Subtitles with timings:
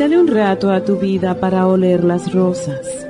[0.00, 3.06] Quítale un rato a tu vida para oler las rosas,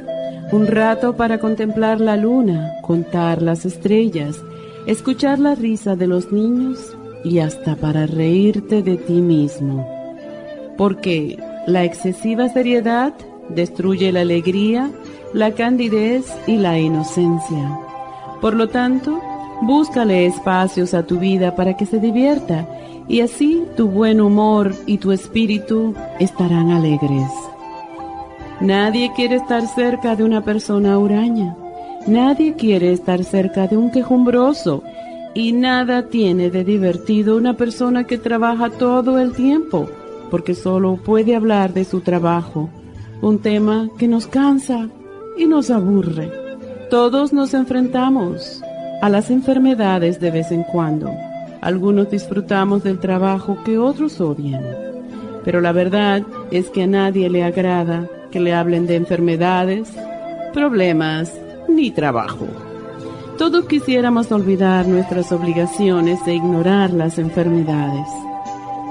[0.50, 4.42] un rato para contemplar la luna, contar las estrellas,
[4.86, 9.86] escuchar la risa de los niños y hasta para reírte de ti mismo
[10.76, 13.14] porque la excesiva seriedad
[13.50, 14.90] destruye la alegría,
[15.32, 17.78] la candidez y la inocencia.
[18.40, 19.20] Por lo tanto,
[19.62, 22.66] búscale espacios a tu vida para que se divierta
[23.10, 27.28] y así tu buen humor y tu espíritu estarán alegres.
[28.60, 31.56] Nadie quiere estar cerca de una persona huraña.
[32.06, 34.84] Nadie quiere estar cerca de un quejumbroso.
[35.34, 39.88] Y nada tiene de divertido una persona que trabaja todo el tiempo
[40.30, 42.68] porque solo puede hablar de su trabajo,
[43.22, 44.88] un tema que nos cansa
[45.36, 46.30] y nos aburre.
[46.90, 48.62] Todos nos enfrentamos
[49.02, 51.10] a las enfermedades de vez en cuando.
[51.60, 54.64] Algunos disfrutamos del trabajo que otros odian.
[55.44, 59.92] Pero la verdad es que a nadie le agrada que le hablen de enfermedades,
[60.52, 61.32] problemas
[61.68, 62.46] ni trabajo.
[63.38, 68.06] Todos quisiéramos olvidar nuestras obligaciones e ignorar las enfermedades.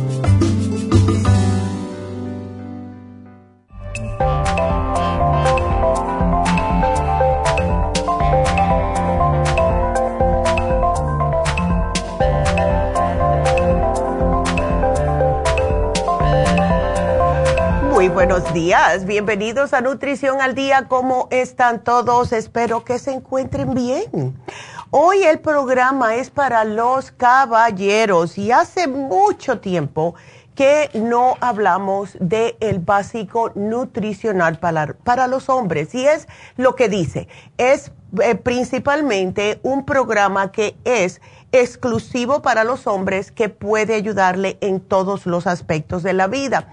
[18.53, 20.87] Días, bienvenidos a Nutrición al Día.
[20.89, 22.33] ¿Cómo están todos?
[22.33, 24.35] Espero que se encuentren bien.
[24.89, 30.15] Hoy el programa es para los caballeros y hace mucho tiempo
[30.53, 36.27] que no hablamos del el básico nutricional para, para los hombres y es
[36.57, 41.21] lo que dice, es eh, principalmente un programa que es
[41.53, 46.67] exclusivo para los hombres que puede ayudarle en todos los aspectos de la vida.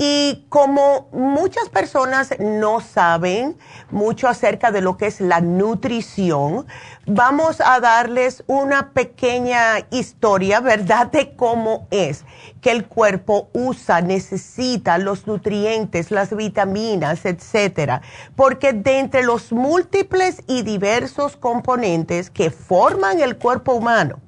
[0.00, 3.58] Y como muchas personas no saben
[3.90, 6.68] mucho acerca de lo que es la nutrición,
[7.04, 12.24] vamos a darles una pequeña historia, ¿verdad?, de cómo es
[12.60, 18.00] que el cuerpo usa, necesita los nutrientes, las vitaminas, etcétera.
[18.36, 24.20] Porque de entre los múltiples y diversos componentes que forman el cuerpo humano,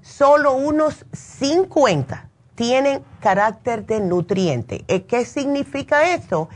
[0.00, 2.27] solo unos 50
[2.58, 4.84] tienen carácter de nutriente.
[4.88, 6.48] Eh, ¿Qué significa eso?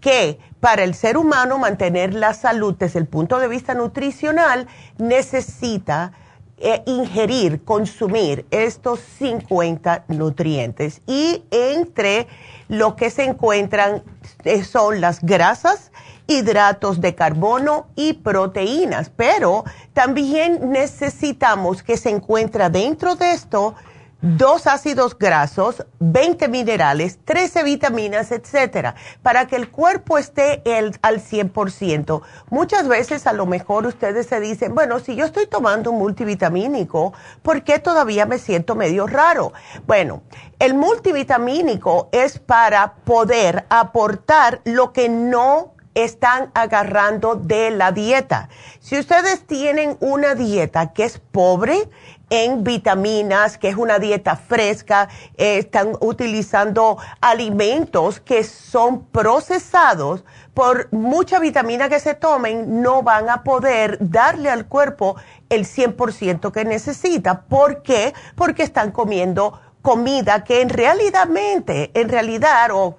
[0.00, 6.12] Que para el ser humano mantener la salud desde el punto de vista nutricional necesita
[6.56, 11.02] eh, ingerir, consumir estos 50 nutrientes.
[11.06, 12.26] Y entre
[12.68, 14.02] lo que se encuentran
[14.44, 15.92] eh, son las grasas,
[16.26, 23.74] hidratos de carbono y proteínas, pero también necesitamos que se encuentra dentro de esto
[24.22, 31.20] dos ácidos grasos, 20 minerales, 13 vitaminas, etcétera, para que el cuerpo esté el, al
[31.20, 32.22] 100%.
[32.50, 37.12] Muchas veces a lo mejor ustedes se dicen, bueno, si yo estoy tomando un multivitamínico,
[37.42, 39.52] ¿por qué todavía me siento medio raro?
[39.86, 40.22] Bueno,
[40.58, 48.48] el multivitamínico es para poder aportar lo que no están agarrando de la dieta.
[48.78, 51.88] Si ustedes tienen una dieta que es pobre,
[52.30, 60.24] en vitaminas, que es una dieta fresca, eh, están utilizando alimentos que son procesados,
[60.54, 65.16] por mucha vitamina que se tomen, no van a poder darle al cuerpo
[65.48, 67.42] el 100% que necesita.
[67.42, 68.14] ¿Por qué?
[68.34, 72.96] Porque están comiendo comida que en realidad, en realidad, o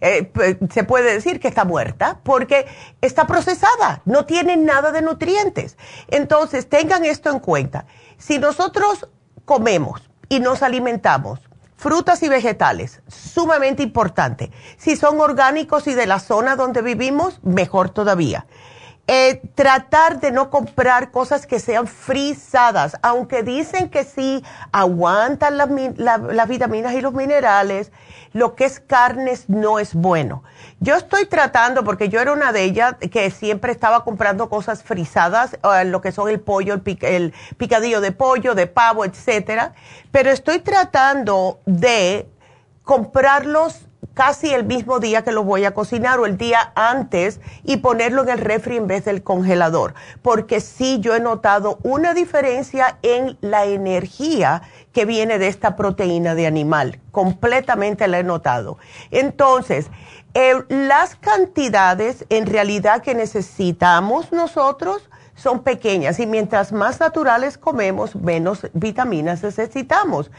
[0.00, 0.30] eh,
[0.70, 2.66] se puede decir que está muerta porque
[3.00, 5.76] está procesada, no tiene nada de nutrientes.
[6.08, 7.86] Entonces, tengan esto en cuenta.
[8.22, 9.08] Si nosotros
[9.44, 11.40] comemos y nos alimentamos
[11.74, 14.52] frutas y vegetales, sumamente importante.
[14.76, 18.46] Si son orgánicos y de la zona donde vivimos, mejor todavía.
[19.08, 26.48] Eh, tratar de no comprar cosas que sean frisadas, aunque dicen que sí aguantan las
[26.48, 27.90] vitaminas y los minerales,
[28.32, 30.44] lo que es carnes no es bueno.
[30.82, 35.54] Yo estoy tratando, porque yo era una de ellas que siempre estaba comprando cosas frisadas,
[35.54, 39.74] eh, lo que son el pollo, el, el picadillo de pollo, de pavo, etcétera,
[40.10, 42.26] pero estoy tratando de
[42.82, 47.76] comprarlos casi el mismo día que lo voy a cocinar o el día antes y
[47.76, 49.94] ponerlo en el refri en vez del congelador.
[50.20, 56.34] Porque sí, yo he notado una diferencia en la energía que viene de esta proteína
[56.34, 57.00] de animal.
[57.10, 58.78] Completamente la he notado.
[59.10, 59.86] Entonces,
[60.34, 68.14] eh, las cantidades en realidad que necesitamos nosotros son pequeñas y mientras más naturales comemos,
[68.16, 70.30] menos vitaminas necesitamos.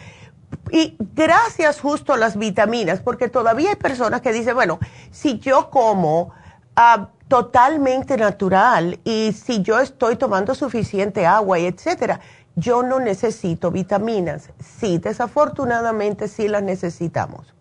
[0.72, 4.80] Y gracias justo a las vitaminas, porque todavía hay personas que dicen, bueno,
[5.12, 6.32] si yo como
[6.76, 12.20] ah, totalmente natural y si yo estoy tomando suficiente agua y etcétera,
[12.56, 14.50] yo no necesito vitaminas.
[14.60, 17.54] Sí, desafortunadamente sí las necesitamos.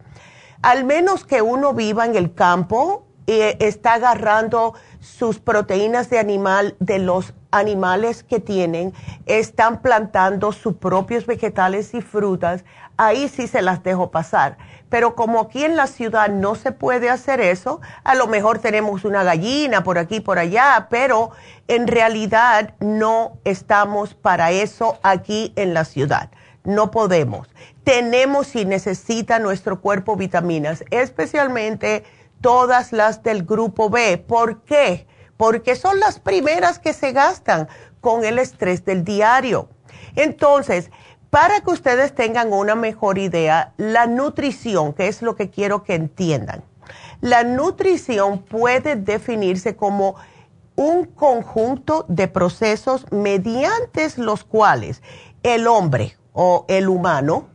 [0.62, 6.76] Al menos que uno viva en el campo y está agarrando sus proteínas de animal
[6.80, 8.92] de los animales que tienen,
[9.26, 12.64] están plantando sus propios vegetales y frutas,
[13.06, 14.58] ahí sí se las dejo pasar.
[14.88, 19.04] Pero como aquí en la ciudad no se puede hacer eso, a lo mejor tenemos
[19.04, 21.30] una gallina por aquí, por allá, pero
[21.68, 26.30] en realidad no estamos para eso aquí en la ciudad.
[26.64, 27.48] No podemos.
[27.84, 32.04] Tenemos y necesita nuestro cuerpo vitaminas, especialmente
[32.40, 34.18] todas las del grupo B.
[34.18, 35.06] ¿Por qué?
[35.38, 37.68] Porque son las primeras que se gastan
[38.00, 39.70] con el estrés del diario.
[40.14, 40.90] Entonces,
[41.32, 45.94] para que ustedes tengan una mejor idea, la nutrición, que es lo que quiero que
[45.94, 46.62] entiendan,
[47.22, 50.16] la nutrición puede definirse como
[50.76, 55.00] un conjunto de procesos mediante los cuales
[55.42, 57.46] el hombre o el humano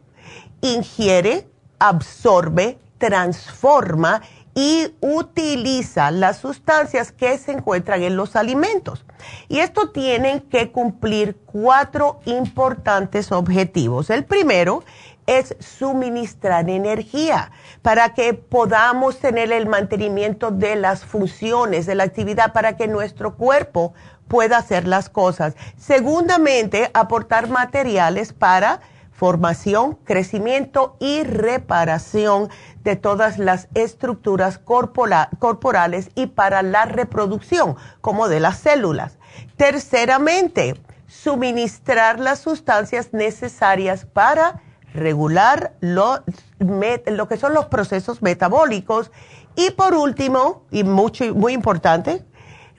[0.62, 4.24] ingiere, absorbe, transforma
[4.58, 9.06] y utiliza las sustancias que se encuentran en los alimentos.
[9.50, 14.10] Y esto tienen que cumplir cuatro importantes objetivos.
[14.10, 14.84] El primero
[15.28, 17.52] es suministrar energía
[17.84, 23.36] para que podamos tener el mantenimiento de las funciones, de la actividad, para que nuestro
[23.36, 23.94] cuerpo
[24.28, 25.56] pueda hacer las cosas.
[25.78, 28.82] Segundamente, aportar materiales para
[29.18, 32.50] formación, crecimiento y reparación
[32.84, 39.18] de todas las estructuras corporales y para la reproducción, como de las células.
[39.56, 44.62] Terceramente, suministrar las sustancias necesarias para
[44.94, 46.24] regular lo,
[46.60, 49.12] lo que son los procesos metabólicos
[49.56, 52.24] y por último, y mucho, muy importante,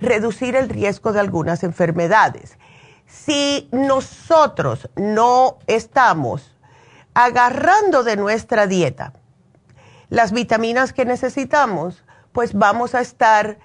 [0.01, 2.59] reducir el riesgo de algunas enfermedades.
[3.09, 6.55] Si nosotros no estamos
[7.15, 9.15] agarrando de nuestra dieta
[10.11, 13.59] las vitaminas que necesitamos, pues vamos a estar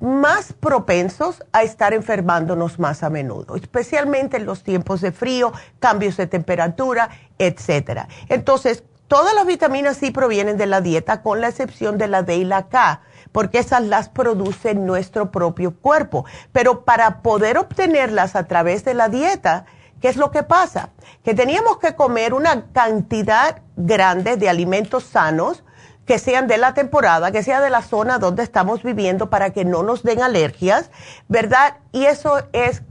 [0.00, 6.16] más propensos a estar enfermándonos más a menudo, especialmente en los tiempos de frío, cambios
[6.16, 8.08] de temperatura, etcétera.
[8.28, 12.36] Entonces, todas las vitaminas sí provienen de la dieta, con la excepción de la D
[12.36, 16.24] y la K, porque esas las produce nuestro propio cuerpo.
[16.52, 19.66] Pero para poder obtenerlas a través de la dieta,
[20.00, 20.90] ¿qué es lo que pasa?
[21.24, 25.64] Que teníamos que comer una cantidad grande de alimentos sanos,
[26.06, 29.66] que sean de la temporada, que sea de la zona donde estamos viviendo para que
[29.66, 30.90] no nos den alergias,
[31.28, 31.76] ¿verdad?
[31.92, 32.82] Y eso es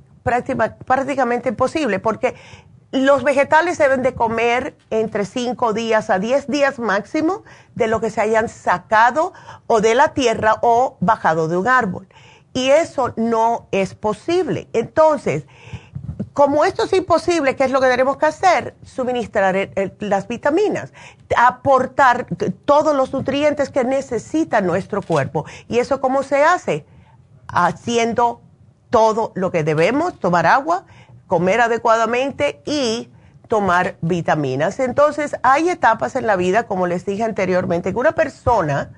[0.86, 2.36] prácticamente imposible porque
[2.98, 7.44] los vegetales deben de comer entre 5 días a 10 días máximo
[7.76, 9.34] de lo que se hayan sacado
[9.68, 12.08] o de la tierra o bajado de un árbol.
[12.54, 14.68] Y eso no es posible.
[14.74, 15.46] Entonces,
[16.34, 18.76] como esto es imposible, ¿qué es lo que tenemos que hacer?
[18.84, 20.94] Suministrar las vitaminas,
[21.36, 22.28] aportar
[22.66, 25.46] todos los nutrientes que necesita nuestro cuerpo.
[25.68, 26.86] ¿Y eso cómo se hace?
[27.48, 28.42] Haciendo
[28.90, 30.86] todo lo que debemos, tomar agua,
[31.28, 33.10] comer adecuadamente y
[33.48, 34.80] tomar vitaminas.
[34.80, 38.92] Entonces, hay etapas en la vida, como les dije anteriormente, que una persona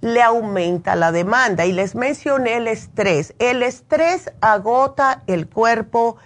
[0.00, 1.66] le aumenta la demanda.
[1.66, 3.34] Y les mencioné el estrés.
[3.38, 6.16] El estrés agota el cuerpo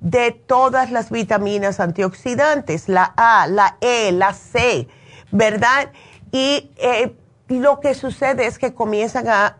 [0.00, 4.88] de todas las vitaminas antioxidantes, la A, la E, la C,
[5.32, 5.90] ¿verdad?
[6.30, 7.16] Y eh,
[7.48, 9.56] lo que sucede es que comienzan a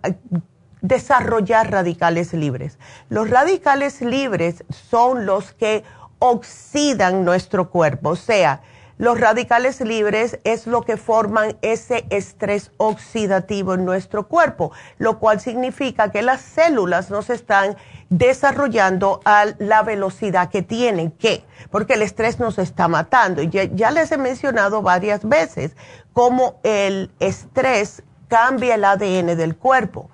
[0.89, 2.79] desarrollar radicales libres.
[3.09, 5.85] Los radicales libres son los que
[6.19, 8.63] oxidan nuestro cuerpo, o sea,
[8.99, 15.39] los radicales libres es lo que forman ese estrés oxidativo en nuestro cuerpo, lo cual
[15.41, 17.77] significa que las células no se están
[18.11, 23.41] desarrollando a la velocidad que tienen que, porque el estrés nos está matando.
[23.45, 25.77] Ya, ya les he mencionado varias veces
[26.13, 30.11] cómo el estrés cambia el ADN del cuerpo.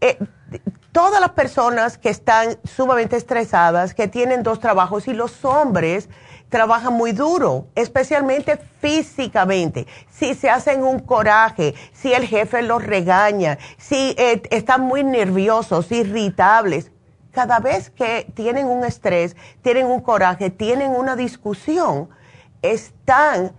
[0.00, 0.18] Eh,
[0.92, 6.08] todas las personas que están sumamente estresadas, que tienen dos trabajos y los hombres,
[6.48, 9.86] trabajan muy duro, especialmente físicamente.
[10.10, 15.90] Si se hacen un coraje, si el jefe los regaña, si eh, están muy nerviosos,
[15.90, 16.92] irritables,
[17.32, 22.08] cada vez que tienen un estrés, tienen un coraje, tienen una discusión,
[22.62, 23.52] están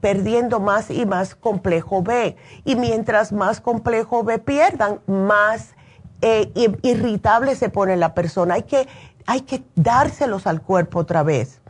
[0.00, 2.36] perdiendo más y más complejo B.
[2.64, 5.74] Y mientras más complejo B pierdan, más
[6.20, 6.50] eh,
[6.82, 8.54] irritable se pone la persona.
[8.54, 8.88] Hay que,
[9.26, 11.60] hay que dárselos al cuerpo otra vez.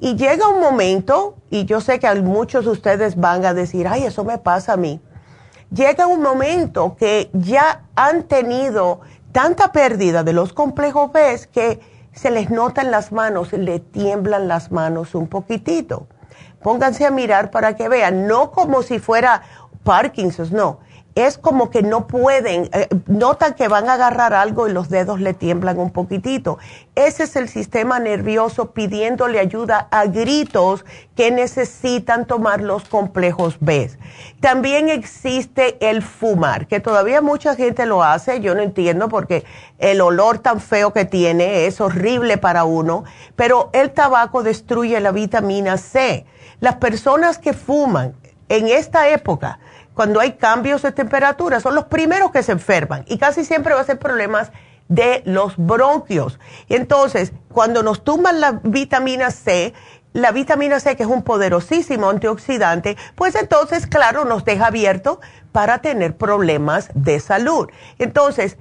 [0.00, 4.04] Y llega un momento, y yo sé que muchos de ustedes van a decir, ay,
[4.04, 5.00] eso me pasa a mí.
[5.72, 11.80] Llega un momento que ya han tenido tanta pérdida de los complejos B que
[12.12, 16.08] se les nota en las manos, le tiemblan las manos un poquitito.
[16.62, 19.42] Pónganse a mirar para que vean, no como si fuera
[19.82, 20.80] Parkinson, no
[21.14, 25.20] es como que no pueden, eh, notan que van a agarrar algo y los dedos
[25.20, 26.58] le tiemblan un poquitito.
[26.94, 33.90] Ese es el sistema nervioso pidiéndole ayuda a gritos que necesitan tomar los complejos B.
[34.40, 39.44] También existe el fumar, que todavía mucha gente lo hace, yo no entiendo porque
[39.78, 43.04] el olor tan feo que tiene es horrible para uno,
[43.36, 46.26] pero el tabaco destruye la vitamina C.
[46.60, 48.14] Las personas que fuman
[48.48, 49.58] en esta época,
[49.94, 53.80] cuando hay cambios de temperatura, son los primeros que se enferman y casi siempre va
[53.80, 54.52] a ser problemas
[54.88, 56.38] de los bronquios.
[56.68, 59.74] Entonces, cuando nos tumban la vitamina C,
[60.12, 65.20] la vitamina C, que es un poderosísimo antioxidante, pues entonces, claro, nos deja abierto
[65.52, 67.68] para tener problemas de salud.
[67.98, 68.58] Entonces,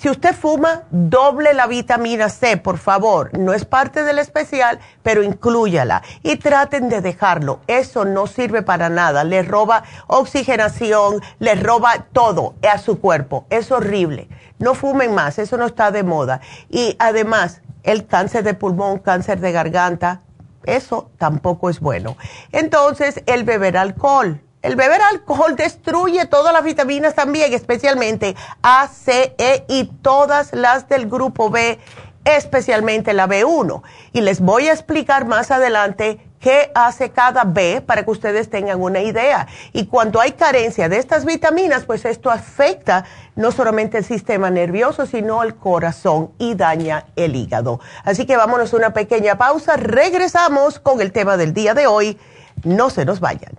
[0.00, 3.36] si usted fuma, doble la vitamina C, por favor.
[3.36, 6.02] No es parte del especial, pero inclúyala.
[6.22, 7.60] Y traten de dejarlo.
[7.66, 9.24] Eso no sirve para nada.
[9.24, 13.46] Le roba oxigenación, le roba todo a su cuerpo.
[13.50, 14.28] Es horrible.
[14.58, 16.40] No fumen más, eso no está de moda.
[16.68, 20.20] Y además, el cáncer de pulmón, cáncer de garganta,
[20.64, 22.16] eso tampoco es bueno.
[22.52, 29.34] Entonces, el beber alcohol el beber alcohol destruye todas las vitaminas también, especialmente A, C,
[29.36, 31.80] E y todas las del grupo B,
[32.24, 33.82] especialmente la B1.
[34.12, 38.80] Y les voy a explicar más adelante qué hace cada B para que ustedes tengan
[38.80, 39.48] una idea.
[39.72, 43.04] Y cuando hay carencia de estas vitaminas, pues esto afecta
[43.34, 47.80] no solamente el sistema nervioso, sino el corazón y daña el hígado.
[48.04, 49.76] Así que vámonos a una pequeña pausa.
[49.76, 52.18] Regresamos con el tema del día de hoy.
[52.64, 53.58] No se nos vayan.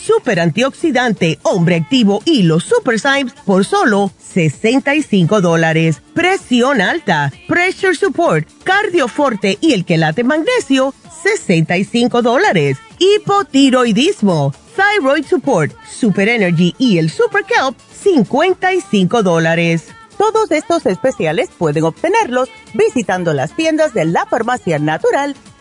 [0.00, 6.00] super antioxidante, hombre activo y los super Symes por solo 65 dólares.
[6.14, 12.78] Presión alta, pressure support, cardioforte y el quelate magnesio, 65 dólares.
[12.98, 19.88] Hipotiroidismo, thyroid support, super energy y el super kelp, 55 dólares.
[20.16, 25.34] Todos estos especiales pueden obtenerlos visitando las tiendas de la farmacia natural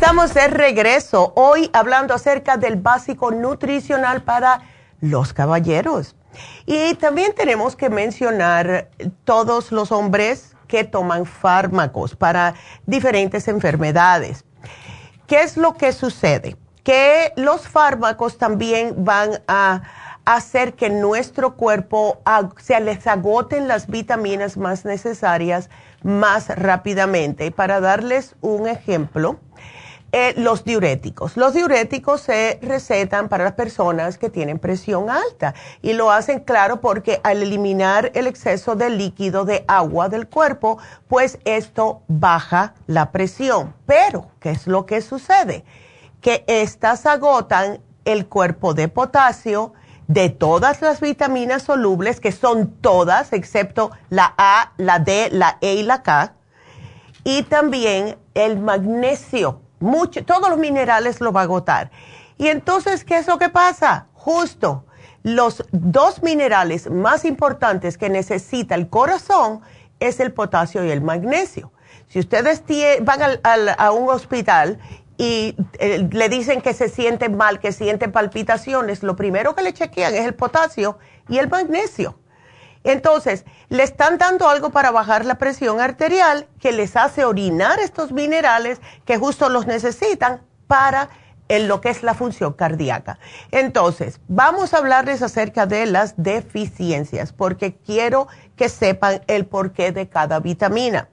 [0.00, 4.60] Estamos de regreso hoy hablando acerca del básico nutricional para
[5.00, 6.14] los caballeros.
[6.66, 8.90] Y también tenemos que mencionar
[9.24, 12.54] todos los hombres que toman fármacos para
[12.86, 14.44] diferentes enfermedades.
[15.26, 16.56] ¿Qué es lo que sucede?
[16.84, 19.82] Que los fármacos también van a
[20.24, 22.22] hacer que nuestro cuerpo
[22.58, 25.70] se les agoten las vitaminas más necesarias
[26.04, 27.50] más rápidamente.
[27.50, 29.40] Para darles un ejemplo,
[30.10, 31.36] eh, los diuréticos.
[31.36, 36.80] Los diuréticos se recetan para las personas que tienen presión alta y lo hacen claro
[36.80, 43.12] porque al eliminar el exceso de líquido de agua del cuerpo, pues esto baja la
[43.12, 43.74] presión.
[43.84, 45.64] Pero, ¿qué es lo que sucede?
[46.22, 49.74] Que estas agotan el cuerpo de potasio,
[50.06, 55.74] de todas las vitaminas solubles, que son todas, excepto la A, la D, la E
[55.74, 56.32] y la K,
[57.24, 59.67] y también el magnesio
[60.26, 61.90] todos los minerales lo va a agotar.
[62.36, 64.06] Y entonces, ¿qué es lo que pasa?
[64.14, 64.84] Justo
[65.22, 69.60] los dos minerales más importantes que necesita el corazón
[70.00, 71.72] es el potasio y el magnesio.
[72.08, 72.62] Si ustedes
[73.02, 74.78] van a un hospital
[75.18, 79.72] y eh, le dicen que se sienten mal, que sienten palpitaciones, lo primero que le
[79.72, 82.16] chequean es el potasio y el magnesio.
[82.84, 88.12] Entonces, le están dando algo para bajar la presión arterial que les hace orinar estos
[88.12, 91.08] minerales que justo los necesitan para
[91.48, 93.18] lo que es la función cardíaca.
[93.50, 100.08] Entonces, vamos a hablarles acerca de las deficiencias porque quiero que sepan el porqué de
[100.08, 101.08] cada vitamina.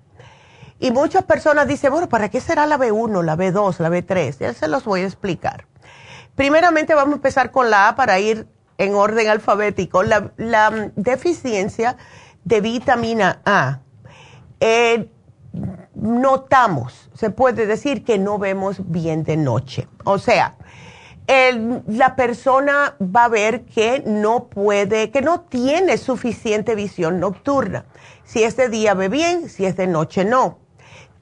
[0.78, 4.40] Y muchas personas dicen, bueno, ¿para qué será la B1, la B2, la B3?
[4.40, 5.66] Ya se los voy a explicar.
[6.36, 8.46] Primeramente vamos a empezar con la A para ir
[8.78, 10.04] en orden alfabético.
[10.04, 11.98] La, la deficiencia
[12.44, 13.80] de vitamina A.
[14.60, 15.10] Eh,
[15.96, 19.88] notamos, se puede decir que no vemos bien de noche.
[20.04, 20.56] O sea,
[21.88, 27.86] la persona va a ver que no puede, que no tiene suficiente visión nocturna.
[28.24, 30.60] Si es de día ve bien, si es de noche no.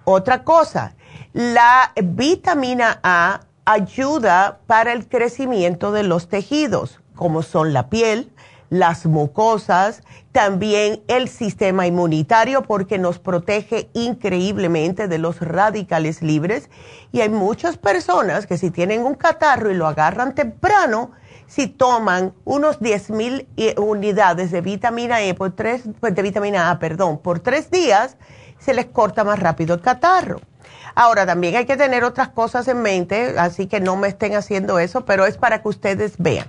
[0.04, 0.96] Otra cosa,
[1.32, 8.32] la vitamina A ayuda para el crecimiento de los tejidos, como son la piel,
[8.70, 16.72] las mucosas, también el sistema inmunitario porque nos protege increíblemente de los radicales libres.
[17.12, 21.12] Y hay muchas personas que si tienen un catarro y lo agarran temprano,
[21.46, 26.72] si toman unos 10 mil eh, unidades de vitamina E por tres, pues, de vitamina
[26.72, 28.18] A, perdón, por tres días,
[28.58, 30.42] se les corta más rápido el catarro.
[30.96, 34.80] Ahora, también hay que tener otras cosas en mente, así que no me estén haciendo
[34.80, 36.48] eso, pero es para que ustedes vean.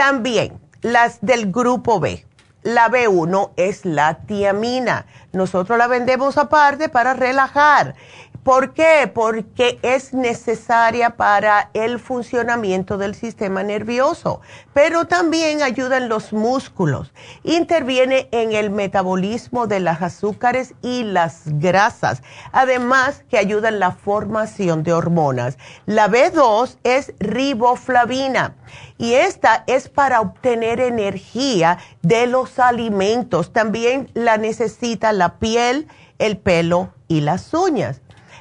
[0.00, 2.24] También, las del grupo B.
[2.62, 5.04] La B1 es la tiamina.
[5.34, 7.94] Nosotros la vendemos aparte para relajar.
[8.42, 9.10] ¿Por qué?
[9.12, 14.40] Porque es necesaria para el funcionamiento del sistema nervioso,
[14.72, 17.12] pero también ayuda en los músculos,
[17.44, 23.92] interviene en el metabolismo de las azúcares y las grasas, además que ayuda en la
[23.92, 25.58] formación de hormonas.
[25.84, 28.54] La B2 es riboflavina
[28.96, 33.52] y esta es para obtener energía de los alimentos.
[33.52, 38.00] También la necesita la piel, el pelo y las uñas.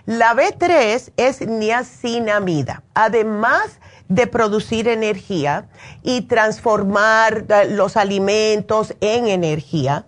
[0.10, 2.82] La B3 es niacinamida.
[2.96, 5.70] Además de producir energía
[6.02, 10.08] y transformar eh, los alimentos en energía,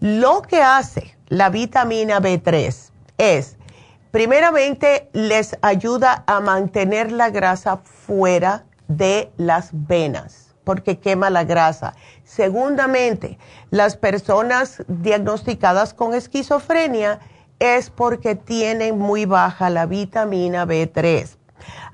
[0.00, 3.58] lo que hace la vitamina B3 es,
[4.10, 11.94] primeramente, les ayuda a mantener la grasa fuera de las venas porque quema la grasa.
[12.24, 13.38] Segundamente,
[13.70, 17.20] las personas diagnosticadas con esquizofrenia
[17.62, 21.36] es porque tienen muy baja la vitamina B3.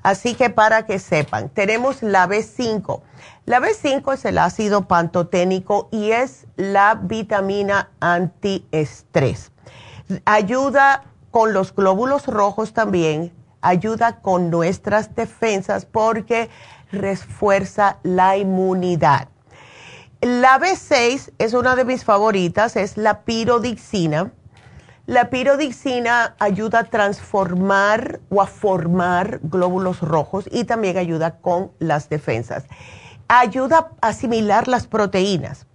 [0.01, 3.01] Así que para que sepan, tenemos la B5.
[3.45, 9.51] La B5 es el ácido pantoténico y es la vitamina antiestrés.
[10.25, 16.49] Ayuda con los glóbulos rojos también, ayuda con nuestras defensas porque
[16.91, 19.27] refuerza la inmunidad.
[20.21, 24.31] La B6 es una de mis favoritas, es la pirodixina
[25.09, 32.09] la pirodixina ayuda a transformar o a formar glóbulos rojos y también ayuda con las
[32.09, 32.65] defensas.
[33.27, 35.65] Ayuda a asimilar las proteínas.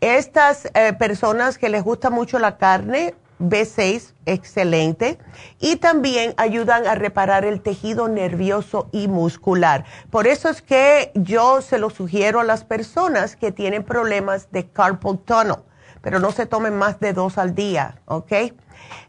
[0.00, 5.16] Estas eh, personas que les gusta mucho la carne, B6, excelente.
[5.60, 9.84] Y también ayudan a reparar el tejido nervioso y muscular.
[10.10, 14.66] Por eso es que yo se lo sugiero a las personas que tienen problemas de
[14.66, 15.58] carpal tunnel,
[16.00, 18.32] pero no se tomen más de dos al día, ¿ok?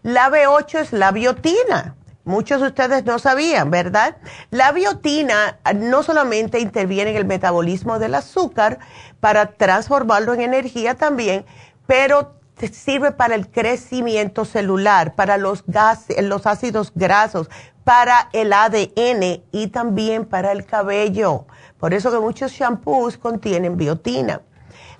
[0.01, 1.95] La B8 es la biotina.
[2.25, 4.15] Muchos de ustedes no sabían, ¿verdad?
[4.49, 8.79] La biotina no solamente interviene en el metabolismo del azúcar
[9.19, 11.45] para transformarlo en energía también,
[11.85, 12.35] pero
[12.71, 15.65] sirve para el crecimiento celular, para los,
[16.21, 17.49] los ácidos grasos,
[17.83, 21.45] para el ADN y también para el cabello.
[21.77, 24.41] Por eso que muchos shampoos contienen biotina.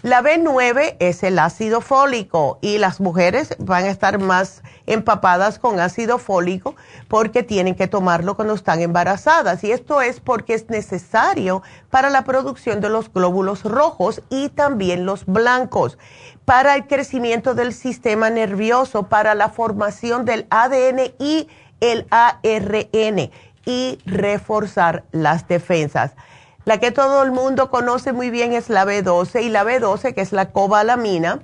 [0.03, 5.79] La B9 es el ácido fólico y las mujeres van a estar más empapadas con
[5.79, 6.75] ácido fólico
[7.07, 9.63] porque tienen que tomarlo cuando están embarazadas.
[9.63, 15.05] Y esto es porque es necesario para la producción de los glóbulos rojos y también
[15.05, 15.97] los blancos,
[16.43, 21.47] para el crecimiento del sistema nervioso, para la formación del ADN y
[21.79, 23.31] el ARN
[23.65, 26.11] y reforzar las defensas.
[26.65, 30.21] La que todo el mundo conoce muy bien es la B12 y la B12, que
[30.21, 31.41] es la cobalamina,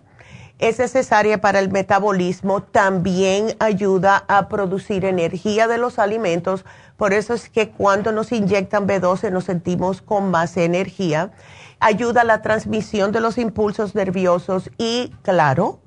[0.59, 6.63] es necesaria para el metabolismo, también ayuda a producir energía de los alimentos,
[6.95, 11.31] por eso es que cuando nos inyectan B12 nos sentimos con más energía,
[11.81, 15.79] ayuda a la transmisión de los impulsos nerviosos y, claro,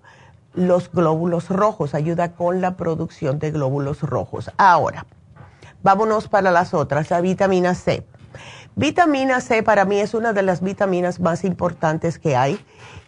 [0.55, 4.51] los glóbulos rojos, ayuda con la producción de glóbulos rojos.
[4.59, 5.07] Ahora,
[5.83, 8.07] vámonos para las otras, la vitamina C.
[8.75, 12.59] Vitamina C para mí es una de las vitaminas más importantes que hay.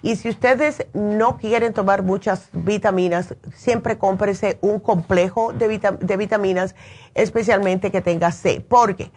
[0.03, 6.75] Y si ustedes no quieren tomar muchas vitaminas, siempre cómprese un complejo de, vitaminas,
[7.15, 8.63] especialmente que tenga C.
[8.69, 9.11] Porque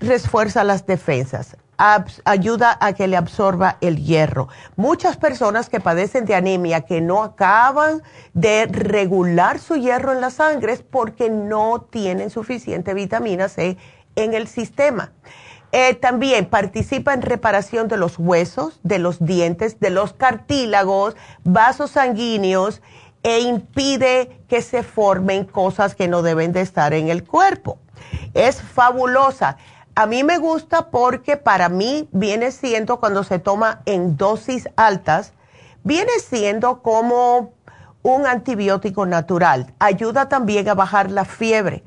[0.00, 1.58] refuerza las defensas,
[2.24, 4.48] ayuda a que le absorba el hierro.
[4.76, 10.30] Muchas personas que padecen de anemia que no acaban de regular su hierro en la
[10.30, 13.76] sangre es porque no tienen suficiente vitamina C
[14.16, 15.12] en el sistema.
[15.72, 21.92] Eh, también participa en reparación de los huesos, de los dientes, de los cartílagos, vasos
[21.92, 22.82] sanguíneos
[23.22, 27.78] e impide que se formen cosas que no deben de estar en el cuerpo.
[28.34, 29.58] Es fabulosa.
[29.94, 35.34] A mí me gusta porque para mí viene siendo cuando se toma en dosis altas,
[35.84, 37.52] viene siendo como
[38.02, 39.74] un antibiótico natural.
[39.78, 41.84] Ayuda también a bajar la fiebre.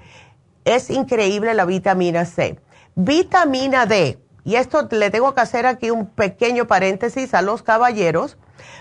[0.63, 2.59] Es increíble la vitamina C.
[2.95, 8.37] Vitamina D, y esto le tengo que hacer aquí un pequeño paréntesis a los caballeros,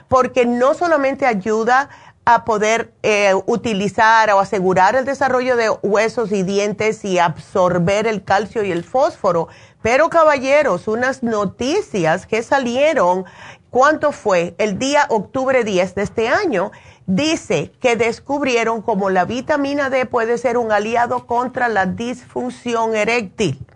[0.09, 1.89] porque no solamente ayuda
[2.25, 8.23] a poder eh, utilizar o asegurar el desarrollo de huesos y dientes y absorber el
[8.23, 9.49] calcio y el fósforo.
[9.81, 13.25] Pero caballeros, unas noticias que salieron,
[13.71, 14.55] ¿cuánto fue?
[14.59, 16.71] El día octubre 10 de este año,
[17.07, 23.67] dice que descubrieron como la vitamina D puede ser un aliado contra la disfunción eréctil.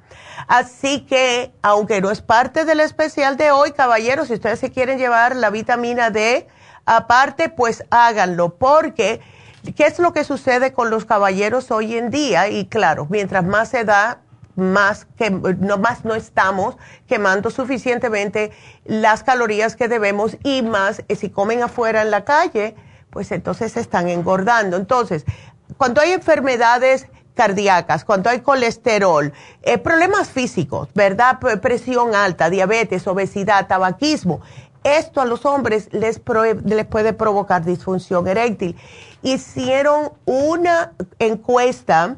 [0.48, 4.98] Así que, aunque no es parte del especial de hoy, caballeros, si ustedes se quieren
[4.98, 6.46] llevar la vitamina D,
[6.84, 9.20] aparte, pues háganlo, porque
[9.76, 12.48] ¿qué es lo que sucede con los caballeros hoy en día?
[12.48, 14.20] Y claro, mientras más se da,
[14.56, 18.52] más que no más no estamos quemando suficientemente
[18.84, 22.74] las calorías que debemos y más eh, si comen afuera en la calle,
[23.10, 24.76] pues entonces se están engordando.
[24.76, 25.26] Entonces,
[25.76, 31.38] cuando hay enfermedades cardíacas, cuando hay colesterol, eh, problemas físicos, ¿verdad?
[31.60, 34.40] Presión alta, diabetes, obesidad, tabaquismo,
[34.82, 36.20] esto a los hombres les,
[36.64, 38.76] les puede provocar disfunción eréctil.
[39.22, 42.16] Hicieron una encuesta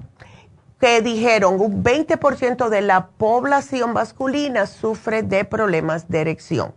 [0.78, 6.74] que dijeron un 20% de la población masculina sufre de problemas de erección.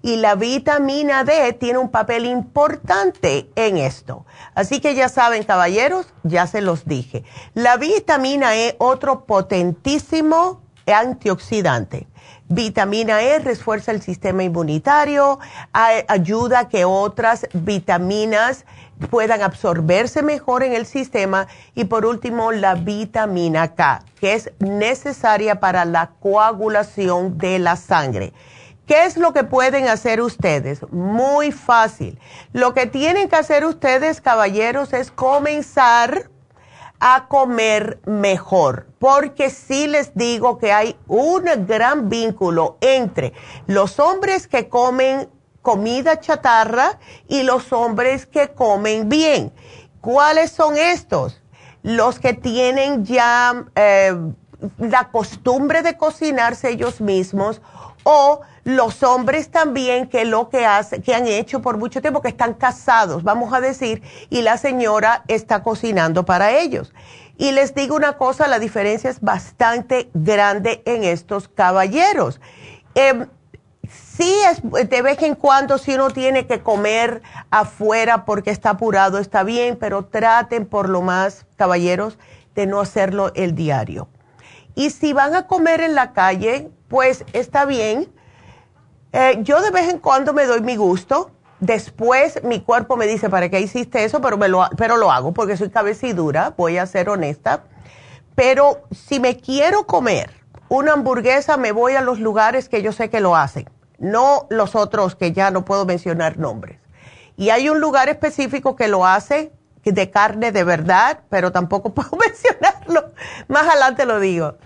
[0.00, 4.26] Y la vitamina D tiene un papel importante en esto.
[4.54, 7.24] Así que ya saben, caballeros, ya se los dije.
[7.54, 12.06] La vitamina E, otro potentísimo antioxidante.
[12.48, 15.38] Vitamina E refuerza el sistema inmunitario,
[15.72, 18.64] ayuda a que otras vitaminas
[19.10, 25.60] puedan absorberse mejor en el sistema y por último la vitamina K, que es necesaria
[25.60, 28.32] para la coagulación de la sangre.
[28.88, 30.80] ¿Qué es lo que pueden hacer ustedes?
[30.90, 32.18] Muy fácil.
[32.54, 36.30] Lo que tienen que hacer ustedes, caballeros, es comenzar
[36.98, 43.34] a comer mejor, porque sí les digo que hay un gran vínculo entre
[43.66, 45.28] los hombres que comen
[45.60, 46.98] comida chatarra
[47.28, 49.52] y los hombres que comen bien.
[50.00, 51.42] ¿Cuáles son estos?
[51.82, 54.16] Los que tienen ya eh,
[54.78, 57.60] la costumbre de cocinarse ellos mismos
[58.10, 62.28] o los hombres también que lo que hacen, que han hecho por mucho tiempo, que
[62.28, 66.94] están casados, vamos a decir, y la señora está cocinando para ellos.
[67.36, 72.40] Y les digo una cosa, la diferencia es bastante grande en estos caballeros.
[72.94, 73.26] Eh,
[73.90, 79.18] sí es de vez en cuando si uno tiene que comer afuera porque está apurado,
[79.18, 82.18] está bien, pero traten por lo más, caballeros,
[82.54, 84.08] de no hacerlo el diario.
[84.74, 88.08] Y si van a comer en la calle, pues está bien.
[89.12, 91.30] Eh, yo de vez en cuando me doy mi gusto.
[91.60, 94.20] Después mi cuerpo me dice, ¿para qué hiciste eso?
[94.20, 97.64] Pero, me lo, pero lo hago porque soy cabecidura, voy a ser honesta.
[98.36, 100.30] Pero si me quiero comer
[100.68, 104.76] una hamburguesa, me voy a los lugares que yo sé que lo hacen, no los
[104.76, 106.78] otros que ya no puedo mencionar nombres.
[107.36, 109.52] Y hay un lugar específico que lo hace
[109.92, 113.12] de carne de verdad, pero tampoco puedo mencionarlo.
[113.48, 114.56] Más adelante lo digo.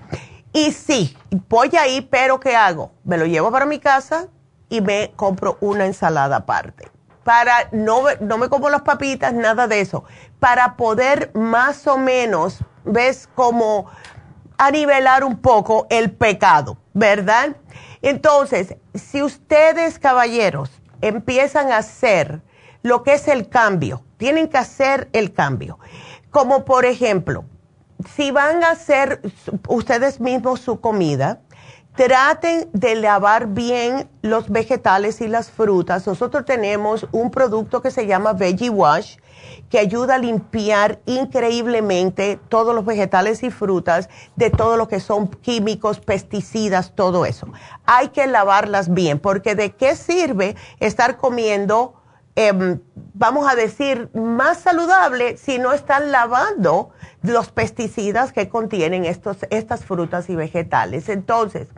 [0.53, 1.17] Y sí,
[1.49, 2.93] voy ahí, pero ¿qué hago?
[3.05, 4.29] Me lo llevo para mi casa
[4.69, 6.91] y me compro una ensalada aparte.
[7.25, 10.05] Para, no, no me como las papitas, nada de eso.
[10.41, 13.87] Para poder más o menos, ves, como
[14.59, 17.57] a nivelar un poco el pecado, ¿verdad?
[18.03, 22.43] Entonces, si ustedes, caballeros, empiezan a hacer
[22.83, 25.79] lo que es el cambio, tienen que hacer el cambio.
[26.31, 27.45] Como por ejemplo,
[28.15, 29.21] si van a hacer
[29.69, 31.41] ustedes mismos su comida,
[31.95, 36.07] traten de lavar bien los vegetales y las frutas.
[36.07, 39.17] Nosotros tenemos un producto que se llama Veggie Wash
[39.69, 45.29] que ayuda a limpiar increíblemente todos los vegetales y frutas de todo lo que son
[45.29, 47.49] químicos, pesticidas, todo eso.
[47.85, 52.02] Hay que lavarlas bien porque de qué sirve estar comiendo
[52.35, 52.81] em,
[53.14, 56.90] vamos a decir, más saludable si no están lavando
[57.23, 61.09] los pesticidas que contienen estos, estas frutas y vegetales.
[61.09, 61.68] Entonces,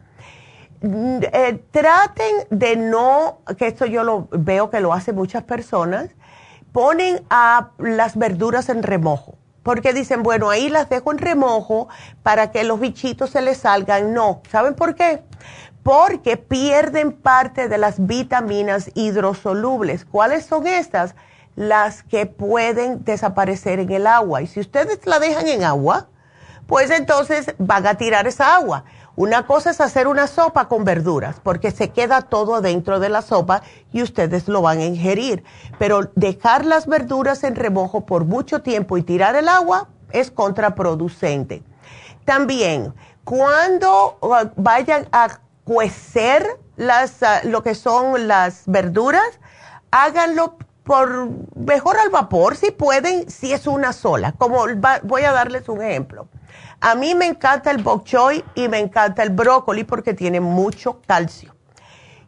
[0.80, 6.10] mm, eh, traten de no, que esto yo lo veo que lo hacen muchas personas,
[6.72, 11.88] ponen a las verduras en remojo porque dicen, bueno, ahí las dejo en remojo
[12.22, 14.12] para que los bichitos se les salgan.
[14.12, 15.24] No, ¿saben por qué?
[15.84, 20.04] Porque pierden parte de las vitaminas hidrosolubles.
[20.04, 21.14] ¿Cuáles son estas?
[21.54, 24.42] Las que pueden desaparecer en el agua.
[24.42, 26.08] Y si ustedes la dejan en agua,
[26.66, 28.84] pues entonces van a tirar esa agua.
[29.16, 33.22] Una cosa es hacer una sopa con verduras, porque se queda todo dentro de la
[33.22, 35.44] sopa y ustedes lo van a ingerir.
[35.78, 41.62] Pero dejar las verduras en remojo por mucho tiempo y tirar el agua es contraproducente.
[42.24, 46.46] También, cuando uh, vayan a cuecer
[46.76, 49.40] las, uh, lo que son las verduras,
[49.90, 54.32] háganlo por mejor al vapor si pueden, si es una sola.
[54.32, 54.66] Como
[55.02, 56.28] voy a darles un ejemplo
[56.84, 61.00] a mí me encanta el bok choy y me encanta el brócoli porque tiene mucho
[61.06, 61.54] calcio.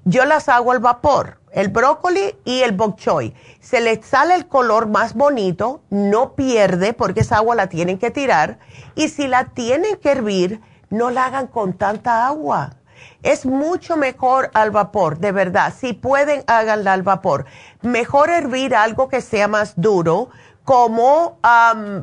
[0.04, 3.34] Yo las hago al vapor, el brócoli y el bok choy.
[3.60, 8.10] Se les sale el color más bonito, no pierde porque esa agua la tienen que
[8.10, 8.58] tirar.
[8.94, 12.76] Y si la tienen que hervir, no la hagan con tanta agua.
[13.22, 15.72] Es mucho mejor al vapor, de verdad.
[15.76, 17.46] Si pueden, háganla al vapor.
[17.82, 20.30] Mejor hervir algo que sea más duro
[20.64, 21.38] como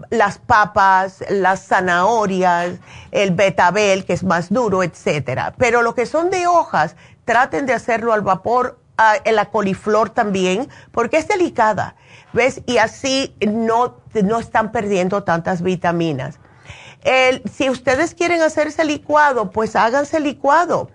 [0.09, 2.79] las papas, las zanahorias,
[3.11, 5.53] el betabel, que es más duro, etcétera.
[5.57, 8.79] Pero lo que son de hojas, traten de hacerlo al vapor,
[9.25, 11.95] en la coliflor también, porque es delicada,
[12.31, 12.61] ¿ves?
[12.65, 16.39] Y así no, no están perdiendo tantas vitaminas.
[17.51, 20.89] Si ustedes quieren hacerse licuado, pues háganse licuado.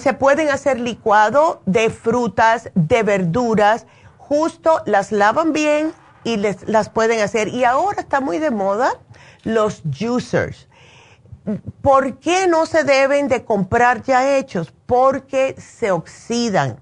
[0.00, 3.86] Se pueden hacer licuado de frutas, de verduras,
[4.18, 5.92] justo las lavan bien,
[6.24, 7.48] y les, las pueden hacer.
[7.48, 8.92] Y ahora está muy de moda
[9.44, 10.68] los juicers.
[11.80, 14.72] ¿Por qué no se deben de comprar ya hechos?
[14.86, 16.80] Porque se oxidan.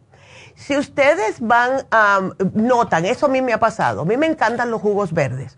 [0.57, 4.71] Si ustedes van a, notan, eso a mí me ha pasado, a mí me encantan
[4.71, 5.57] los jugos verdes.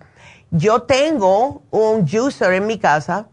[0.51, 3.29] Yo tengo un juicer en mi casa,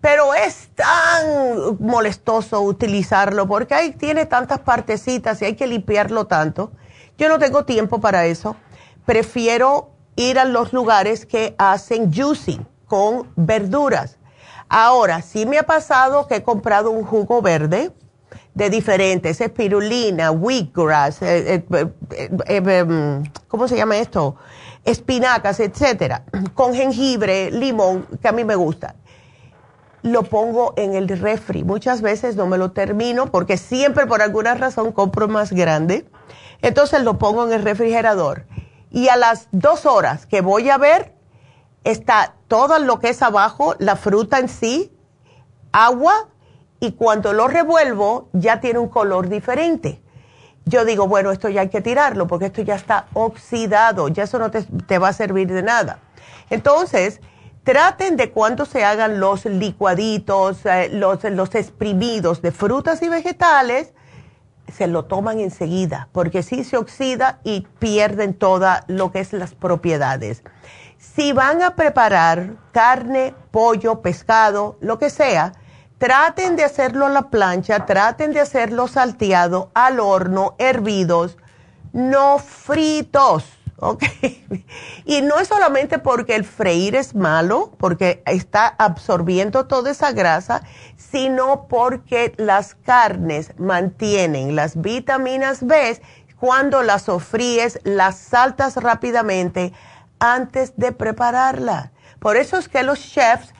[0.00, 6.72] pero es tan molestoso utilizarlo porque ahí tiene tantas partecitas y hay que limpiarlo tanto.
[7.18, 8.56] Yo no tengo tiempo para eso.
[9.06, 14.18] Prefiero ir a los lugares que hacen juicing con verduras.
[14.68, 17.92] Ahora, sí me ha pasado que he comprado un jugo verde
[18.54, 21.88] de diferentes, espirulina, wheatgrass, eh, eh,
[22.46, 24.36] eh, em, ¿cómo se llama esto?
[24.84, 28.96] Espinacas, etcétera, con jengibre, limón, que a mí me gusta.
[30.02, 31.64] Lo pongo en el refri.
[31.64, 36.06] Muchas veces no me lo termino porque siempre por alguna razón compro más grande.
[36.60, 38.46] Entonces lo pongo en el refrigerador
[38.94, 41.14] y a las dos horas que voy a ver,
[41.82, 44.96] está todo lo que es abajo, la fruta en sí,
[45.72, 46.28] agua,
[46.78, 50.00] y cuando lo revuelvo ya tiene un color diferente.
[50.66, 54.38] Yo digo, bueno, esto ya hay que tirarlo porque esto ya está oxidado, ya eso
[54.38, 55.98] no te, va a servir de nada.
[56.48, 57.20] Entonces,
[57.64, 63.92] traten de cuando se hagan los licuaditos, eh, los, los exprimidos de frutas y vegetales,
[64.72, 69.54] se lo toman enseguida, porque si se oxida y pierden toda lo que es las
[69.54, 70.42] propiedades.
[70.98, 75.52] Si van a preparar carne, pollo, pescado, lo que sea,
[76.04, 81.38] traten de hacerlo a la plancha, traten de hacerlo salteado, al horno, hervidos,
[81.94, 83.44] no fritos
[83.78, 84.02] ¿ok?
[85.06, 90.62] Y no es solamente porque el freír es malo, porque está absorbiendo toda esa grasa,
[90.98, 95.98] sino porque las carnes mantienen las vitaminas B
[96.38, 99.72] cuando las sofríes, las saltas rápidamente
[100.18, 101.92] antes de prepararla.
[102.18, 103.54] Por eso es que los chefs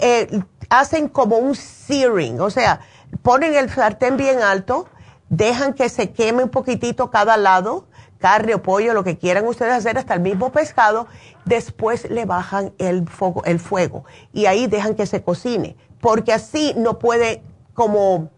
[0.00, 2.80] eh, hacen como un searing, o sea,
[3.22, 4.88] ponen el sartén bien alto,
[5.28, 7.86] dejan que se queme un poquitito cada lado,
[8.18, 11.06] carne o pollo, lo que quieran ustedes hacer, hasta el mismo pescado,
[11.44, 17.42] después le bajan el fuego, y ahí dejan que se cocine, porque así no puede
[17.74, 18.30] como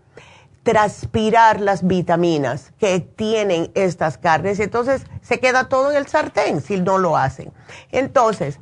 [0.62, 6.78] transpirar las vitaminas que tienen estas carnes, entonces se queda todo en el sartén si
[6.78, 7.50] no lo hacen.
[7.90, 8.60] Entonces,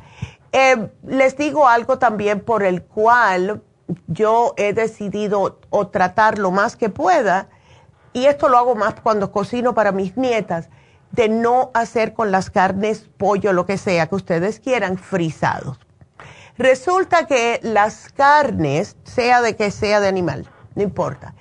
[0.52, 3.62] eh, les digo algo también por el cual
[4.06, 7.48] yo he decidido o tratar lo más que pueda,
[8.12, 10.68] y esto lo hago más cuando cocino para mis nietas,
[11.10, 15.78] de no hacer con las carnes, pollo, lo que sea que ustedes quieran, frisados.
[16.58, 21.34] Resulta que las carnes, sea de que sea de animal, no importa,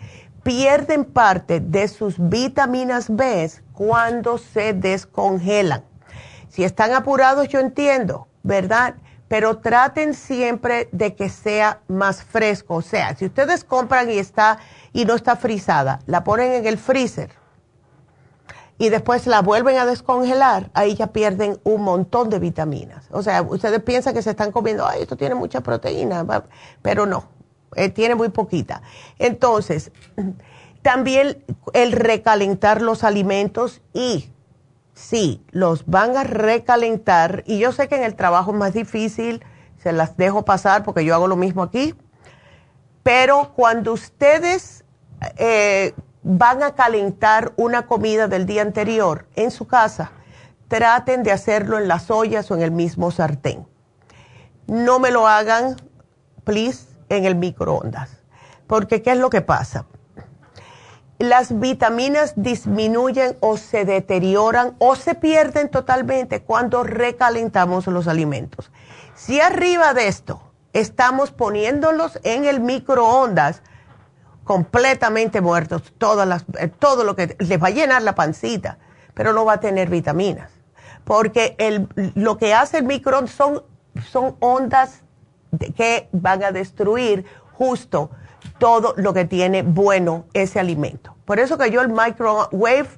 [0.44, 5.84] pierden parte de sus vitaminas B cuando se descongelan.
[6.50, 8.96] Si están apurados, yo entiendo, ¿verdad?
[9.28, 12.76] Pero traten siempre de que sea más fresco.
[12.76, 14.60] O sea, si ustedes compran y está
[14.94, 17.30] y no está frisada, la ponen en el freezer
[18.78, 23.08] y después la vuelven a descongelar, ahí ya pierden un montón de vitaminas.
[23.12, 26.26] O sea, ustedes piensan que se están comiendo, ay, esto tiene mucha proteína,
[26.82, 27.26] pero no,
[27.76, 28.82] eh, tiene muy poquita.
[29.20, 29.92] Entonces,
[30.84, 31.44] también
[31.74, 34.30] el recalentar los alimentos y
[34.98, 37.44] sí, los van a recalentar.
[37.46, 39.44] Y yo sé que en el trabajo es más difícil,
[39.78, 41.94] se las dejo pasar porque yo hago lo mismo aquí.
[43.04, 44.84] Pero cuando ustedes
[45.38, 45.94] eh,
[46.24, 50.12] van a calentar una comida del día anterior en su casa,
[50.68, 53.66] traten de hacerlo en las ollas o en el mismo sartén.
[54.66, 55.78] No me lo hagan,
[56.44, 58.18] please, en el microondas.
[58.66, 59.86] Porque ¿qué es lo que pasa?
[61.20, 68.72] Las vitaminas disminuyen o se deterioran o se pierden totalmente cuando recalentamos los alimentos.
[69.16, 70.42] Si arriba de esto
[70.74, 73.64] estamos poniéndolos en el microondas,
[74.44, 78.78] completamente muertos, todas las, eh, todo lo que les va a llenar la pancita,
[79.16, 80.52] pero no va a tener vitaminas.
[81.04, 81.56] Porque
[82.16, 85.02] lo que hace el microondas son ondas
[85.76, 88.12] que van a destruir justo
[88.60, 91.16] todo lo que tiene bueno ese alimento.
[91.26, 92.90] Por eso que yo el microwave,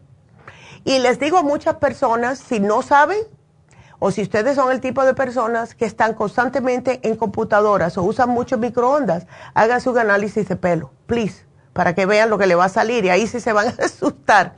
[0.84, 3.20] y les digo a muchas personas, si no saben,
[4.00, 8.30] o si ustedes son el tipo de personas que están constantemente en computadoras o usan
[8.30, 12.66] mucho microondas, hagan su análisis de pelo, please, para que vean lo que le va
[12.66, 14.56] a salir y ahí sí se van a asustar.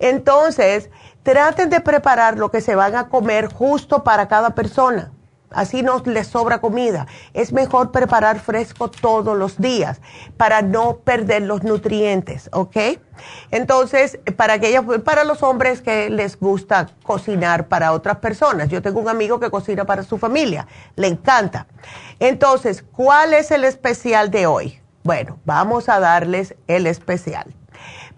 [0.00, 0.90] Entonces,
[1.22, 5.12] traten de preparar lo que se van a comer justo para cada persona.
[5.50, 7.06] Así no les sobra comida.
[7.34, 10.00] Es mejor preparar fresco todos los días
[10.36, 12.76] para no perder los nutrientes, ¿ok?
[13.50, 18.68] Entonces, para aquellos, para los hombres que les gusta cocinar para otras personas.
[18.68, 21.66] Yo tengo un amigo que cocina para su familia, le encanta.
[22.20, 24.80] Entonces, ¿cuál es el especial de hoy?
[25.02, 27.52] Bueno, vamos a darles el especial.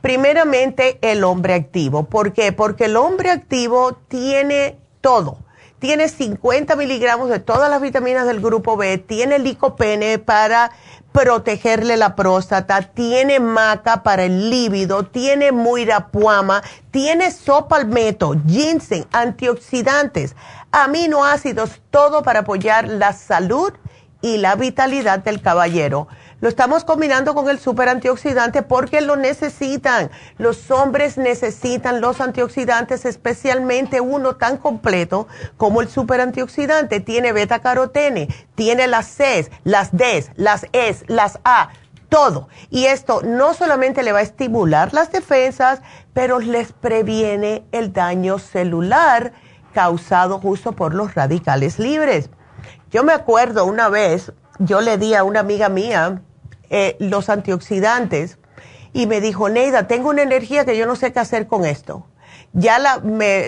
[0.03, 2.05] Primeramente, el hombre activo.
[2.05, 2.53] ¿Por qué?
[2.53, 5.39] Porque el hombre activo tiene todo
[5.83, 10.71] tiene 50 miligramos de todas las vitaminas del grupo B, tiene licopene para
[11.11, 16.63] protegerle la próstata, tiene maca para el líbido, tiene muirapuama,
[16.93, 20.37] tiene sopalmeto, ginseng, antioxidantes,
[20.71, 23.73] aminoácidos, todo para apoyar la salud
[24.21, 26.07] y la vitalidad del caballero.
[26.43, 30.11] Lo estamos combinando con el super antioxidante porque lo necesitan.
[30.39, 36.99] Los hombres necesitan los antioxidantes, especialmente uno tan completo como el super antioxidante.
[36.99, 38.27] Tiene beta carotene,
[38.57, 41.69] tiene las C, las D, las E, las A,
[42.09, 42.49] todo.
[42.71, 45.81] Y esto no solamente le va a estimular las defensas,
[46.13, 49.33] pero les previene el daño celular
[49.73, 52.31] causado justo por los radicales libres.
[52.91, 56.21] Yo me acuerdo una vez, yo le di a una amiga mía,
[56.75, 58.39] eh, los antioxidantes
[58.95, 62.07] y me dijo, Neida, tengo una energía que yo no sé qué hacer con esto.
[62.55, 63.45] Ya la, me,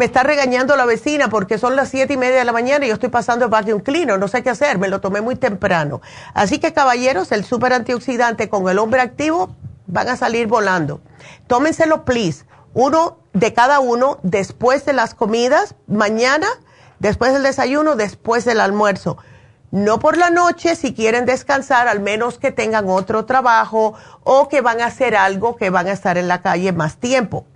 [0.00, 2.94] está regañando la vecina porque son las siete y media de la mañana y yo
[2.94, 6.00] estoy pasando el vacuum cleaner, no sé qué hacer, me lo tomé muy temprano.
[6.34, 9.54] Así que caballeros, el super antioxidante con el hombre activo
[9.86, 11.02] van a salir volando.
[11.46, 16.48] Tómenselo, please, uno de cada uno después de las comidas, mañana,
[16.98, 19.18] después del desayuno, después del almuerzo
[19.72, 24.60] no por la noche si quieren descansar, al menos que tengan otro trabajo o que
[24.60, 27.46] van a hacer algo que van a estar en la calle más tiempo.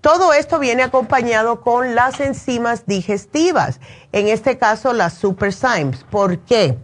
[0.00, 3.80] Todo esto viene acompañado con las enzimas digestivas,
[4.12, 6.04] en este caso las superzymes.
[6.04, 6.78] ¿Por qué?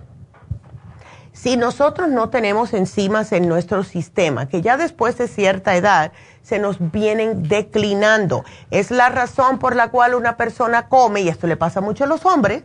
[1.32, 6.10] Si nosotros no tenemos enzimas en nuestro sistema, que ya después de cierta edad
[6.42, 11.46] se nos vienen declinando, es la razón por la cual una persona come, y esto
[11.46, 12.64] le pasa mucho a los hombres,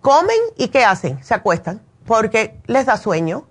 [0.00, 1.22] comen y ¿qué hacen?
[1.22, 3.46] Se acuestan porque les da sueño.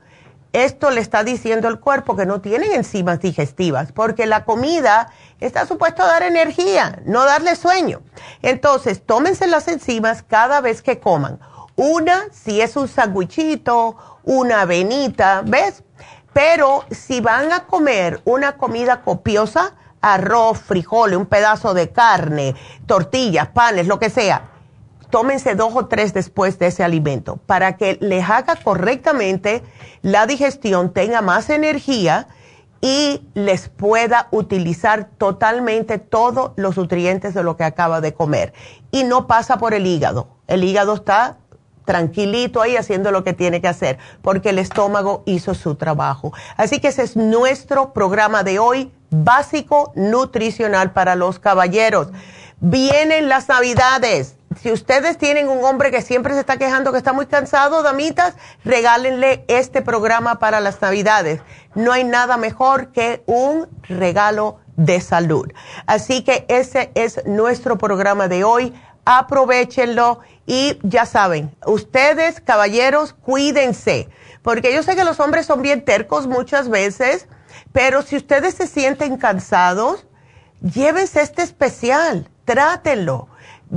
[0.52, 5.68] Esto le está diciendo el cuerpo que no tienen enzimas digestivas, porque la comida está
[5.68, 8.02] supuesto a dar energía, no darle sueño.
[8.42, 11.40] Entonces, tómense las enzimas cada vez que coman.
[11.76, 15.84] Una, si es un sandwichito, una avenita, ¿ves?
[16.34, 22.56] Pero si van a comer una comida copiosa, arroz, frijoles, un pedazo de carne,
[22.88, 24.50] tortillas, panes, lo que sea,
[25.10, 29.64] tómense dos o tres después de ese alimento para que les haga correctamente
[30.02, 32.28] la digestión, tenga más energía
[32.82, 38.54] y les pueda utilizar totalmente todos los nutrientes de lo que acaba de comer.
[38.92, 40.28] Y no pasa por el hígado.
[40.48, 41.38] El hígado está
[41.86, 46.34] tranquilito ahí haciendo lo que tiene que hacer, porque el estómago hizo su trabajo.
[46.58, 52.10] Así que ese es nuestro programa de hoy, básico nutricional para los caballeros.
[52.60, 54.37] Vienen las navidades.
[54.62, 58.36] Si ustedes tienen un hombre que siempre se está quejando que está muy cansado, damitas,
[58.64, 61.42] regálenle este programa para las navidades.
[61.76, 65.52] No hay nada mejor que un regalo de salud.
[65.86, 68.74] Así que ese es nuestro programa de hoy.
[69.06, 74.10] Aprovechenlo y ya saben, ustedes, caballeros, cuídense,
[74.42, 77.28] porque yo sé que los hombres son bien tercos muchas veces,
[77.74, 80.08] pero si ustedes se sienten cansados,
[80.62, 83.28] llévense este especial, trátenlo.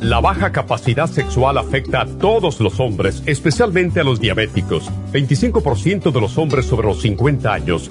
[0.00, 4.88] La baja capacidad sexual afecta a todos los hombres, especialmente a los diabéticos.
[5.12, 7.90] 25% de los hombres sobre los 50 años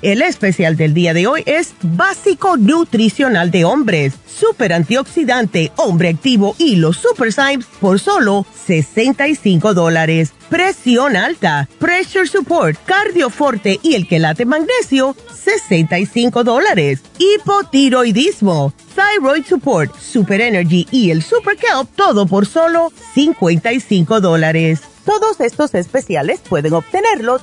[0.00, 6.54] El especial del día de hoy es básico nutricional de hombres, super antioxidante, hombre activo
[6.56, 10.32] y los super Symes por solo 65 dólares.
[10.48, 17.00] Presión alta, pressure support, cardioforte y el quelate magnesio, 65 dólares.
[17.18, 24.80] Hipotiroidismo, thyroid support, super energy y el super kelp, todo por solo 55 dólares.
[25.04, 27.42] Todos estos especiales pueden obtenerlos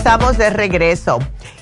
[0.00, 1.18] Estamos de regreso.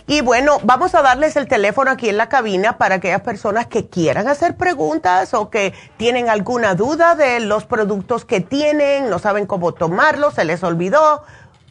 [0.06, 3.88] Y bueno, vamos a darles el teléfono aquí en la cabina para aquellas personas que
[3.88, 9.44] quieran hacer preguntas o que tienen alguna duda de los productos que tienen, no saben
[9.44, 11.24] cómo tomarlos, se les olvidó,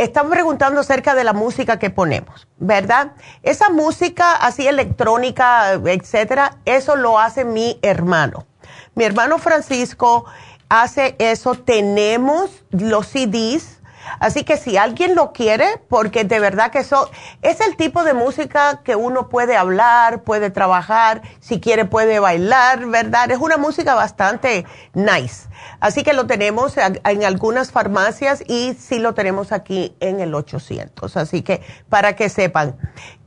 [0.02, 3.12] están preguntando acerca de la música que ponemos, ¿verdad?
[3.42, 8.46] Esa música así electrónica, etcétera, eso lo hace mi hermano.
[8.94, 10.24] Mi hermano Francisco
[10.68, 11.54] hace eso.
[11.54, 13.79] Tenemos los CDs
[14.18, 17.10] Así que si alguien lo quiere, porque de verdad que eso
[17.42, 22.86] es el tipo de música que uno puede hablar, puede trabajar, si quiere puede bailar,
[22.86, 23.30] ¿verdad?
[23.30, 25.48] Es una música bastante nice.
[25.80, 31.16] Así que lo tenemos en algunas farmacias y sí lo tenemos aquí en el 800.
[31.16, 32.76] Así que para que sepan,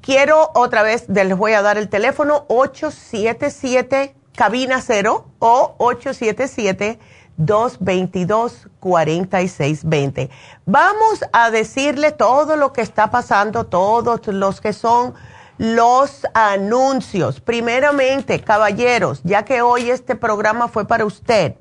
[0.02, 7.00] quiero otra vez, les voy a dar el teléfono 877 cabina 0 o 877
[7.40, 10.30] 222-4620.
[10.66, 15.14] Vamos a decirle todo lo que está pasando, todos los que son
[15.58, 17.40] los anuncios.
[17.40, 21.56] Primeramente, caballeros, ya que hoy este programa fue para usted.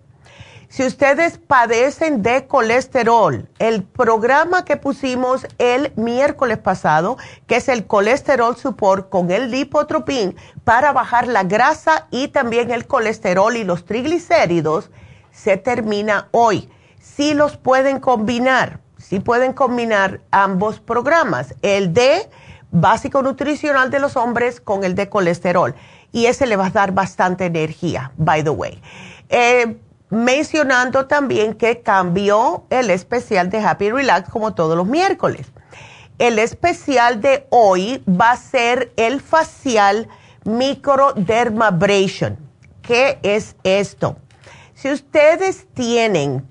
[0.73, 7.87] Si ustedes padecen de colesterol, el programa que pusimos el miércoles pasado, que es el
[7.87, 13.85] colesterol support con el lipotropin para bajar la grasa y también el colesterol y los
[13.85, 14.91] triglicéridos,
[15.33, 16.68] se termina hoy.
[17.01, 22.28] Si los pueden combinar, si pueden combinar ambos programas, el de
[22.70, 25.74] básico nutricional de los hombres con el de colesterol.
[26.12, 28.80] Y ese le va a dar bastante energía, by the way.
[29.28, 29.78] Eh,
[30.11, 35.47] mencionando también que cambió el especial de Happy Relax como todos los miércoles.
[36.18, 40.09] El especial de hoy va a ser el facial
[40.45, 42.37] microdermabrasion.
[42.83, 44.16] ¿Qué es esto?
[44.83, 46.45] Si ustedes tienen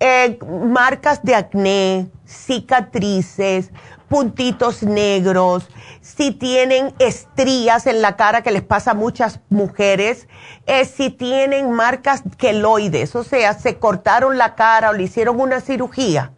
[0.00, 3.72] eh, marcas de acné, cicatrices,
[4.08, 5.68] puntitos negros,
[6.00, 10.28] si tienen estrías en la cara que les pasa a muchas mujeres,
[10.64, 15.60] eh, si tienen marcas queloides, o sea, se cortaron la cara o le hicieron una
[15.60, 16.32] cirugía,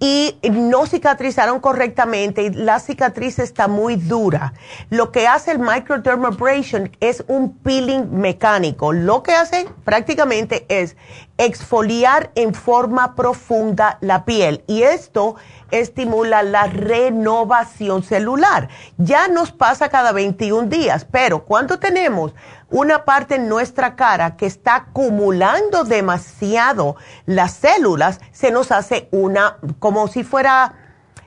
[0.00, 4.54] y no cicatrizaron correctamente y la cicatriz está muy dura.
[4.90, 8.92] Lo que hace el microdermabrasion es un peeling mecánico.
[8.92, 10.96] Lo que hace prácticamente es
[11.36, 15.36] exfoliar en forma profunda la piel y esto
[15.70, 18.68] estimula la renovación celular.
[18.96, 22.34] Ya nos pasa cada 21 días, pero cuando tenemos
[22.70, 26.96] una parte en nuestra cara que está acumulando demasiado
[27.26, 30.74] las células, se nos hace una, como si fuera,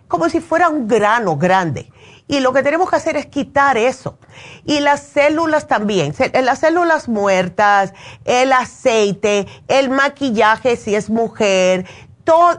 [0.07, 1.91] como si fuera un grano grande.
[2.27, 4.17] Y lo que tenemos que hacer es quitar eso.
[4.63, 6.13] Y las células también,
[6.43, 11.85] las células muertas, el aceite, el maquillaje si es mujer,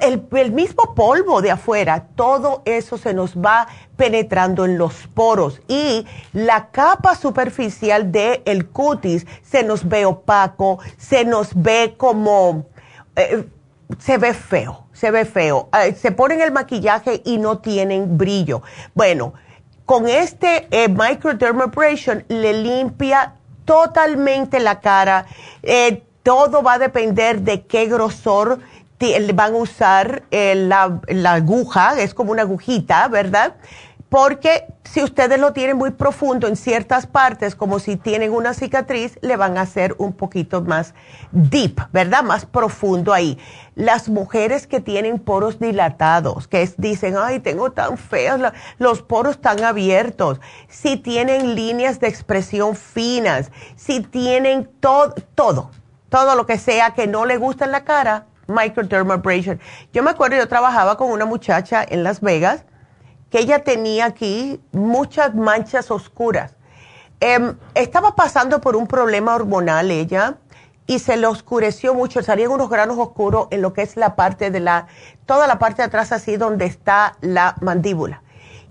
[0.00, 6.06] el, mismo polvo de afuera, todo eso se nos va penetrando en los poros y
[6.32, 12.66] la capa superficial del el cutis se nos ve opaco, se nos ve como,
[13.16, 13.44] eh,
[13.98, 15.68] se ve feo, se ve feo.
[15.84, 18.62] Eh, se ponen el maquillaje y no tienen brillo.
[18.94, 19.34] Bueno,
[19.84, 25.26] con este eh, microdermabrasion le limpia totalmente la cara.
[26.22, 28.60] todo va a depender de qué grosor
[29.34, 31.00] van a usar eh, la,
[31.32, 33.56] aguja, es como una agujita, ¿verdad?
[34.08, 39.18] Porque si ustedes lo tienen muy profundo en ciertas partes, como si tienen una cicatriz,
[39.22, 40.92] le van a hacer un poquito más
[41.30, 42.22] deep, ¿verdad?
[42.22, 43.38] Más profundo ahí.
[43.74, 48.38] Las mujeres que tienen poros dilatados, que dicen, ay, tengo tan feos,
[48.78, 55.70] los poros tan abiertos, si tienen líneas de expresión finas, si tienen todo, todo,
[56.10, 59.60] todo lo que sea que no le gusta en la cara, microdermabrasion.
[59.92, 62.64] Yo me acuerdo, yo trabajaba con una muchacha en Las Vegas
[63.30, 66.54] que ella tenía aquí muchas manchas oscuras.
[67.20, 70.36] Em, estaba pasando por un problema hormonal ella
[70.86, 74.50] y se le oscureció mucho, salían unos granos oscuros en lo que es la parte
[74.50, 74.86] de la,
[75.24, 78.22] toda la parte de atrás así donde está la mandíbula.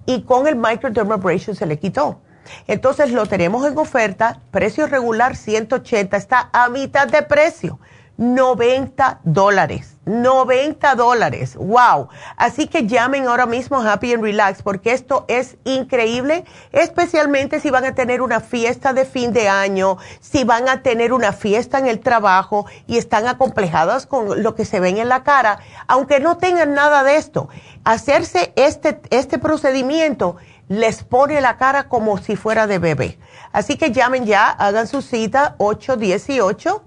[0.06, 2.20] Y con el microdermabrasion se le quitó.
[2.68, 7.80] Entonces lo tenemos en oferta, precio regular 180, está a mitad de precio.
[8.22, 9.98] 90 dólares.
[10.06, 11.56] 90 dólares.
[11.56, 12.10] Wow.
[12.38, 17.84] Así que llamen ahora mismo Happy and Relax porque esto es increíble, especialmente si van
[17.84, 21.88] a tener una fiesta de fin de año, si van a tener una fiesta en
[21.88, 25.58] el trabajo y están acomplejadas con lo que se ven en la cara,
[25.88, 27.50] aunque no tengan nada de esto.
[27.84, 30.36] Hacerse este, este procedimiento
[30.68, 33.18] les pone la cara como si fuera de bebé.
[33.52, 36.84] Así que llamen ya, hagan su cita 818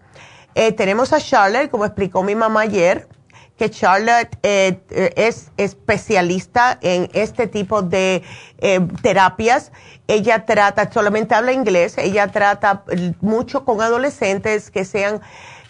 [0.55, 3.07] Eh, tenemos a Charlotte, como explicó mi mamá ayer,
[3.57, 8.23] que Charlotte eh, eh, es especialista en este tipo de
[9.01, 9.71] terapias.
[10.07, 12.83] Ella trata, solamente habla inglés, ella trata
[13.21, 15.21] mucho con adolescentes que sean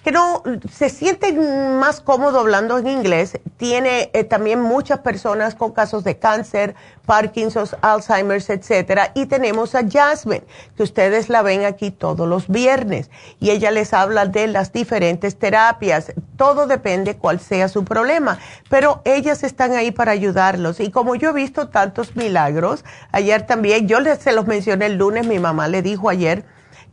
[0.08, 0.41] que no
[0.72, 3.41] se sienten más cómodos hablando en inglés.
[3.58, 9.12] Tiene eh, también muchas personas con casos de cáncer, Parkinson's, Alzheimer's, etcétera.
[9.16, 10.45] Y tenemos a Jasmine,
[10.78, 13.12] que ustedes la ven aquí todos los viernes.
[13.41, 16.14] Y ella les habla de las diferentes terapias.
[16.38, 18.39] Todo depende cuál sea su problema.
[18.70, 20.80] Pero ellas están ahí para ayudarlos.
[20.80, 24.95] Y como yo he visto tantos milagros, ayer también, yo les, se los mencioné el
[24.95, 26.45] lunes, mi mamá le dijo ayer,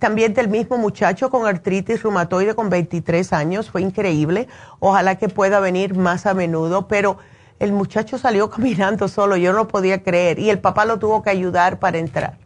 [0.05, 4.49] también del mismo muchacho con artritis reumatoide con 23 años, fue increíble.
[4.79, 7.17] Ojalá que pueda venir más a menudo, pero
[7.59, 11.31] el muchacho salió caminando solo, yo no podía creer, y el papá lo tuvo que
[11.31, 12.37] ayudar para entrar.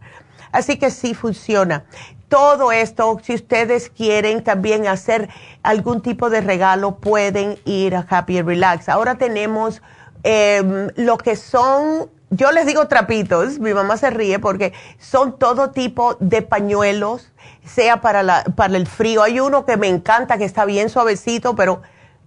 [0.52, 1.82] Así que sí funciona.
[2.28, 5.28] Todo esto, si ustedes quieren también hacer
[5.64, 8.88] algún tipo de regalo, pueden ir a Happy Relax.
[8.88, 9.82] Ahora tenemos
[10.22, 15.70] em, lo que son, yo les digo trapitos, mi mamá se ríe porque son todo
[15.70, 17.32] tipo de pañuelos,
[17.64, 19.22] sea para, la, para el frío.
[19.22, 21.80] Hay uno que me encanta, que está bien suavecito, pero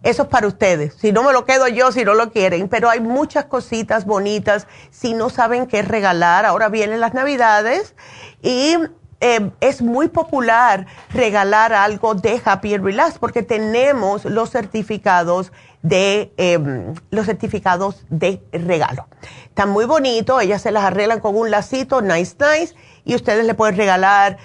[0.04, 0.96] eso es para ustedes.
[0.96, 2.68] Si no me lo quedo yo, si no lo quieren.
[2.68, 4.68] Pero hay muchas cositas bonitas.
[4.90, 7.94] Si no saben qué regalar, ahora vienen las navidades
[8.42, 8.78] y
[9.22, 15.52] eh, es muy popular regalar algo de Happy and Relax porque tenemos los certificados
[15.84, 19.08] de em, los certificados de regalo.
[19.46, 23.54] Están muy bonitos, ellas se las arreglan con un lacito, nice, nice, y ustedes le
[23.54, 24.38] pueden regalar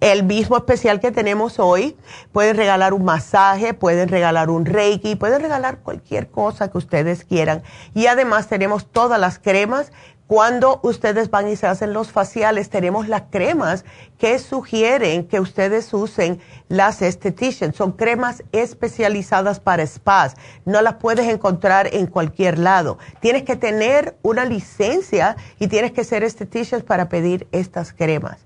[0.00, 1.96] el mismo especial que tenemos hoy.
[2.32, 7.62] Pueden regalar un masaje, pueden regalar un reiki, pueden regalar cualquier cosa que ustedes quieran.
[7.94, 9.92] Y además tenemos todas las cremas.
[10.26, 13.84] Cuando ustedes van y se hacen los faciales, tenemos las cremas
[14.18, 17.76] que sugieren que ustedes usen las esteticians.
[17.76, 20.36] Son cremas especializadas para spas.
[20.64, 22.98] No las puedes encontrar en cualquier lado.
[23.20, 28.38] Tienes que tener una licencia y tienes que ser estheticians para pedir estas cremas.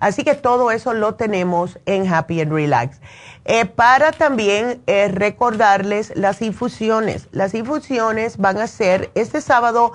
[0.00, 3.00] Así que todo eso lo tenemos en Happy and Relax.
[3.46, 7.28] Eh, para también eh, recordarles las infusiones.
[7.32, 9.92] Las infusiones van a ser este sábado,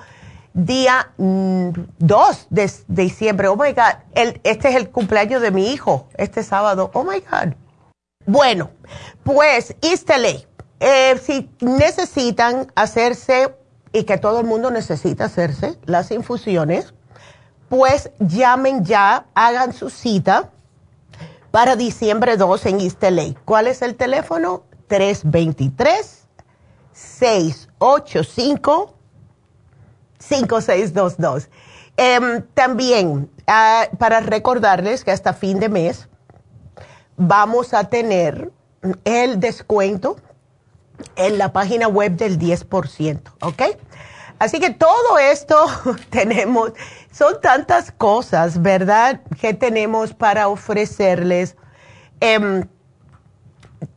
[0.52, 3.48] día 2 mm, de, diciembre.
[3.48, 6.90] Oh my God, este es el cumpleaños de mi hijo, este sábado.
[6.94, 7.54] Oh my God.
[8.26, 8.70] Bueno,
[9.22, 10.10] pues East
[10.80, 13.54] eh, si necesitan hacerse,
[13.92, 16.94] y que todo el mundo necesita hacerse las infusiones,
[17.68, 20.50] pues llamen ya, hagan su cita
[21.50, 23.02] para diciembre 2 en East
[23.44, 24.64] ¿Cuál es el teléfono?
[30.20, 31.48] 323-685-5622.
[31.96, 36.08] Em, también, ah, para recordarles que hasta fin de mes
[37.16, 38.50] vamos a tener
[39.04, 40.16] el descuento
[41.16, 43.62] en la página web del 10%, ¿ok?
[44.38, 45.54] Así que todo esto
[46.10, 46.72] tenemos,
[47.12, 49.20] son tantas cosas, ¿verdad?
[49.38, 51.56] Que tenemos para ofrecerles.
[52.20, 52.66] Em,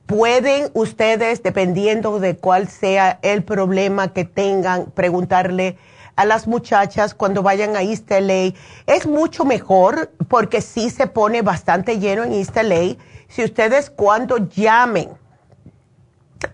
[0.05, 5.77] pueden ustedes, dependiendo de cuál sea el problema que tengan, preguntarle
[6.15, 8.53] a las muchachas cuando vayan a East LA.
[8.85, 12.95] Es mucho mejor porque sí se pone bastante lleno en East LA.
[13.27, 15.09] Si ustedes cuando llamen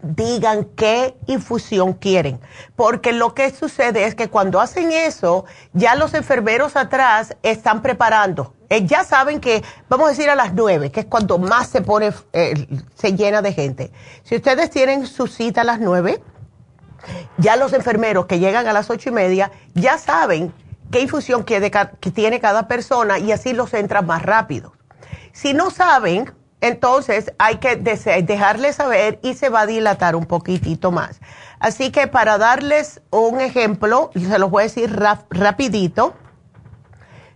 [0.01, 2.39] digan qué infusión quieren.
[2.75, 8.53] Porque lo que sucede es que cuando hacen eso, ya los enfermeros atrás están preparando.
[8.69, 11.81] Eh, ya saben que, vamos a decir a las nueve, que es cuando más se
[11.81, 13.91] pone, eh, se llena de gente.
[14.23, 16.21] Si ustedes tienen su cita a las nueve,
[17.37, 20.53] ya los enfermeros que llegan a las ocho y media ya saben
[20.91, 24.73] qué infusión tiene cada persona y así los entran más rápido.
[25.31, 30.91] Si no saben, entonces hay que dejarles saber y se va a dilatar un poquitito
[30.91, 31.21] más.
[31.59, 34.93] Así que para darles un ejemplo, se los voy a decir
[35.29, 36.15] rapidito,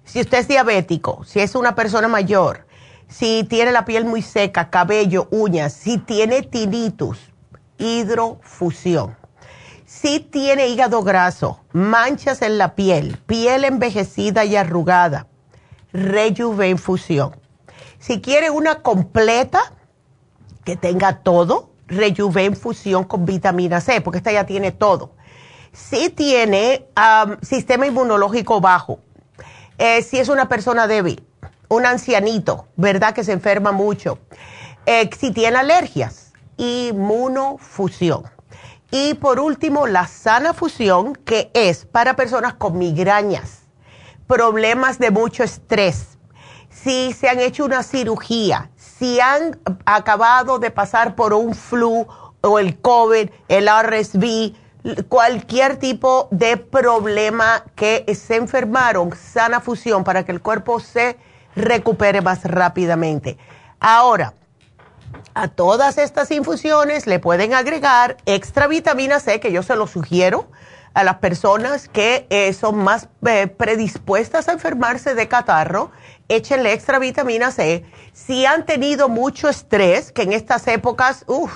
[0.03, 2.65] si usted es diabético, si es una persona mayor,
[3.07, 7.31] si tiene la piel muy seca, cabello, uñas, si tiene tinnitus,
[7.77, 9.15] hidrofusión,
[10.03, 15.25] si tiene hígado graso, manchas en la piel, piel envejecida y arrugada,
[15.91, 17.41] rejuvenfusión
[18.03, 19.71] si quiere una completa,
[20.65, 25.15] que tenga todo, Rejuven Fusión con vitamina C, porque esta ya tiene todo.
[25.71, 26.85] Si tiene
[27.41, 28.99] sistema inmunológico bajo,
[29.77, 31.25] eh, si es una persona débil,
[31.69, 33.13] un ancianito, ¿verdad?
[33.13, 34.19] Que se enferma mucho.
[34.85, 38.23] Eh, si tiene alergias, inmunofusión.
[38.95, 43.63] Y por último, la sana fusión, que es para personas con migrañas,
[44.27, 46.19] problemas de mucho estrés,
[46.69, 52.05] si se han hecho una cirugía, si han acabado de pasar por un flu
[52.41, 54.53] o el COVID, el RSV,
[55.09, 61.17] cualquier tipo de problema que se enfermaron, sana fusión para que el cuerpo se
[61.55, 63.39] recupere más rápidamente.
[63.79, 64.35] Ahora,
[65.33, 70.47] A todas estas infusiones le pueden agregar extra vitamina C, que yo se lo sugiero
[70.93, 75.91] a las personas que eh, son más eh, predispuestas a enfermarse de catarro,
[76.27, 77.83] échenle extra vitamina C.
[78.13, 81.51] Si han tenido mucho estrés, que en estas épocas, uff,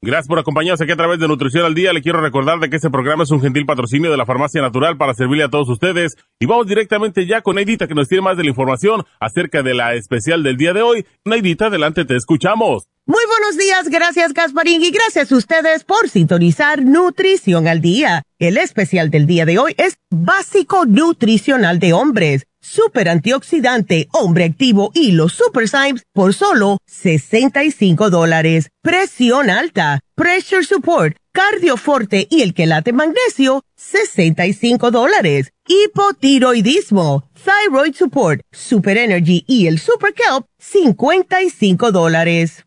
[0.02, 1.92] Gracias por acompañarnos aquí a través de Nutrición al Día.
[1.92, 4.96] Le quiero recordar de que este programa es un gentil patrocinio de la Farmacia Natural
[4.96, 6.16] para servirle a todos ustedes.
[6.38, 9.74] Y vamos directamente ya con Neidita que nos tiene más de la información acerca de
[9.74, 11.06] la especial del día de hoy.
[11.26, 12.88] Neidita, adelante, te escuchamos.
[13.10, 18.22] Muy buenos días, gracias Gasparín y gracias a ustedes por sintonizar Nutrición al Día.
[18.38, 24.92] El especial del día de hoy es Básico Nutricional de Hombres super antioxidante, hombre activo
[24.94, 28.68] y los super Symes por solo 65 dólares.
[28.80, 35.52] Presión alta, pressure support, cardioforte y el quelate magnesio, 65 dólares.
[35.66, 42.66] Hipotiroidismo, thyroid support, super energy y el super kelp, 55 dólares.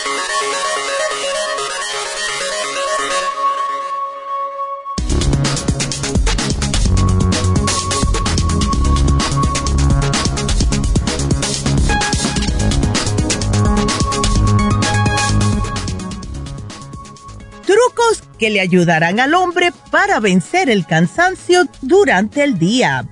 [18.41, 23.07] Que le ayudarán al hombre para vencer el cansancio durante el día.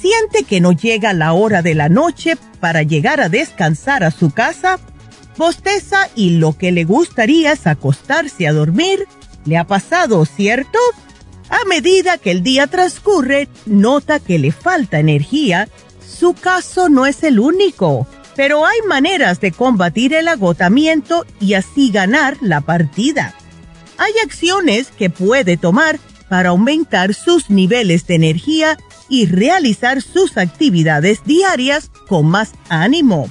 [0.00, 4.30] ¿Siente que no llega la hora de la noche para llegar a descansar a su
[4.30, 4.78] casa?
[5.36, 9.06] Bosteza y lo que le gustaría es acostarse a dormir.
[9.44, 10.78] ¿Le ha pasado, cierto?
[11.50, 15.68] A medida que el día transcurre, nota que le falta energía.
[16.00, 21.90] Su caso no es el único, pero hay maneras de combatir el agotamiento y así
[21.90, 23.34] ganar la partida
[23.98, 28.78] hay acciones que puede tomar para aumentar sus niveles de energía
[29.08, 33.30] y realizar sus actividades diarias con más ánimo.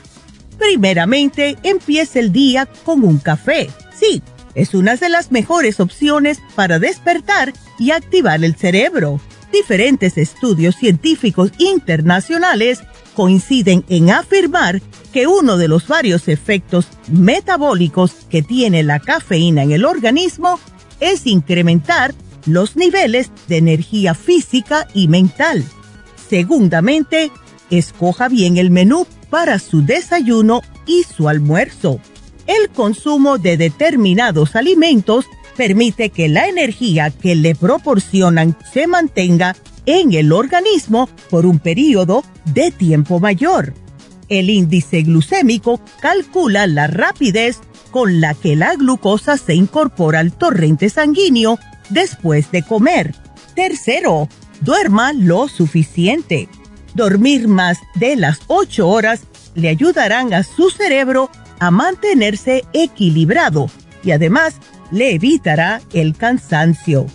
[0.58, 3.70] Primeramente, empiece el día con un café.
[4.00, 4.22] Sí,
[4.56, 9.20] es una de las mejores opciones para despertar y activar el cerebro.
[9.54, 12.82] Diferentes estudios científicos internacionales
[13.14, 14.82] coinciden en afirmar
[15.14, 20.60] que uno de los varios efectos metabólicos que tiene la cafeína en el organismo
[21.00, 22.16] es incrementar
[22.48, 25.64] los niveles de energía física y mental.
[26.28, 27.32] Segundamente,
[27.70, 32.00] escoja bien el menú para su desayuno y su almuerzo.
[32.48, 35.26] El consumo de determinados alimentos
[35.56, 42.24] permite que la energía que le proporcionan se mantenga en el organismo por un periodo
[42.46, 43.74] de tiempo mayor.
[44.30, 47.60] El índice glucémico calcula la rapidez
[47.92, 53.14] con la que la glucosa se incorpora al torrente sanguíneo después de comer.
[53.56, 54.28] Tercero,
[54.62, 56.50] duerma lo suficiente.
[56.96, 59.22] Dormir más de las 8 horas
[59.56, 61.30] le ayudarán a su cerebro
[61.64, 63.70] a mantenerse equilibrado
[64.04, 64.56] y además
[64.92, 67.06] le evitará el cansancio.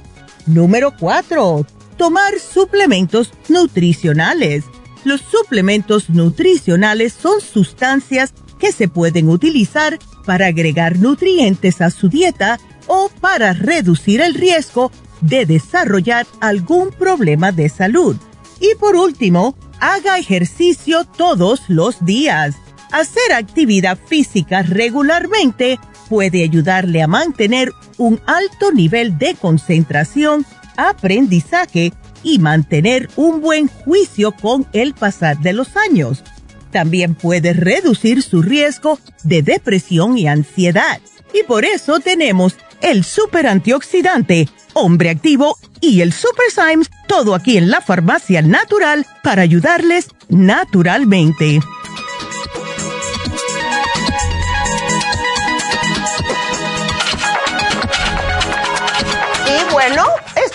[0.47, 1.67] Número 4.
[1.99, 4.65] Tomar suplementos nutricionales.
[5.05, 12.59] Los suplementos nutricionales son sustancias que se pueden utilizar para agregar nutrientes a su dieta
[12.87, 14.91] o para reducir el riesgo
[15.21, 18.17] de desarrollar algún problema de salud.
[18.61, 22.57] Y por último, haga ejercicio todos los días.
[22.93, 25.79] Hacer actividad física regularmente
[26.09, 34.33] puede ayudarle a mantener un alto nivel de concentración, aprendizaje y mantener un buen juicio
[34.33, 36.25] con el pasar de los años.
[36.71, 41.01] También puede reducir su riesgo de depresión y ansiedad.
[41.33, 47.57] Y por eso tenemos el super antioxidante, hombre activo y el super Symes, todo aquí
[47.59, 51.61] en la farmacia natural para ayudarles naturalmente.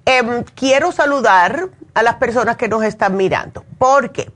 [0.04, 4.30] Em, quiero saludar a las personas que nos están mirando, porque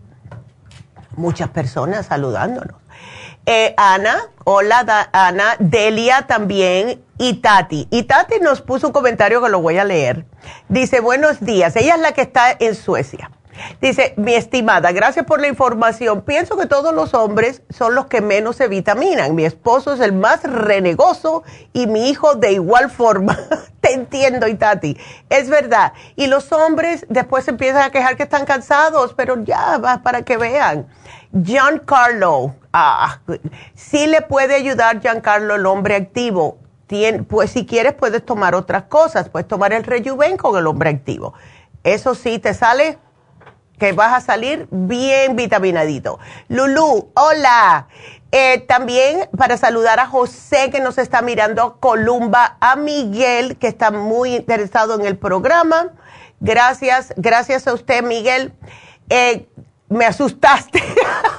[1.17, 2.86] muchas personas saludándonos.
[3.49, 7.87] Eh, Ana, hola Ana, Delia también y Tati.
[7.93, 10.27] Y Tati nos puso un comentario que lo voy a leer.
[10.69, 13.31] Dice, buenos días, ella es la que está en Suecia.
[13.81, 16.23] Dice, mi estimada, gracias por la información.
[16.23, 19.37] Pienso que todos los hombres son los que menos se vitaminan.
[19.37, 23.39] Mi esposo es el más renegoso y mi hijo de igual forma.
[23.81, 24.99] Te entiendo, Itati.
[25.31, 25.93] Es verdad.
[26.17, 30.37] Y los hombres después se empiezan a quejar que están cansados, pero ya, para que
[30.37, 30.89] vean.
[31.45, 33.21] Giancarlo, ah,
[33.75, 36.59] sí le puede ayudar Giancarlo, el hombre activo.
[37.29, 41.33] pues si quieres puedes tomar otras cosas, puedes tomar el rejuven con el hombre activo.
[41.83, 42.99] Eso sí, te sale
[43.79, 46.19] que vas a salir bien vitaminadito.
[46.49, 47.89] Lulu, hola.
[48.33, 53.91] Eh, también para saludar a José que nos está mirando, Columba, a Miguel que está
[53.91, 55.93] muy interesado en el programa.
[56.41, 58.53] Gracias, gracias a usted, Miguel.
[59.09, 59.49] Eh,
[59.89, 60.83] me asustaste.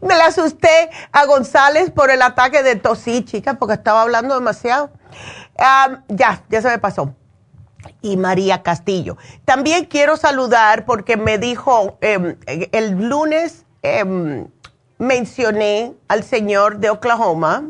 [0.00, 4.90] me la asusté a González por el ataque de tosí, chica, porque estaba hablando demasiado.
[6.08, 7.14] Ya, ya se me pasó
[8.02, 9.16] y María Castillo.
[9.44, 14.48] También quiero saludar porque me dijo, em, el lunes em,
[14.98, 17.64] mencioné al señor de Oklahoma,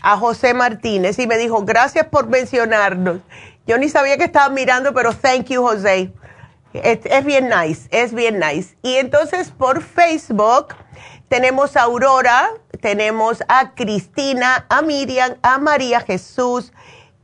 [0.00, 3.18] a José Martínez, y me dijo, gracias por mencionarnos.
[3.66, 6.12] Yo ni sabía que estaba mirando, pero thank you, José.
[6.72, 8.76] Es bien nice, es bien nice.
[8.82, 10.74] Y entonces por Facebook
[11.28, 12.50] tenemos a Aurora,
[12.80, 16.72] tenemos a Cristina, a Miriam, a María Jesús,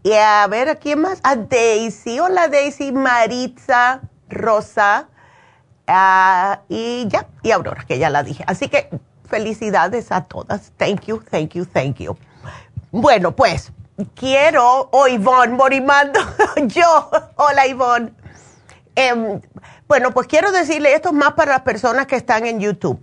[0.02, 1.18] y a ver, ¿a quién más?
[1.22, 2.20] A Daisy.
[2.20, 5.08] Hola Daisy, Maritza, Rosa.
[5.86, 8.44] Ah, y ya, y Aurora, que ya la dije.
[8.46, 8.90] Así que
[9.28, 10.72] felicidades a todas.
[10.76, 12.16] Thank you, thank you, thank you.
[12.92, 13.72] Bueno, pues
[14.14, 16.20] quiero, o Ivonne Morimando,
[16.66, 18.12] yo, hola Ivonne.
[18.94, 19.40] Em,
[19.88, 23.00] bueno, pues quiero decirle esto más para las personas que están en YouTube.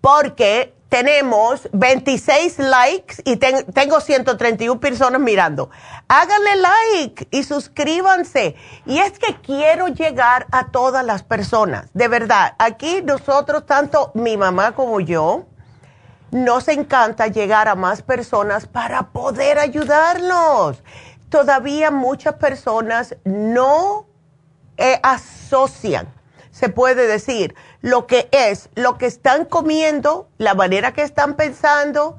[0.00, 5.70] Porque tenemos 26 likes y tengo 131 personas mirando.
[6.08, 8.56] Háganle like y suscríbanse.
[8.86, 11.88] Y es que quiero llegar a todas las personas.
[11.94, 15.46] De verdad, aquí nosotros, tanto mi mamá como yo,
[16.32, 20.82] nos encanta llegar a más personas para poder ayudarlos.
[21.28, 24.08] todavía muchas personas no
[24.76, 26.12] eh, asocian,
[26.50, 32.18] se puede decir, lo que es, lo que están comiendo, la manera que están pensando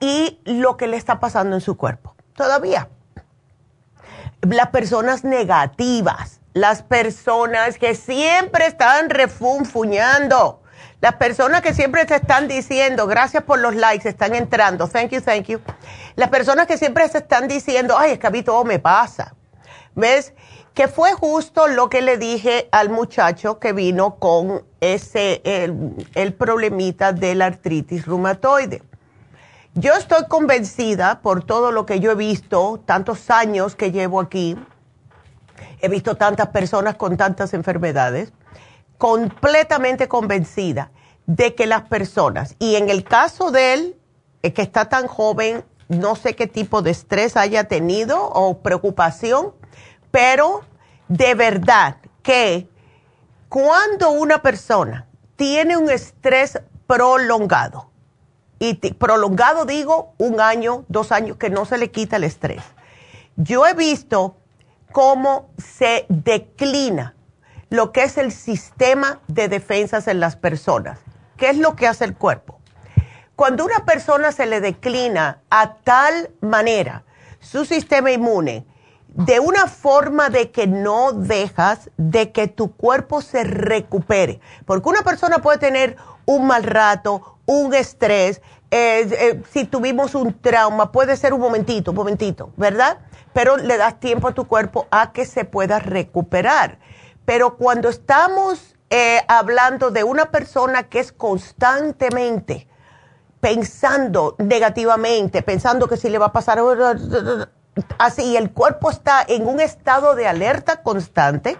[0.00, 2.14] y lo que le está pasando en su cuerpo.
[2.34, 2.88] Todavía.
[4.42, 10.62] Las personas negativas, las personas que siempre están refunfuñando,
[11.00, 15.20] las personas que siempre te están diciendo, gracias por los likes, están entrando, thank you,
[15.20, 15.60] thank you.
[16.14, 19.34] Las personas que siempre se están diciendo, ay, es que a mí todo me pasa.
[19.94, 20.32] ¿Ves?
[20.76, 27.14] Que fue justo lo que le dije al muchacho que vino con ese, el, problemita
[27.14, 28.82] de la artritis reumatoide.
[29.72, 34.54] Yo estoy convencida por todo lo que yo he visto, tantos años que llevo aquí,
[35.80, 38.34] he visto tantas personas con tantas enfermedades,
[38.98, 40.90] completamente convencida
[41.24, 43.96] de que las personas, y en el caso de él,
[44.42, 49.54] que está tan joven, no sé qué tipo de estrés haya tenido o preocupación,
[50.10, 50.64] pero
[51.08, 52.68] de verdad que
[53.48, 57.90] cuando una persona tiene un estrés prolongado,
[58.58, 62.62] y prolongado digo un año, dos años, que no se le quita el estrés,
[63.36, 64.36] yo he visto
[64.92, 67.14] cómo se declina
[67.68, 71.00] lo que es el sistema de defensas en las personas.
[71.36, 72.58] ¿Qué es lo que hace el cuerpo?
[73.34, 77.04] Cuando una persona se le declina a tal manera
[77.40, 78.64] su sistema inmune,
[79.16, 84.40] de una forma de que no dejas de que tu cuerpo se recupere.
[84.66, 85.96] Porque una persona puede tener
[86.26, 91.96] un mal rato, un estrés, eh, si tuvimos un trauma, puede ser un momentito, un
[91.96, 92.98] momentito, ¿verdad?
[93.32, 96.78] Pero le das tiempo a tu cuerpo a que se pueda recuperar.
[97.24, 102.68] Pero cuando estamos eh, hablando de una persona que es constantemente
[103.40, 106.58] pensando negativamente, pensando que si le va a pasar
[107.98, 111.58] así, el cuerpo está en un estado de alerta constante,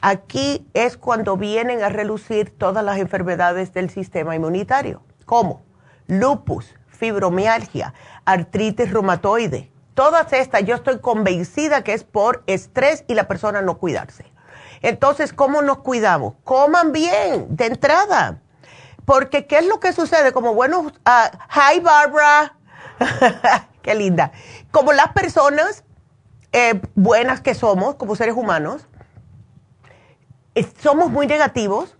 [0.00, 5.62] aquí es cuando vienen a relucir todas las enfermedades del sistema inmunitario, como
[6.06, 7.94] lupus, fibromialgia,
[8.24, 9.70] artritis reumatoide.
[9.94, 14.24] Todas estas yo estoy convencida que es por estrés y la persona no cuidarse.
[14.82, 16.34] Entonces, ¿cómo nos cuidamos?
[16.44, 18.40] Coman bien de entrada.
[19.04, 20.32] Porque, ¿qué es lo que sucede?
[20.32, 22.56] Como bueno, ah, hi Barbara,
[23.84, 24.32] qué linda.
[24.72, 25.84] Como las personas
[26.52, 28.88] eh, buenas que somos, como seres humanos,
[30.80, 31.96] somos muy negativos,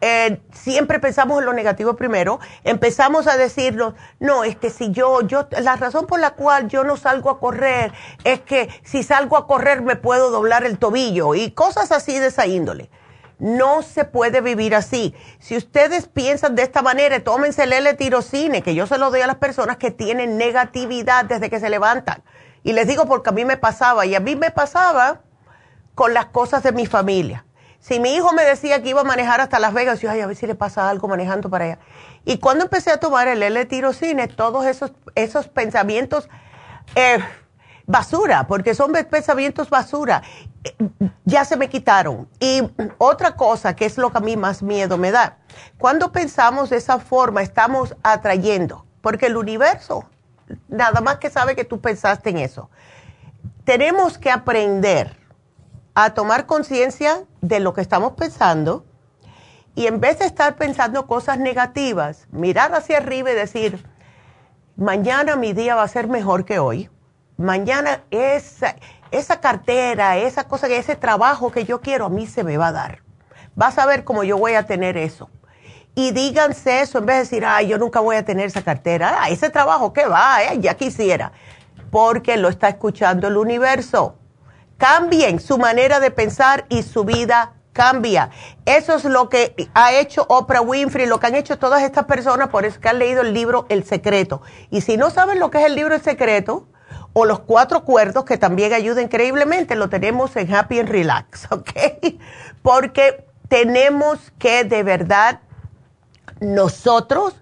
[0.00, 5.22] eh, siempre pensamos en lo negativo primero, empezamos a decirnos, no, es que si yo,
[5.22, 7.92] yo, la razón por la cual yo no salgo a correr
[8.24, 12.28] es que si salgo a correr me puedo doblar el tobillo y cosas así de
[12.28, 12.90] esa índole.
[13.38, 15.14] No se puede vivir así.
[15.38, 19.26] Si ustedes piensan de esta manera, tómense el L-tirocine, que yo se lo doy a
[19.26, 22.22] las personas que tienen negatividad desde que se levantan.
[22.62, 25.20] Y les digo porque a mí me pasaba, y a mí me pasaba
[25.94, 27.46] con las cosas de mi familia
[27.86, 30.26] si mi hijo me decía que iba a manejar hasta Las Vegas, yo, ay, a
[30.26, 31.78] ver si le pasa algo manejando para allá.
[32.24, 36.28] Y cuando empecé a tomar el L-tirocine, todos esos, esos pensamientos,
[36.96, 37.18] eh,
[37.86, 40.22] basura, porque son pensamientos basura,
[40.64, 40.76] eh,
[41.24, 42.28] ya se me quitaron.
[42.40, 42.62] Y
[42.98, 45.38] otra cosa que es lo que a mí más miedo me da,
[45.78, 50.08] cuando pensamos de esa forma, estamos atrayendo, porque el universo,
[50.68, 52.70] nada más que sabe que tú pensaste en eso.
[53.64, 55.16] Tenemos que aprender
[55.94, 58.84] a tomar conciencia de lo que estamos pensando
[59.74, 63.86] y en vez de estar pensando cosas negativas, mirar hacia arriba y decir,
[64.76, 66.90] mañana mi día va a ser mejor que hoy.
[67.36, 68.76] Mañana esa,
[69.10, 72.72] esa cartera, esa cosa, ese trabajo que yo quiero a mí se me va a
[72.72, 73.02] dar.
[73.54, 75.30] Vas a ver cómo yo voy a tener eso.
[75.94, 79.18] Y díganse eso en vez de decir, ay, yo nunca voy a tener esa cartera.
[79.20, 80.42] Ah, ese trabajo, ¿qué va?
[80.42, 81.32] Eh, ya quisiera.
[81.90, 84.18] Porque lo está escuchando el universo
[84.76, 88.30] cambien su manera de pensar y su vida cambia.
[88.64, 92.48] Eso es lo que ha hecho Oprah Winfrey, lo que han hecho todas estas personas,
[92.48, 94.42] por eso que han leído el libro El Secreto.
[94.70, 96.66] Y si no saben lo que es el libro El Secreto,
[97.18, 101.70] o los cuatro cuerdos, que también ayuda increíblemente, lo tenemos en Happy and Relax, ¿ok?
[102.60, 105.40] Porque tenemos que de verdad
[106.40, 107.34] nosotros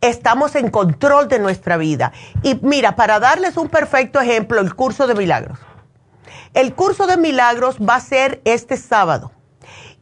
[0.00, 2.14] estamos en control de nuestra vida.
[2.42, 5.58] Y mira, para darles un perfecto ejemplo, el curso de milagros.
[6.54, 9.32] El curso de milagros va a ser este sábado.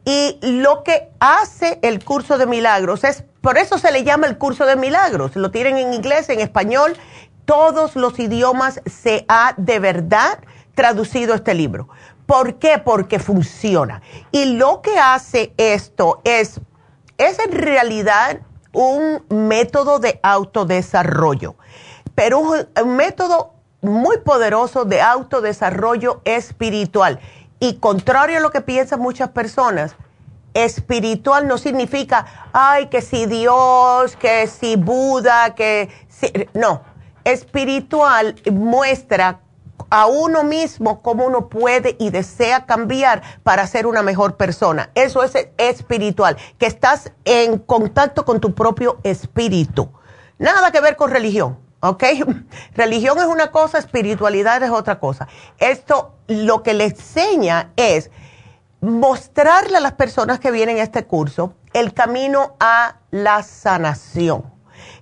[0.05, 4.37] Y lo que hace el curso de milagros es, por eso se le llama el
[4.37, 5.35] curso de milagros.
[5.35, 6.95] Lo tienen en inglés, en español,
[7.47, 10.39] todos los idiomas se ha de verdad
[10.75, 11.87] traducido este libro.
[12.25, 12.77] ¿Por qué?
[12.77, 14.01] Porque funciona.
[14.33, 16.59] Y lo que hace esto es,
[17.17, 18.41] es en realidad
[18.73, 21.55] un método de autodesarrollo,
[22.13, 27.21] pero un, un método muy poderoso de autodesarrollo espiritual.
[27.61, 29.95] Y contrario a lo que piensan muchas personas,
[30.53, 36.29] espiritual no significa, ay, que si Dios, que si Buda, que si...
[36.53, 36.81] No,
[37.27, 39.41] espiritual muestra
[39.89, 44.91] a uno mismo cómo uno puede y desea cambiar para ser una mejor persona.
[44.95, 49.89] Eso es espiritual, que estás en contacto con tu propio espíritu.
[50.39, 52.03] Nada que ver con religión, ¿ok?
[52.75, 55.27] Religión es una cosa, espiritualidad es otra cosa.
[55.57, 58.09] Esto lo que le enseña es
[58.79, 64.45] mostrarle a las personas que vienen a este curso el camino a la sanación,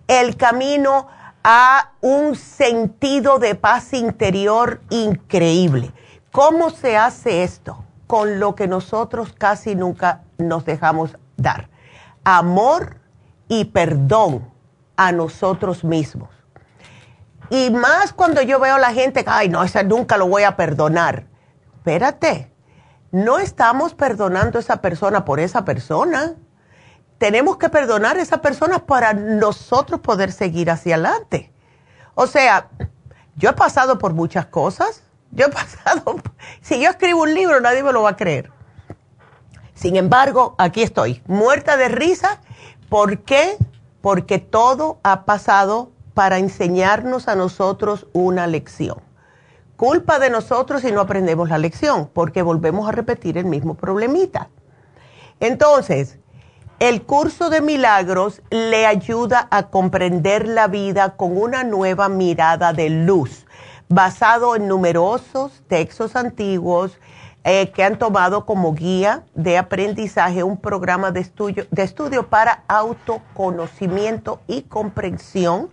[0.07, 1.07] el camino
[1.47, 5.93] a un sentido de paz interior increíble.
[6.31, 7.85] ¿Cómo se hace esto?
[8.07, 11.69] Con lo que nosotros casi nunca nos dejamos dar.
[12.23, 12.97] Amor
[13.47, 14.51] y perdón
[14.97, 16.29] a nosotros mismos.
[17.51, 20.55] Y más cuando yo veo a la gente, ay, no, esa nunca lo voy a
[20.55, 21.27] perdonar.
[21.75, 22.51] Espérate,
[23.11, 26.37] no estamos perdonando a esa persona por esa persona
[27.17, 31.51] tenemos que perdonar a esa persona para nosotros poder seguir hacia adelante.
[32.13, 32.69] O sea,
[33.35, 35.03] yo he pasado por muchas cosas.
[35.31, 36.15] Yo he pasado,
[36.61, 38.51] si yo escribo un libro nadie me lo va a creer.
[39.73, 42.39] Sin embargo, aquí estoy, muerta de risa.
[42.89, 43.57] ¿Por qué?
[44.01, 49.01] Porque todo ha pasado para enseñarnos a nosotros una lección.
[49.75, 54.49] Culpa de nosotros si no aprendemos la lección, porque volvemos a repetir el mismo problemita.
[55.41, 56.17] Entonces,
[56.79, 62.89] el curso de milagros le ayuda a comprender la vida con una nueva mirada de
[62.89, 63.45] luz,
[63.87, 66.99] basado en numerosos textos antiguos
[67.45, 72.63] eh, que han tomado como guía de aprendizaje un programa de estudio, de estudio para
[72.67, 75.69] autoconocimiento y comprensión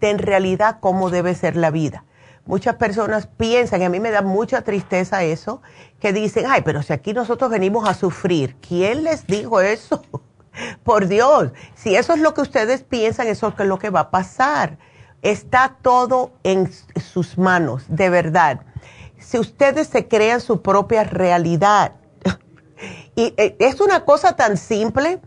[0.00, 2.04] de en realidad cómo debe ser la vida.
[2.46, 5.60] Muchas personas piensan, y a mí me da mucha tristeza eso,
[6.00, 10.02] que dicen, ay, pero si aquí nosotros venimos a sufrir, ¿quién les dijo eso?
[10.84, 14.10] Por Dios, si eso es lo que ustedes piensan, eso es lo que va a
[14.10, 14.78] pasar.
[15.22, 18.60] Está todo en sus manos, de verdad.
[19.18, 21.92] Si ustedes se crean su propia realidad,
[23.14, 25.20] y eh, es una cosa tan simple,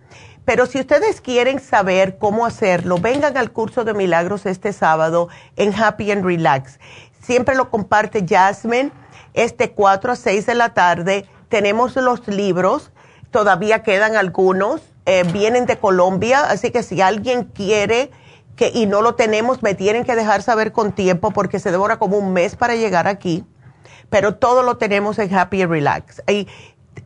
[0.46, 5.74] pero si ustedes quieren saber cómo hacerlo, vengan al curso de milagros este sábado en
[5.74, 6.80] Happy and Relax.
[7.22, 8.92] Siempre lo comparte Jasmine,
[9.34, 11.26] este 4 a 6 de la tarde.
[11.50, 12.92] Tenemos los libros,
[13.32, 18.12] todavía quedan algunos eh, vienen de Colombia, así que si alguien quiere
[18.56, 21.98] que y no lo tenemos, me tienen que dejar saber con tiempo porque se demora
[21.98, 23.44] como un mes para llegar aquí,
[24.10, 26.22] pero todo lo tenemos en Happy and Relax.
[26.28, 26.48] Y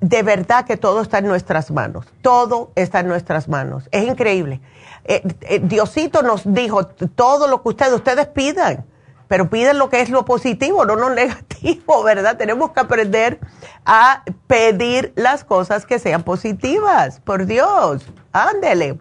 [0.02, 3.88] de verdad que todo está en nuestras manos, todo está en nuestras manos.
[3.91, 4.60] Es increíble.
[5.06, 8.86] Eh, eh, Diosito nos dijo, todo lo que ustedes, ustedes pidan
[9.34, 12.38] pero piden lo que es lo positivo, no lo negativo, ¿verdad?
[12.38, 13.40] Tenemos que aprender
[13.84, 19.00] a pedir las cosas que sean positivas, por Dios, ándele.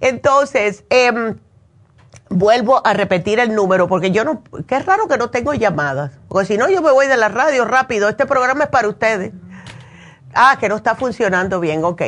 [0.00, 1.38] Entonces, em,
[2.28, 6.48] vuelvo a repetir el número, porque yo no, qué raro que no tengo llamadas, porque
[6.48, 9.32] si no yo me voy de la radio rápido, este programa es para ustedes.
[10.34, 12.02] Ah, que no está funcionando bien, ok.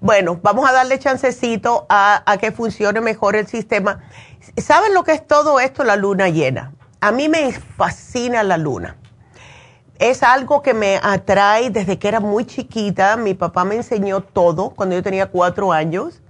[0.00, 4.00] Bueno, vamos a darle chancecito a, a que funcione mejor el sistema.
[4.58, 6.74] ¿Saben lo que es todo esto, la luna llena?
[7.00, 8.96] A mí me fascina la luna.
[9.98, 13.16] Es algo que me atrae desde que era muy chiquita.
[13.16, 16.22] Mi papá me enseñó todo cuando yo tenía cuatro años.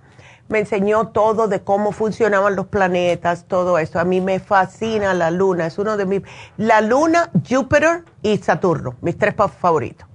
[0.48, 3.98] Me enseñó todo de cómo funcionaban los planetas, todo eso.
[3.98, 5.66] A mí me fascina la luna.
[5.66, 6.22] Es uno de mis...
[6.56, 10.06] La luna, Júpiter y Saturno, mis tres favoritos.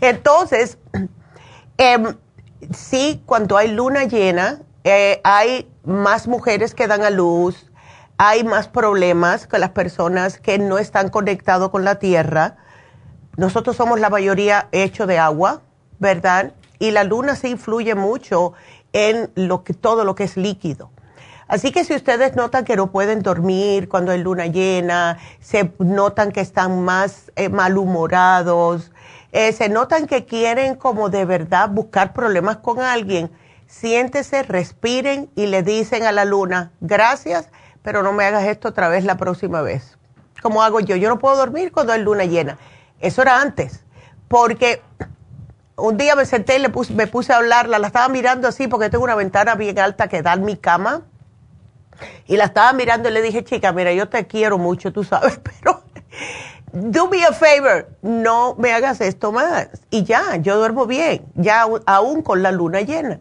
[0.00, 0.78] Entonces,
[1.78, 2.14] em,
[2.74, 7.69] sí, cuando hay luna llena, eh, hay más mujeres que dan a luz,
[8.22, 12.58] hay más problemas que las personas que no están conectados con la tierra.
[13.38, 15.62] Nosotros somos la mayoría hecho de agua,
[16.00, 16.52] ¿verdad?
[16.78, 18.52] Y la luna se influye mucho
[18.92, 20.90] en lo que, todo lo que es líquido.
[21.48, 26.30] Así que si ustedes notan que no pueden dormir cuando hay luna llena, se notan
[26.30, 28.92] que están más eh, malhumorados,
[29.32, 33.30] eh, se notan que quieren como de verdad buscar problemas con alguien,
[33.66, 37.48] siéntese, respiren y le dicen a la luna, gracias,
[37.82, 39.98] pero no me hagas esto otra vez la próxima vez.
[40.42, 40.96] ¿Cómo hago yo?
[40.96, 42.58] Yo no puedo dormir cuando hay luna llena.
[43.00, 43.84] Eso era antes,
[44.28, 44.82] porque
[45.76, 48.68] un día me senté y le puse, me puse a hablarla, la estaba mirando así
[48.68, 51.02] porque tengo una ventana bien alta que da en mi cama.
[52.26, 55.38] Y la estaba mirando y le dije, chica, mira, yo te quiero mucho, tú sabes,
[55.42, 55.82] pero
[56.72, 59.68] do me a favor, no me hagas esto más.
[59.90, 63.20] Y ya, yo duermo bien, ya aún con la luna llena.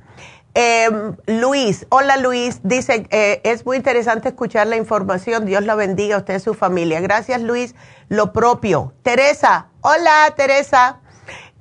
[0.53, 6.17] Em, Luis, hola Luis, dice, eh, es muy interesante escuchar la información, Dios la bendiga
[6.17, 7.01] a usted y a su familia.
[7.01, 7.75] Gracias Luis,
[8.09, 8.93] lo propio.
[9.03, 11.01] Teresa, hola Teresa.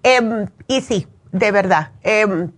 [0.03, 1.91] Em, y sí, de verdad.
[2.03, 2.51] Em,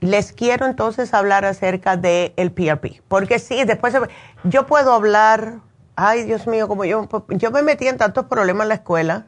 [0.00, 3.94] les quiero entonces hablar acerca del el PRP, porque sí, después
[4.44, 5.60] yo puedo hablar,
[5.96, 9.26] ay Dios mío, como yo, yo me metí en tantos problemas en la escuela,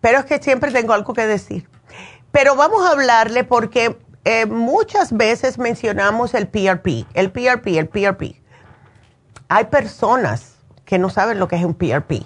[0.00, 1.68] pero es que siempre tengo algo que decir.
[2.32, 8.40] Pero vamos a hablarle porque eh, muchas veces mencionamos el PRP, el PRP, el PRP.
[9.48, 12.24] Hay personas que no saben lo que es un PRP.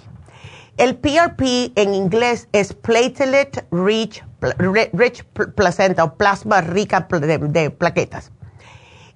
[0.77, 4.23] El PRP en inglés es Platelet Rich
[4.57, 8.31] rich placenta o plasma rica de, plaquetas.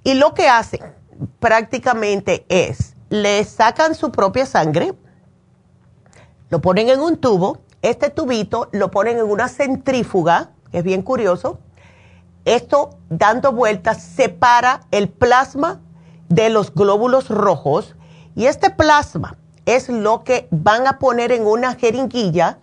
[0.03, 0.81] Y lo que hacen
[1.39, 4.93] prácticamente es, le sacan su propia sangre,
[6.49, 11.01] lo ponen en un tubo, este tubito lo ponen en una centrífuga, que es bien
[11.01, 11.59] curioso,
[12.45, 15.81] esto dando vueltas separa el plasma
[16.29, 17.95] de los glóbulos rojos
[18.35, 22.59] y este plasma es lo que van a poner en una jeringuilla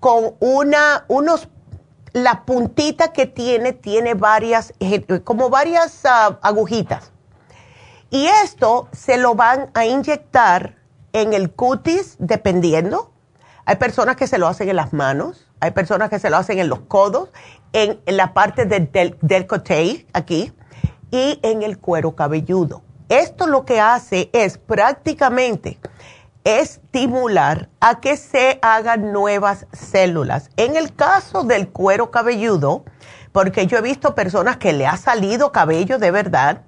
[0.00, 1.48] con una, unos
[2.12, 7.12] la puntita que tiene tiene varias, eh, como varias ah, agujitas.
[8.10, 10.76] Y esto se lo van a inyectar
[11.12, 13.12] en el cutis dependiendo.
[13.64, 16.58] Hay personas que se lo hacen en las manos, hay personas que se lo hacen
[16.58, 17.28] en los codos,
[17.72, 18.90] en, la parte del,
[19.20, 19.46] del
[20.14, 20.52] aquí,
[21.10, 22.82] y en el cuero cabelludo.
[23.08, 25.78] Esto lo que hace es prácticamente
[26.48, 30.48] estimular a que se hagan nuevas células.
[30.56, 32.84] En el caso del cuero cabelludo,
[33.32, 36.62] porque yo he visto personas que le ha salido cabello de verdad,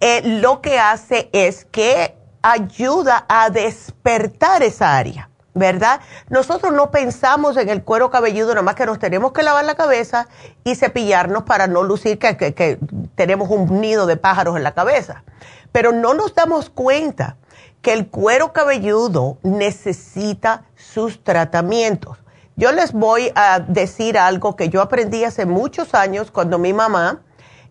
[0.00, 6.00] eh, lo que hace es que ayuda a despertar esa área, ¿verdad?
[6.28, 9.76] Nosotros no pensamos en el cuero cabelludo, nada más que nos tenemos que lavar la
[9.76, 10.26] cabeza
[10.64, 12.80] y cepillarnos para no lucir que, que
[13.14, 15.22] tenemos un nido de pájaros en la cabeza.
[15.70, 17.36] Pero no nos damos cuenta
[17.84, 22.16] que el cuero cabelludo necesita sus tratamientos.
[22.56, 27.20] Yo les voy a decir algo que yo aprendí hace muchos años cuando mi mamá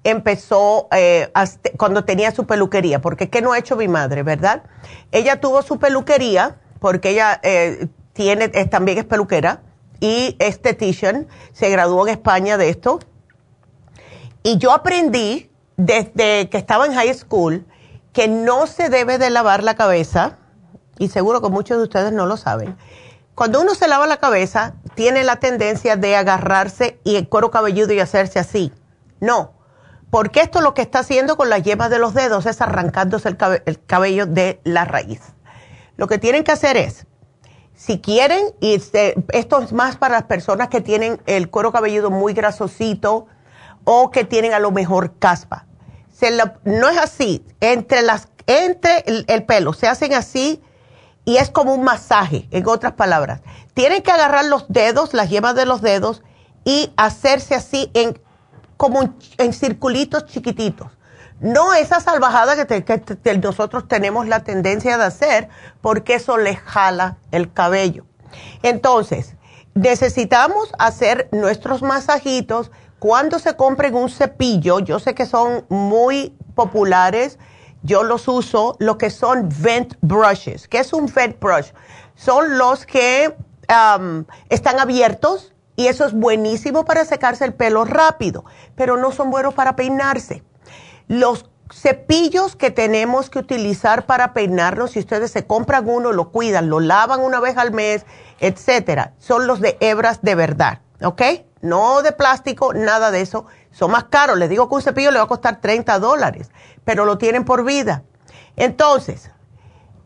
[0.03, 1.31] empezó, eh,
[1.77, 4.63] cuando tenía su peluquería, porque ¿qué no ha hecho mi madre, verdad?
[5.11, 9.61] Ella tuvo su peluquería, porque ella eh, tiene, también es peluquera
[9.99, 12.99] y estetician, se graduó en España de esto.
[14.43, 17.65] Y yo aprendí desde que estaba en high school
[18.13, 20.37] que no se debe de lavar la cabeza,
[20.99, 22.77] y seguro que muchos de ustedes no lo saben.
[23.35, 27.91] Cuando uno se lava la cabeza, tiene la tendencia de agarrarse y el cuero cabelludo
[27.93, 28.71] y hacerse así.
[29.19, 29.53] No,
[30.11, 33.85] porque esto lo que está haciendo con las yemas de los dedos es arrancándose el,
[33.87, 35.19] cabello de la raíz.
[35.97, 37.07] Lo que tienen que hacer es,
[37.73, 42.11] si quieren, y este, esto es más para las personas que tienen el cuero cabelludo
[42.11, 43.25] muy grasosito
[43.83, 45.65] o que tienen a lo mejor caspa
[46.63, 50.61] no es así, entre, las, entre el, pelo, se hacen así
[51.25, 53.41] y es como un masaje, en otras palabras.
[53.73, 56.21] Tienen que agarrar los dedos, las yemas de los dedos
[56.65, 58.19] y hacerse así en,
[58.77, 60.87] como en circulitos chiquititos.
[61.39, 65.49] No esa salvajada que, nosotros tenemos la tendencia de hacer
[65.81, 68.05] porque eso le jala el cabello.
[68.61, 69.35] Entonces,
[69.73, 72.71] necesitamos hacer nuestros masajitos
[73.03, 77.37] cuando se compren un cepillo, yo sé que son muy populares,
[77.81, 80.69] yo los uso, lo que son vent brushes.
[80.69, 81.73] ¿Qué es un vent brush?
[82.15, 83.35] Son los que
[84.47, 88.45] están abiertos y eso es buenísimo para secarse el pelo rápido,
[88.77, 90.41] pero no son buenos para peinarse.
[91.09, 96.69] Los cepillos que tenemos que utilizar para peinarnos, si ustedes se compran uno, lo cuidan,
[96.69, 98.05] lo lavan una vez al mes,
[98.39, 101.21] etcétera, son los de hebras de verdad, ¿ok?
[101.63, 103.45] No de plástico, nada de eso.
[103.71, 104.37] Son más caros.
[104.37, 106.51] Les digo que un cepillo le va a costar 30 dólares,
[106.83, 108.03] pero lo tienen por vida.
[108.57, 109.31] Entonces,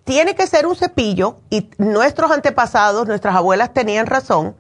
[0.04, 4.56] tiene que ser un cepillo y nuestros antepasados, nuestras abuelas tenían razón.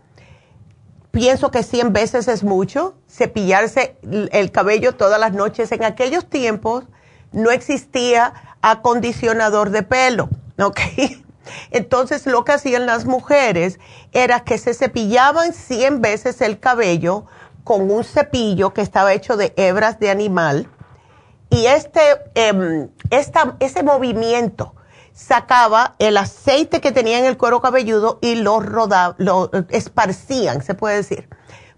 [1.11, 3.99] Pienso que 100 veces es mucho cepillarse
[4.31, 5.71] el cabello todas las noches.
[5.71, 6.85] En aquellos tiempos
[7.31, 8.33] no existía
[8.63, 10.29] acondicionador de pelo,
[10.59, 10.79] ¿ok?
[11.71, 13.79] Entonces lo que hacían las mujeres
[14.11, 17.25] era que se cepillaban 100 veces el cabello
[17.63, 20.69] con un cepillo que estaba hecho de hebras de animal
[21.49, 22.01] y este,
[22.35, 24.73] em, ese movimiento
[25.13, 30.75] sacaba el aceite que tenía en el cuero cabelludo y lo, rodaba, lo esparcían, se
[30.75, 31.27] puede decir,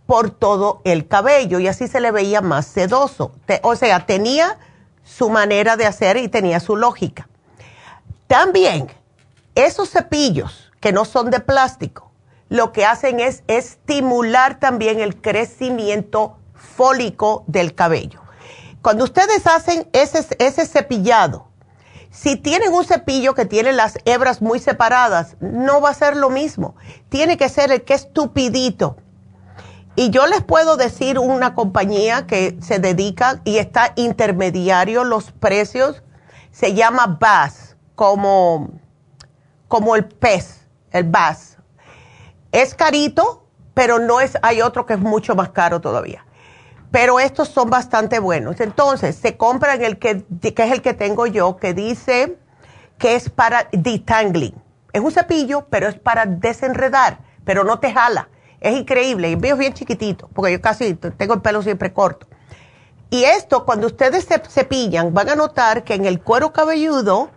[0.06, 3.32] por todo el cabello y así se le veía más sedoso.
[3.62, 4.58] o sea, tenía
[5.04, 7.30] su manera de hacer y tenía su lógica.
[8.28, 8.92] También
[9.66, 12.12] esos cepillos que no son de plástico,
[12.50, 18.22] lo que hacen es estimular también el crecimiento fólico del cabello.
[18.82, 21.50] Cuando ustedes hacen ese, ese cepillado,
[22.12, 26.30] si tienen un cepillo que tiene las hebras muy separadas, no va a ser lo
[26.30, 26.76] mismo.
[27.10, 28.98] Tiene que ser el que es tupidito.
[29.96, 36.02] Y yo les puedo decir una compañía que se dedica y está intermediario los precios,
[36.52, 38.70] se llama Bass, como
[39.70, 41.58] como el pez, el bass.
[42.52, 46.26] Es carito, pero no es, hay otro que es mucho más caro todavía.
[46.92, 48.60] Pero estos son bastante buenos.
[48.60, 52.38] Entonces, se compran el que, que es el que tengo yo, que dice
[52.98, 54.56] que es para detangling.
[54.92, 58.28] Es un cepillo, pero es para desenredar, pero no te jala.
[58.60, 59.30] Es increíble.
[59.30, 62.28] Y mío es bien chiquitito, porque yo casi tengo el pelo siempre corto.
[63.12, 67.30] Y esto, cuando ustedes se cepillan, van a notar que en el cuero cabelludo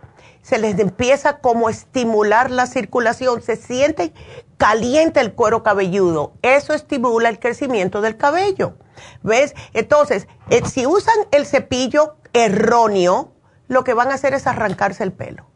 [0.43, 4.13] se les empieza como estimular la circulación, se siente
[4.57, 8.75] caliente el cuero cabelludo, eso estimula el crecimiento del cabello.
[9.23, 9.55] ¿Ves?
[9.73, 13.31] Entonces, eh, si usan el cepillo erróneo,
[13.67, 15.47] lo que van a hacer es arrancarse el pelo.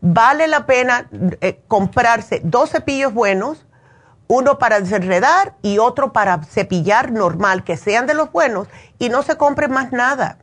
[0.00, 1.10] Vale la pena
[1.40, 3.66] eh, comprarse dos cepillos buenos,
[4.28, 9.22] uno para desenredar y otro para cepillar normal, que sean de los buenos, y no
[9.22, 10.38] se compre más nada.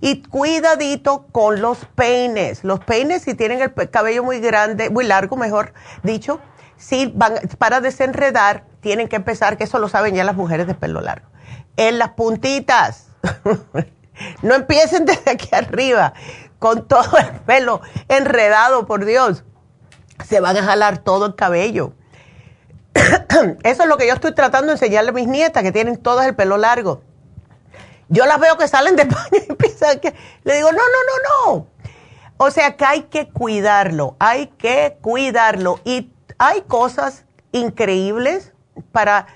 [0.00, 2.64] Y cuidadito con los peines.
[2.64, 6.40] Los peines, si tienen el cabello muy grande, muy largo, mejor dicho,
[6.76, 10.74] si van para desenredar, tienen que empezar, que eso lo saben ya las mujeres de
[10.74, 11.28] pelo largo,
[11.76, 13.08] en las puntitas.
[14.42, 16.14] no empiecen desde aquí arriba
[16.58, 19.44] con todo el pelo enredado, por Dios.
[20.24, 21.92] Se van a jalar todo el cabello.
[23.62, 26.26] Eso es lo que yo estoy tratando de enseñarle a mis nietas, que tienen todas
[26.26, 27.02] el pelo largo.
[28.10, 30.14] Yo las veo que salen de baño y piensan que...
[30.44, 31.66] Le digo, no, no, no, no.
[32.36, 35.80] O sea que hay que cuidarlo, hay que cuidarlo.
[35.84, 38.52] Y hay cosas increíbles
[38.92, 39.26] para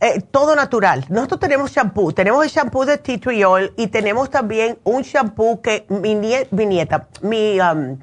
[0.00, 1.06] eh, todo natural.
[1.08, 5.62] Nosotros tenemos shampoo, tenemos el shampoo de tea tree oil y tenemos también un shampoo
[5.62, 7.98] que mi, nieta, mi, um,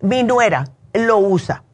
[0.00, 1.64] mi nuera lo usa.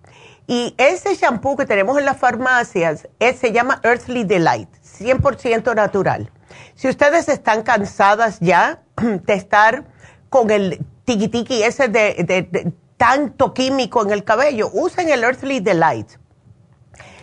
[0.47, 6.31] Y ese shampoo que tenemos en las farmacias se llama Earthly Delight, 100% natural.
[6.75, 9.85] Si ustedes están cansadas ya de estar
[10.29, 16.09] con el tiki ese de, tanto químico en el cabello, usen el Earthly Delight.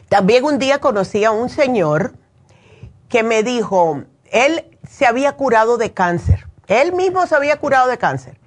[0.09, 2.13] También un día conocí a un señor
[3.09, 6.47] que me dijo, él se había curado de cáncer.
[6.67, 8.39] Él mismo se había curado de cáncer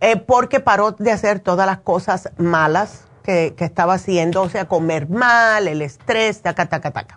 [0.00, 4.66] eh, porque paró de hacer todas las cosas malas que, que, estaba haciendo, o sea,
[4.66, 7.16] comer mal, el estrés, taca, taca, taca.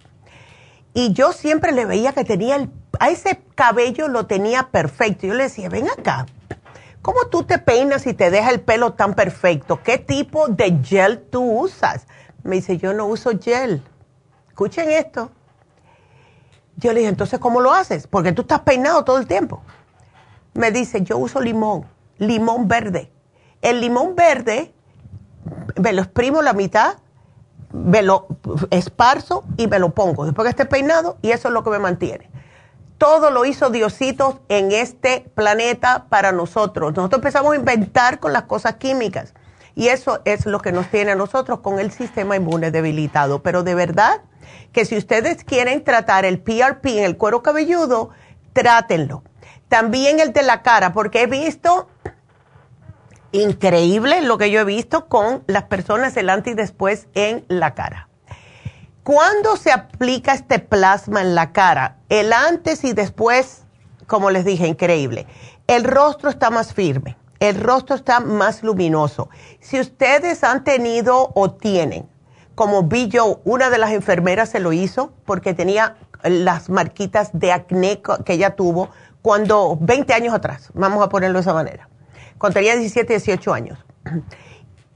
[0.93, 5.27] Y yo siempre le veía que tenía el, a ese cabello lo tenía perfecto.
[5.27, 6.25] Yo le decía, ven acá,
[7.01, 9.81] ¿cómo tú te peinas y te deja el pelo tan perfecto?
[9.83, 12.07] ¿Qué tipo de gel tú usas?
[12.43, 13.83] Me dice, yo no uso gel.
[14.47, 15.31] Escuchen esto.
[16.77, 18.07] Yo le dije, entonces, ¿cómo lo haces?
[18.07, 19.61] Porque tú estás peinado todo el tiempo.
[20.53, 21.85] Me dice, yo uso limón,
[22.17, 23.11] limón verde.
[23.61, 24.73] El limón verde,
[25.75, 26.97] me lo exprimo la mitad
[27.71, 28.27] me lo
[28.71, 31.79] esparzo y me lo pongo después que esté peinado y eso es lo que me
[31.79, 32.29] mantiene.
[32.97, 36.95] Todo lo hizo Diosito en este planeta para nosotros.
[36.95, 39.33] Nosotros empezamos a inventar con las cosas químicas
[39.75, 43.43] y eso es lo que nos tiene a nosotros con el sistema inmune debilitado.
[43.43, 44.21] Pero de verdad
[44.71, 48.09] que si ustedes quieren tratar el PRP en el cuero cabelludo,
[48.53, 49.23] trátenlo.
[49.69, 51.87] También el de la cara, porque he visto
[53.31, 57.75] increíble lo que yo he visto con las personas el antes y después en la
[57.75, 58.06] cara.
[59.07, 63.63] Cuando se aplica este plasma en la cara, el antes y después
[64.05, 65.27] como les dije, increíble.
[65.65, 69.29] El rostro está más firme, el rostro está más luminoso.
[69.61, 72.09] Si ustedes han tenido o tienen,
[72.53, 77.53] como vi yo, una de las enfermeras se lo hizo porque tenía las marquitas de
[77.53, 78.89] acné que ella tuvo
[79.21, 81.87] cuando, 20 años atrás, vamos a ponerlo de esa manera,
[82.37, 83.79] cuando tenía 17, 18 años.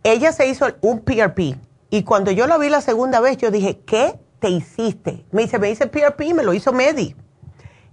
[0.04, 1.56] Ella se hizo un PRP
[1.92, 5.26] y cuando yo la vi la segunda vez, yo dije, ¿qué te hiciste?
[5.32, 7.16] Me dice, me hice PRP, me lo hizo Medi.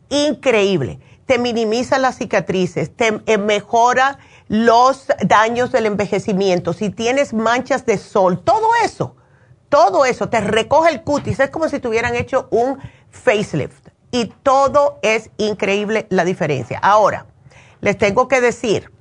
[0.09, 1.01] Increíble.
[1.27, 6.73] Te minimiza las cicatrices, te mejora los daños del envejecimiento.
[6.73, 9.17] Si tienes manchas de sol, todo eso,
[9.69, 11.41] todo eso, te recoge el cutis.
[11.41, 12.79] Es como si tuvieran hecho un
[13.11, 13.89] facelift.
[14.13, 16.79] Y todo es increíble la diferencia.
[16.79, 17.27] Ahora,
[17.81, 18.93] les tengo que decir,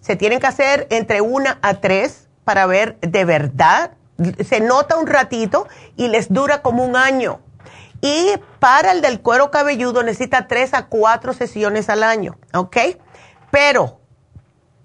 [0.00, 3.92] se tienen que hacer entre una a tres para ver de verdad.
[4.46, 5.66] Se nota un ratito
[5.96, 7.40] y les dura como un año.
[8.00, 12.76] Y para el del cuero cabelludo necesita tres a cuatro sesiones al año, ¿ok?
[13.50, 14.00] Pero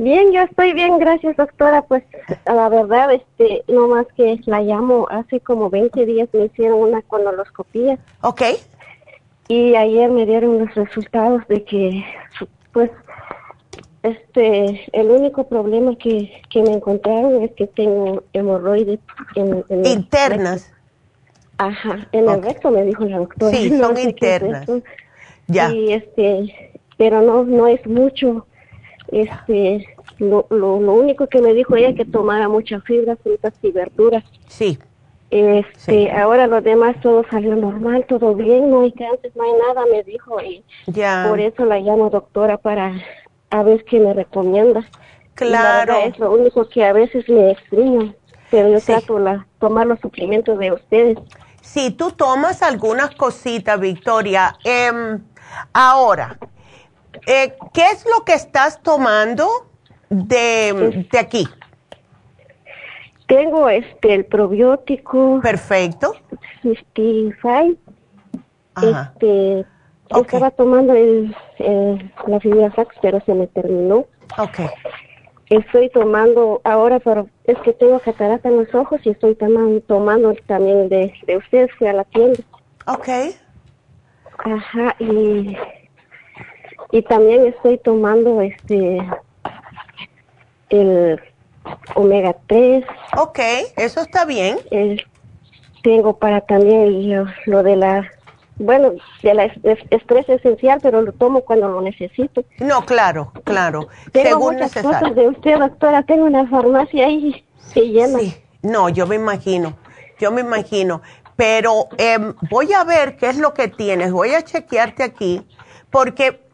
[0.00, 1.82] Bien, yo estoy bien, gracias doctora.
[1.82, 2.02] Pues
[2.46, 7.02] la verdad, este, no más que la llamo, hace como 20 días me hicieron una
[7.02, 7.98] colonoscopía.
[8.22, 8.42] Ok.
[9.48, 12.02] Y ayer me dieron los resultados de que,
[12.72, 12.90] pues,
[14.02, 19.00] este, el único problema que, que me encontraron es que tengo hemorroides
[19.34, 20.72] en, internas.
[21.58, 23.54] Ajá, en el recto me dijo la doctora.
[23.54, 24.66] Sí, son internas.
[25.46, 25.70] ya.
[25.70, 28.46] Y este, pero no, no es mucho
[29.12, 29.86] este,
[30.18, 34.24] lo, lo, único que me dijo ella que tomara mucha fibra, frutas y verduras.
[34.48, 34.78] Sí.
[35.30, 39.86] Este, ahora lo demás todo salió normal, todo bien, no hay cáncer, no hay nada,
[39.86, 41.26] me dijo y ya.
[41.28, 42.94] por eso la llamo doctora para
[43.50, 44.84] a ver qué me recomienda.
[45.34, 45.94] Claro.
[46.04, 48.12] es lo único que a veces me extraño,
[48.50, 51.18] pero yo trato la, tomar los suplimientos de ustedes.
[51.62, 55.18] Si tú tomas algunas cositas, Victoria, eh,
[55.72, 56.38] ahora,
[57.26, 59.48] eh, ¿qué es lo que estás tomando
[60.08, 61.48] de, de aquí?
[63.26, 65.40] Tengo este el probiótico.
[65.40, 66.14] Perfecto.
[66.62, 67.78] 55.
[68.82, 69.64] Este,
[70.10, 71.34] estaba tomando el,
[72.26, 74.06] la fibra flax, pero se me terminó.
[74.38, 74.60] Ok.
[75.48, 80.34] Estoy tomando ahora, pero es que tengo catarata en los ojos y estoy tomando, tomando
[80.46, 82.40] también de, de ustedes, fui a la tienda.
[82.86, 83.08] Ok.
[84.38, 85.56] Ajá, y
[86.92, 89.00] y también estoy tomando este
[90.70, 91.20] el
[91.94, 92.84] omega 3.
[93.18, 93.38] Ok,
[93.76, 94.58] eso está bien.
[95.82, 98.10] tengo para también lo, de la,
[98.56, 98.92] bueno,
[99.22, 99.44] de la
[99.90, 102.44] estrés esencial, pero lo tomo cuando lo necesito.
[102.58, 103.88] No, claro, claro.
[104.12, 106.02] Tengo Según muchas cosas de usted, doctora.
[106.04, 108.18] Tengo una farmacia ahí se llena.
[108.18, 109.76] Sí, no, yo me imagino,
[110.18, 111.02] yo me imagino.
[111.36, 114.12] Pero em, voy a ver qué es lo que tienes.
[114.12, 115.42] Voy a chequearte aquí,
[115.90, 116.49] porque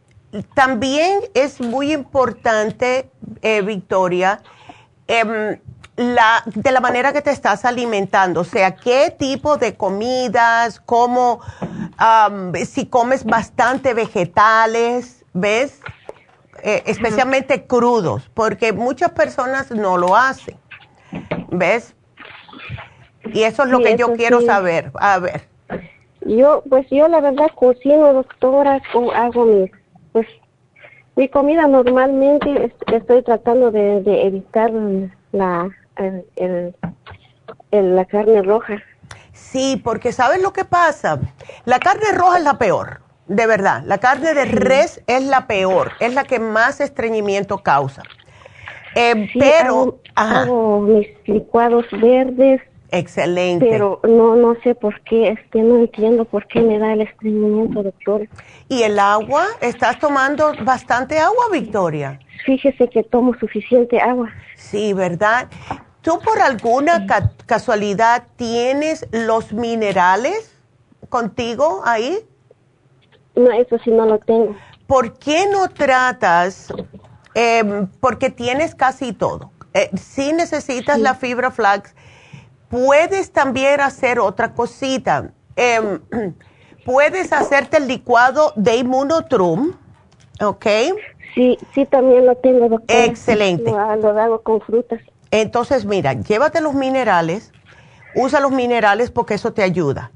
[0.55, 3.11] también es muy importante,
[3.43, 4.43] eh, Victoria,
[5.07, 5.59] em,
[5.97, 11.41] la, de la manera que te estás alimentando, o sea, qué tipo de comidas, cómo,
[12.67, 15.81] si comes bastante vegetales, ¿ves?
[16.63, 20.59] Eh, especialmente crudos, porque muchas personas no lo hacen,
[21.51, 21.95] ¿ves?
[23.33, 24.91] Y eso es lo que yo quiero saber.
[24.95, 25.49] A ver.
[26.23, 28.81] Yo, pues yo la verdad cocino, doctora,
[29.15, 29.71] hago mis
[30.17, 30.29] pues
[31.15, 34.73] mi comida normalmente estoy tratando de, evitar
[35.33, 35.69] la,
[36.37, 36.75] el,
[37.71, 38.83] la carne roja.
[39.35, 41.21] Sí, porque ¿sabes lo que pasa?
[41.67, 43.83] La carne roja es la peor, de verdad.
[43.85, 48.03] La carne de res es la peor, es la que más estreñimiento causa.
[48.95, 53.67] Eh, Sí, pero, hago, hago mis licuados verdes, excelente.
[53.69, 57.03] pero no no sé por qué, es que no entiendo por qué me da el
[57.03, 58.29] estreñimiento, doctor.
[58.69, 59.47] ¿Y el agua?
[59.61, 62.19] ¿Estás tomando bastante agua, Victoria?
[62.45, 64.31] Fíjese que tomo suficiente agua.
[64.57, 65.49] Sí, ¿verdad?
[66.03, 70.53] ¿Tú por alguna ca- casualidad tienes los minerales
[71.09, 72.19] contigo ahí?
[73.35, 74.57] No, eso sí no lo tengo.
[74.87, 76.73] ¿Por qué no tratas?
[77.35, 79.51] em, porque tienes casi todo.
[79.75, 81.95] Eh, si necesitas la fibra flax,
[82.69, 85.31] puedes también hacer otra cosita.
[85.57, 86.01] Em,
[86.85, 89.73] puedes hacerte el licuado de Immunotrum,
[90.41, 90.67] ¿ok?
[91.35, 92.97] Sí, sí también lo tengo, doctor.
[92.97, 93.71] Excelente.
[93.71, 95.01] Lo, lo hago con frutas.
[95.31, 97.53] Entonces, mira, llévate los minerales,
[98.15, 100.11] usa los minerales porque eso te ayuda.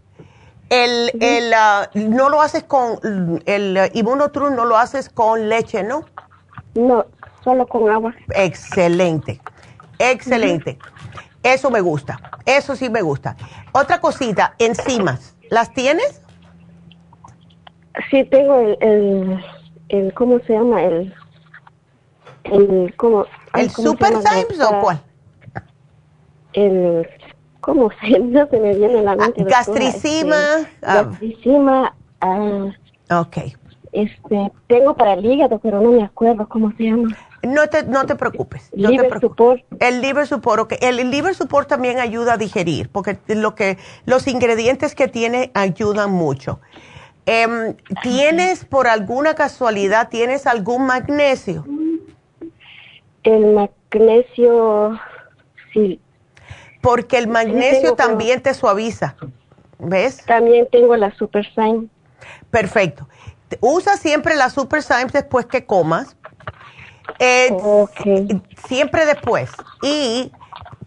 [0.70, 3.00] El, el, ah, no lo haces con,
[3.44, 6.04] el uh, Immunotrum no lo haces con leche, ¿no?
[6.74, 7.06] No,
[7.42, 8.14] solo con agua.
[8.34, 9.40] Excelente,
[9.98, 10.78] excelente.
[11.42, 13.36] Eso me gusta, eso sí me gusta.
[13.72, 16.20] Otra cosita, enzimas, ¿las tienes?
[18.10, 19.44] Sí, tengo el, el,
[19.88, 20.82] el ¿cómo se llama?
[20.82, 21.14] El,
[22.44, 23.24] el, ¿cómo?
[23.52, 24.30] ay, ¿El ¿cómo Super llama?
[24.30, 25.02] Symes o cuál?
[26.52, 27.08] El,
[27.60, 29.42] ¿cómo se no se me viene la mente?
[29.42, 31.02] doctora, gastricima, este, ah.
[31.04, 32.66] gastricima, ah,
[33.20, 33.38] Ok.
[33.92, 37.16] este, tengo para el hígado, pero no me acuerdo cómo se llama.
[37.42, 38.70] No te, no te preocupes.
[38.74, 39.60] No te Liver preocupes.
[39.62, 39.82] support.
[39.82, 40.72] El liver support, ok.
[40.80, 45.50] El, el liver support también ayuda a digerir, porque lo que, los ingredientes que tiene
[45.54, 46.60] ayudan mucho.
[47.26, 51.64] Em, ¿Tienes, por alguna casualidad, tienes algún magnesio?
[53.22, 54.98] El magnesio,
[55.72, 56.00] sí,
[56.80, 59.16] Porque el magnesio también te suaviza.
[59.78, 60.24] ¿Ves?
[60.26, 61.90] también tengo la Super Sign.
[62.50, 63.08] Perfecto.
[63.60, 66.16] Usa siempre la Super Symes después que comas.
[67.18, 67.50] Eh.
[68.66, 69.50] Siempre después.
[69.82, 70.30] Y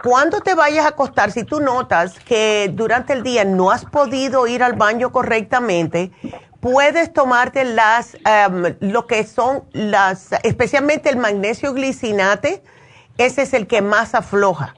[0.04, 4.48] cuando te vayas a acostar, si tú notas que durante el día no has podido
[4.48, 6.12] ir al baño correctamente,
[6.60, 12.64] puedes tomarte las, em, lo que son las, especialmente el magnesio glicinate,
[13.18, 14.76] ese es el que más afloja.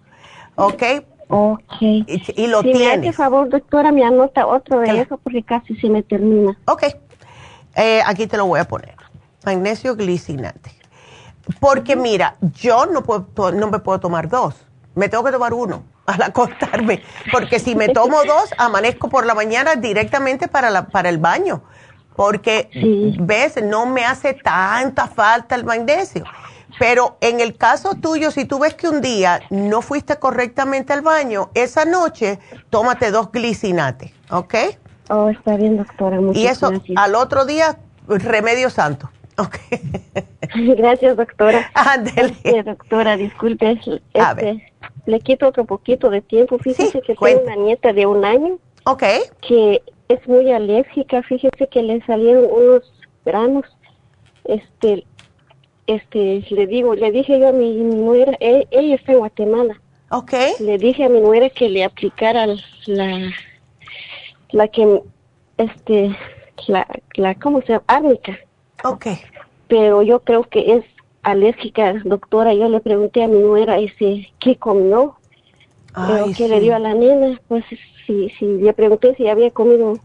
[0.56, 0.84] ¿Ok?
[1.28, 1.82] Ok.
[1.82, 3.16] Y, y lo si me hace tienes.
[3.16, 6.58] favor, doctora, me anota otro de eso porque casi se me termina.
[6.66, 6.84] Ok.
[7.76, 8.96] Eh, aquí te lo voy a poner.
[9.46, 10.72] Magnesio glicinate.
[11.60, 14.56] Porque mira, yo no, puedo, no me puedo tomar dos.
[14.96, 17.04] Me tengo que tomar uno al acostarme.
[17.32, 21.62] Porque si me tomo dos, amanezco por la mañana directamente para, la, para el baño.
[22.16, 23.16] Porque, Sí.
[23.20, 26.24] ves, no me hace tanta falta el magnesio.
[26.80, 31.02] Pero en el caso tuyo, si tú ves que un día no fuiste correctamente al
[31.02, 32.40] baño, esa noche
[32.70, 34.56] tómate dos glicinates, ¿ok?
[35.10, 36.20] Oh, está bien, doctora.
[36.20, 36.98] Muchas Y eso gracias.
[36.98, 37.78] al otro día,
[38.08, 39.10] remedio santo.
[39.38, 39.56] Ok.
[40.78, 41.70] Gracias, doctora.
[41.74, 42.30] Ándele.
[42.44, 43.72] Este, doctora, disculpe.
[43.72, 44.58] Este, A ver.
[45.06, 46.58] Le quito otro poquito de tiempo.
[46.60, 47.42] Fíjese Sí, que cuente.
[47.44, 49.04] tengo una nieta de un año Ok.
[49.48, 51.22] que es muy alérgica.
[51.24, 52.92] Fíjese que le salieron unos
[53.26, 53.66] granos.
[54.46, 55.06] Este,
[55.88, 59.82] este, le digo, le dije yo a mi, mi nuera, e- ella está en Guatemala.
[60.12, 60.34] Ok.
[60.60, 62.46] Le dije a mi nuera que le aplicara
[62.86, 63.32] la,
[64.52, 65.02] la que,
[65.58, 66.16] este,
[66.68, 67.84] la, la, ¿cómo se llama?
[67.88, 68.38] Árnica.
[68.84, 69.08] Ok.
[69.68, 70.86] Pero yo creo que es
[71.24, 72.54] alérgica, doctora.
[72.54, 75.16] Yo le pregunté a mi nuera ese, ¿qué comió?
[75.94, 76.62] Ay, ¿Qué le sí.
[76.66, 77.40] dio a la nena?
[77.48, 77.64] Pues
[78.06, 79.98] si, si le pregunté si había comido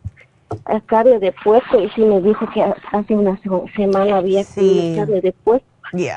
[0.86, 2.62] carne de puerco y sí me dijo que
[2.92, 4.54] hace una se- semana había Sí.
[4.60, 5.66] comido carne de puerco.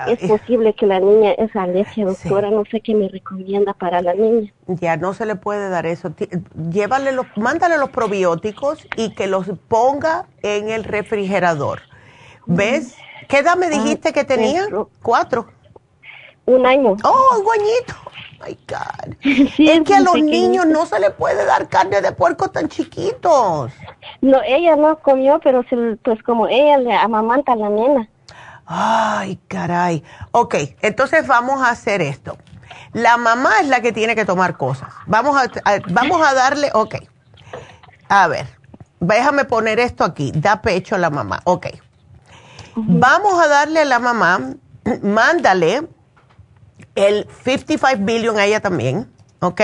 [0.07, 2.30] Es posible que la niña es alergia, Sí.
[2.30, 2.52] doctora.
[2.52, 4.53] No sé qué me recomienda para la niña.
[4.68, 6.14] ya no se le puede dar eso.
[6.72, 11.80] Llévale los, mándale los probióticos y que los ponga en el refrigerador.
[12.45, 12.95] ¿Ves?
[13.34, 14.68] ¿Qué edad me dijiste que tenía?
[15.02, 15.48] Cuatro.
[16.46, 16.96] Un año.
[17.04, 17.96] Oh, guañito.
[18.46, 19.16] My God.
[19.56, 20.38] Sí, es que a los pequeñito.
[20.38, 23.72] niños no se le puede dar carne de puerco tan chiquitos.
[24.22, 28.08] No, ella no comió, pero se- pues como ella le amamanta a la nena.
[28.68, 30.04] Ay, caray.
[30.30, 30.54] Ok,
[30.84, 32.38] entonces vamos a hacer esto.
[32.92, 34.90] La mamá es la que tiene que tomar cosas.
[35.08, 36.98] Vamos a, a- vamos a darle, ok.
[38.10, 38.46] A ver,
[39.00, 40.32] déjame poner esto aquí.
[40.36, 41.42] Da pecho a la mamá.
[41.46, 41.66] Ok.
[42.76, 44.56] Vamos a darle a la mamá,
[45.02, 45.88] mándale
[46.95, 49.62] el 55 billion a ella también, ¿ok?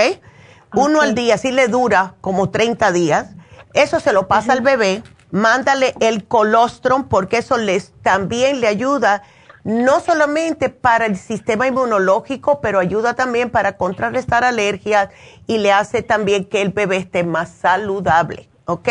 [0.74, 3.34] Uno al día, así le dura como 30 días.
[3.74, 5.02] Eso se lo pasa al bebé.
[5.32, 9.22] Mándale el colostrum porque eso les también le ayuda
[9.62, 15.10] no solamente para el sistema inmunológico, pero ayuda también para contrarrestar alergias
[15.46, 18.88] y le hace también que el bebé esté más saludable, ¿ok?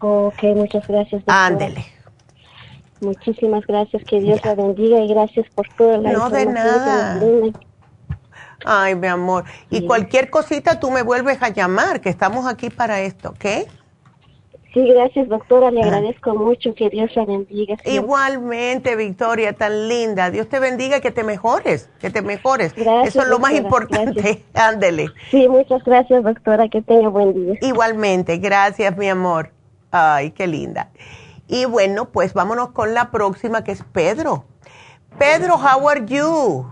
[0.00, 1.22] Ok, muchas gracias.
[1.26, 1.93] Ándele.
[3.04, 7.20] Muchísimas gracias, que Dios la bendiga y gracias por toda la No, de nada.
[8.64, 9.44] Ay, mi amor.
[9.70, 13.68] Y cualquier cosita tú me vuelves a llamar, que estamos aquí para esto, ¿ok?
[14.72, 15.84] Sí, gracias, doctora, le Ah.
[15.84, 17.76] agradezco mucho, que Dios la bendiga.
[17.84, 20.30] Igualmente, Victoria, tan linda.
[20.32, 22.74] Dios te bendiga, que te mejores, que te mejores.
[22.74, 24.42] Gracias, Eso es lo más importante.
[24.54, 25.10] Ándele.
[25.30, 27.54] Sí, muchas gracias, doctora, que tenga buen día.
[27.60, 29.50] Igualmente, gracias, mi amor.
[29.92, 30.90] Ay, qué linda.
[31.46, 34.44] Y bueno, pues vámonos con la próxima, que es Pedro.
[35.18, 36.66] Pedro, how are you?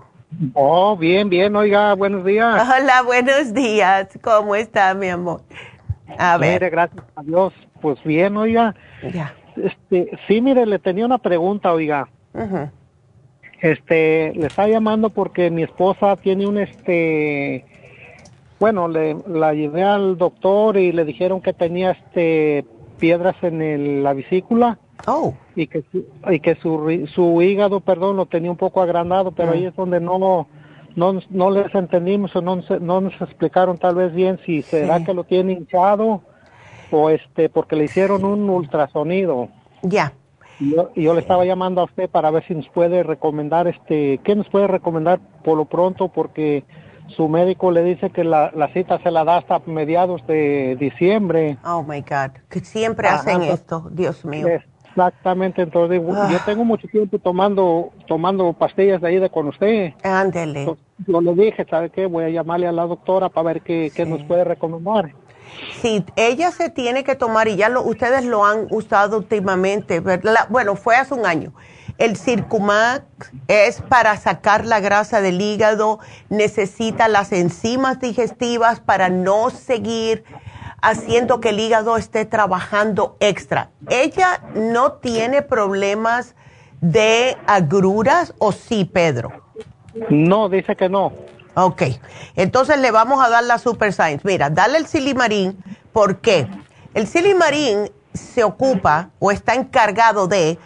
[0.54, 2.62] Oh, bien, bien, oiga, buenos días.
[2.62, 4.08] Hola, buenos días.
[4.22, 5.42] ¿Cómo está, mi amor?
[6.18, 6.70] A Mire, ver.
[6.70, 7.52] gracias a Dios.
[7.80, 8.74] Pues bien, oiga.
[9.12, 9.34] Ya.
[9.56, 12.08] Este, sí, mire, le tenía una pregunta, oiga.
[13.60, 17.64] Este, le está llamando porque mi esposa tiene un, este,
[18.58, 22.64] bueno, le, la llevé al doctor y le dijeron que tenía, este,
[23.02, 28.16] piedras en el- la vesícula Oh, y que, su- y que su, su hígado, perdón,
[28.16, 29.54] lo tenía un poco agrandado, pero Ah.
[29.54, 30.46] ahí es donde no,
[30.94, 35.12] no, no les entendimos o no, no nos explicaron tal vez bien si será que
[35.12, 36.22] lo tiene hinchado
[36.92, 39.48] o este, porque le hicieron un ultrasonido.
[39.82, 40.12] ya.
[40.60, 44.36] Yo, yo le estaba llamando a usted para ver si nos puede recomendar, este, ¿qué
[44.36, 46.06] nos puede recomendar por lo pronto?
[46.06, 46.62] Porque
[47.16, 51.58] su médico le dice que la, la cita se la da hasta mediados de diciembre.
[51.64, 52.32] Oh, my God.
[52.48, 54.46] Que siempre Ajá, hacen entonces- esto, Dios mío.
[54.94, 56.28] Exactamente, entonces digo, Ah.
[56.30, 59.92] yo tengo mucho tiempo tomando tomando pastillas de ahí de con usted.
[60.02, 60.66] Ándele.
[60.66, 60.76] Yo,
[61.06, 62.04] yo le dije, ¿sabe qué?
[62.06, 64.10] Voy a llamarle a la doctora para ver qué, qué Sí.
[64.10, 65.14] nos puede recomendar.
[65.80, 70.46] Sí, ella se tiene que tomar, y ya lo, ustedes lo han usado últimamente, ¿verdad?
[70.50, 71.52] bueno, fue hace un año.
[71.98, 73.04] El Circumax
[73.48, 80.24] es para sacar la grasa del hígado, necesita las enzimas digestivas para no seguir
[80.80, 83.70] haciendo que el hígado esté trabajando extra.
[83.88, 86.34] ¿Ella no tiene problemas
[86.80, 89.30] de agruras o sí, Pedro?
[90.10, 91.12] No, dice que no.
[91.54, 91.82] Ok,
[92.34, 94.26] entonces le vamos a dar la Super Science.
[94.26, 95.62] Mira, dale el silimarín.
[95.92, 96.48] ¿Por qué?
[96.94, 100.58] El silimarín se ocupa o está encargado de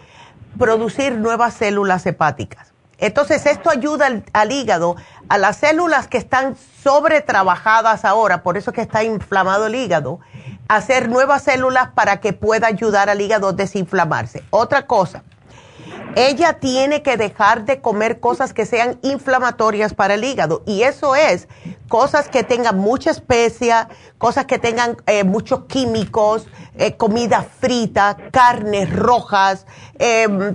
[0.59, 2.73] producir nuevas células hepáticas.
[2.99, 4.97] Entonces, esto ayuda al, hígado,
[5.29, 10.21] a las células que están sobretrabajadas ahora, por eso es que está inflamado el hígado,
[10.69, 14.43] a hacer nuevas células para que pueda ayudar al hígado a desinflamarse.
[14.51, 15.23] Otra cosa,
[16.17, 20.63] ella tiene que dejar de comer cosas que sean inflamatorias para el hígado.
[20.67, 21.47] Y eso es
[21.89, 26.49] cosas que tengan mucha especia, cosas que tengan eh, muchos químicos,
[26.79, 29.67] eh, comida frita, carnes rojas.
[29.99, 30.55] eh,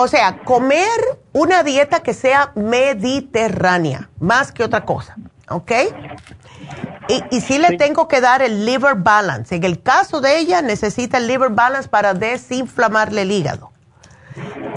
[0.00, 1.00] o sea, comer
[1.32, 5.16] una dieta que sea mediterránea, más que otra cosa.
[5.48, 5.72] ¿Ok?
[7.08, 9.56] Y, y sí le tengo que dar el liver balance.
[9.56, 13.72] En el caso de ella, necesita el liver balance para desinflamarle el hígado.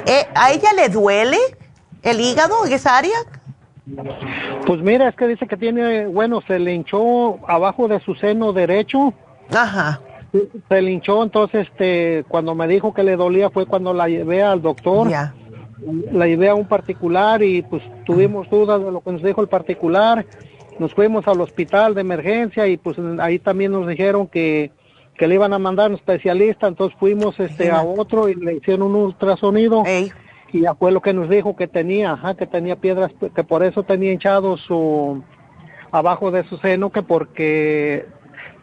[0.06, 1.38] Eh, ¿A ella le duele
[2.04, 3.18] el hígado en esa área?
[4.66, 8.54] Pues mira, es que dice que tiene, bueno, se le hinchó abajo de su seno
[8.54, 9.14] derecho.
[9.54, 10.02] Ajá.
[10.70, 14.44] Se le hinchó, entonces, este, cuando me dijo que le dolía fue cuando la llevé
[14.44, 15.10] al doctor.
[15.10, 15.34] Ya.
[16.12, 19.48] La llevé a un particular y pues tuvimos dudas de lo que nos dijo el
[19.48, 20.26] particular.
[20.80, 24.72] Nos fuimos al hospital de emergencia y pues ahí también nos dijeron que,
[25.18, 26.68] que le iban a mandar un especialista.
[26.68, 29.84] Entonces fuimos este a otro y le hicieron un ultrasonido.
[29.86, 30.12] Ey.
[30.54, 33.64] Y ya fue lo que nos dijo que tenía, ajá, que tenía piedras, que por
[33.64, 35.24] eso tenía hinchado su
[35.92, 38.06] abajo de su seno, que porque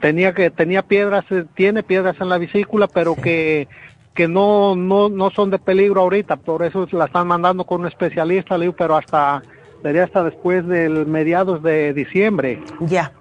[0.01, 3.69] tenía que tenía piedras, eh, tiene piedras en la vesícula, pero que
[4.15, 7.87] que no no no son de peligro ahorita, por eso la están mandando con un
[7.87, 9.43] especialista, le digo, pero hasta
[9.83, 12.61] sería hasta después del mediados de diciembre.
[12.81, 13.13] Ya.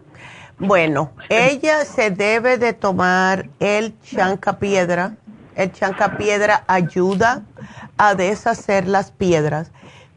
[0.60, 5.16] Bueno, ella se debe de tomar el chancapiedra.
[5.56, 7.44] El chancapiedra ayuda
[7.98, 9.72] a deshacer las piedras,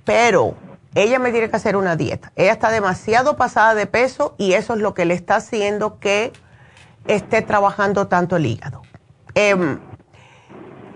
[0.04, 0.54] pero
[0.94, 2.32] ella me tiene que hacer una dieta.
[2.36, 6.32] Ella está demasiado pasada de peso y eso es lo que le está haciendo que
[7.06, 8.80] esté trabajando tanto el hígado.
[9.34, 9.78] Em,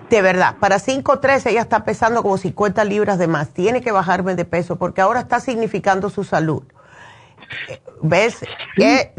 [0.09, 3.49] de verdad, para 5'3 ella está pesando como 50 libras de más.
[3.51, 6.63] Tiene que bajarme de peso porque ahora está significando su salud.
[8.03, 8.43] ¿Ves?
[8.77, 9.13] Eh.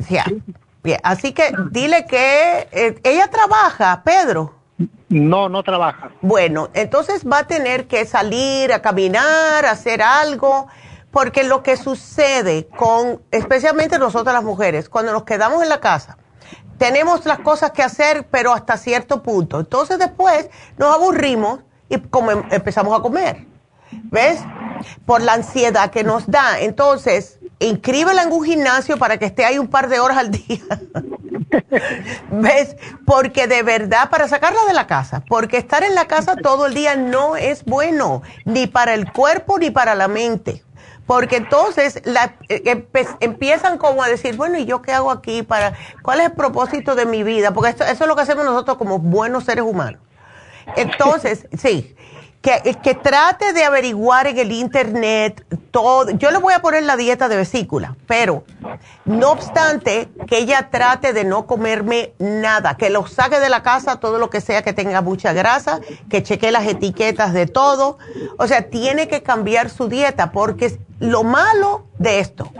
[0.84, 4.54] Bien, Así que dile que eh, ella trabaja, Pedro.
[5.10, 6.12] No, no trabaja.
[6.22, 10.68] Bueno, entonces va a tener que salir a caminar, a hacer algo,
[11.12, 16.18] porque lo que sucede con, especialmente nosotras las mujeres, cuando nos quedamos en la casa,
[16.78, 19.60] tenemos las cosas que hacer, pero hasta cierto punto.
[19.60, 23.46] Entonces después nos aburrimos y come- empezamos a comer.
[23.92, 24.40] ¿Ves?
[25.06, 26.60] Por la ansiedad que nos da.
[26.60, 30.62] Entonces, inscríbela en un gimnasio para que esté ahí un par de horas al día.
[32.32, 32.76] ¿Ves?
[33.06, 36.74] Porque de verdad, para sacarla de la casa, porque estar en la casa todo el
[36.74, 40.64] día no es bueno, ni para el cuerpo ni para la mente.
[41.06, 42.88] Porque entonces la, eh,
[43.20, 45.44] empiezan como a decir, bueno, ¿y yo qué hago aquí?
[45.44, 47.52] para ¿Cuál es el propósito de mi vida?
[47.52, 50.02] Porque esto, eso es lo que hacemos nosotros como buenos seres humanos.
[50.76, 51.96] Entonces, sí,
[52.46, 56.12] que, trate de averiguar en el internet todo.
[56.12, 58.44] Yo le voy a poner la dieta de vesícula, pero
[59.04, 64.00] no obstante, que ella trate de no comerme nada, que lo saque de la casa
[64.00, 67.98] todo lo que sea que tenga mucha grasa, que cheque las etiquetas de todo.
[68.38, 72.52] O sea, tiene que cambiar su dieta porque lo malo de esto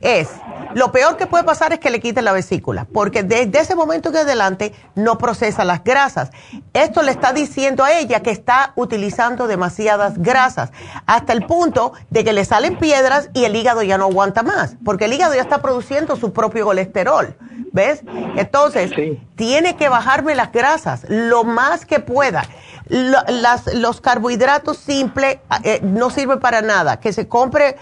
[0.00, 0.30] es,
[0.74, 4.08] lo peor que puede pasar es que le quiten la vesícula, porque desde ese momento
[4.10, 6.30] en adelante no procesa las grasas.
[6.72, 10.70] Esto le está diciendo a ella que está utilizando demasiadas grasas,
[11.06, 14.76] hasta el punto de que le salen piedras y el hígado ya no aguanta más,
[14.84, 17.36] porque el hígado ya está produciendo su propio colesterol,
[17.72, 18.02] ¿ves?
[18.36, 18.90] Entonces,
[19.36, 22.42] tiene que bajarme las grasas lo más que pueda.
[22.88, 27.76] los carbohidratos simples eh, no sirven para nada, que se compre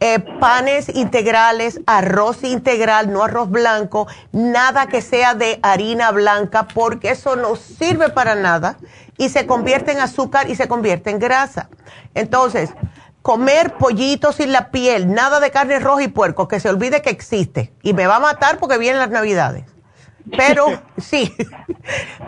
[0.00, 7.10] eh, panes integrales, arroz integral, no arroz blanco, nada que sea de harina blanca, porque
[7.10, 8.78] eso no sirve para nada
[9.16, 11.68] y se convierte en azúcar y se convierte en grasa.
[12.14, 12.70] Entonces,
[13.22, 17.10] comer pollitos sin la piel, nada de carne roja y puerco, que se olvide que
[17.10, 19.64] existe y me va a matar porque vienen las navidades.
[20.36, 21.34] Pero, sí,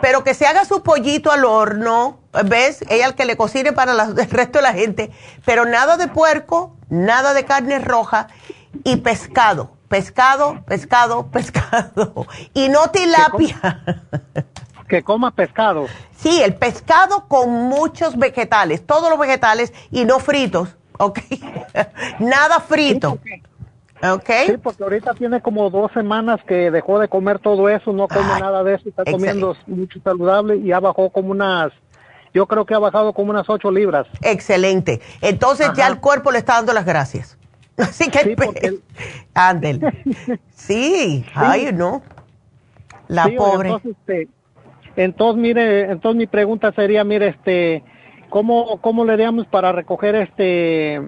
[0.01, 2.83] pero que se haga su pollito al horno, ¿ves?
[2.89, 5.11] Ella el que le cocine para el resto de la gente,
[5.45, 8.27] pero nada de puerco, nada de carne roja
[8.83, 12.27] y pescado, pescado, pescado, pescado.
[12.53, 13.83] Y no tilapia.
[14.87, 15.87] Que coma pescado.
[16.17, 21.19] Sí, el pescado con muchos vegetales, todos los vegetales y no fritos, ¿ok?
[22.19, 23.17] nada frito.
[23.23, 23.41] Sí,
[24.63, 28.63] porque ahorita tiene como dos semanas que dejó de comer todo eso, no come nada
[28.63, 31.71] de eso, está comiendo mucho saludable y ha bajado como unas,
[32.33, 34.07] yo creo que ha bajado como unas ocho libras.
[34.21, 35.01] Excelente.
[35.21, 37.37] Entonces ya el cuerpo le está dando las gracias.
[37.77, 38.79] Así que, sí, porque...
[40.55, 42.01] sí, ay, no.
[43.07, 43.69] La pobre.
[43.69, 44.27] Entonces, este,
[44.95, 47.83] entonces, mire, entonces mi pregunta sería, mire, este,
[48.29, 51.01] ¿cómo, cómo le haríamos para recoger este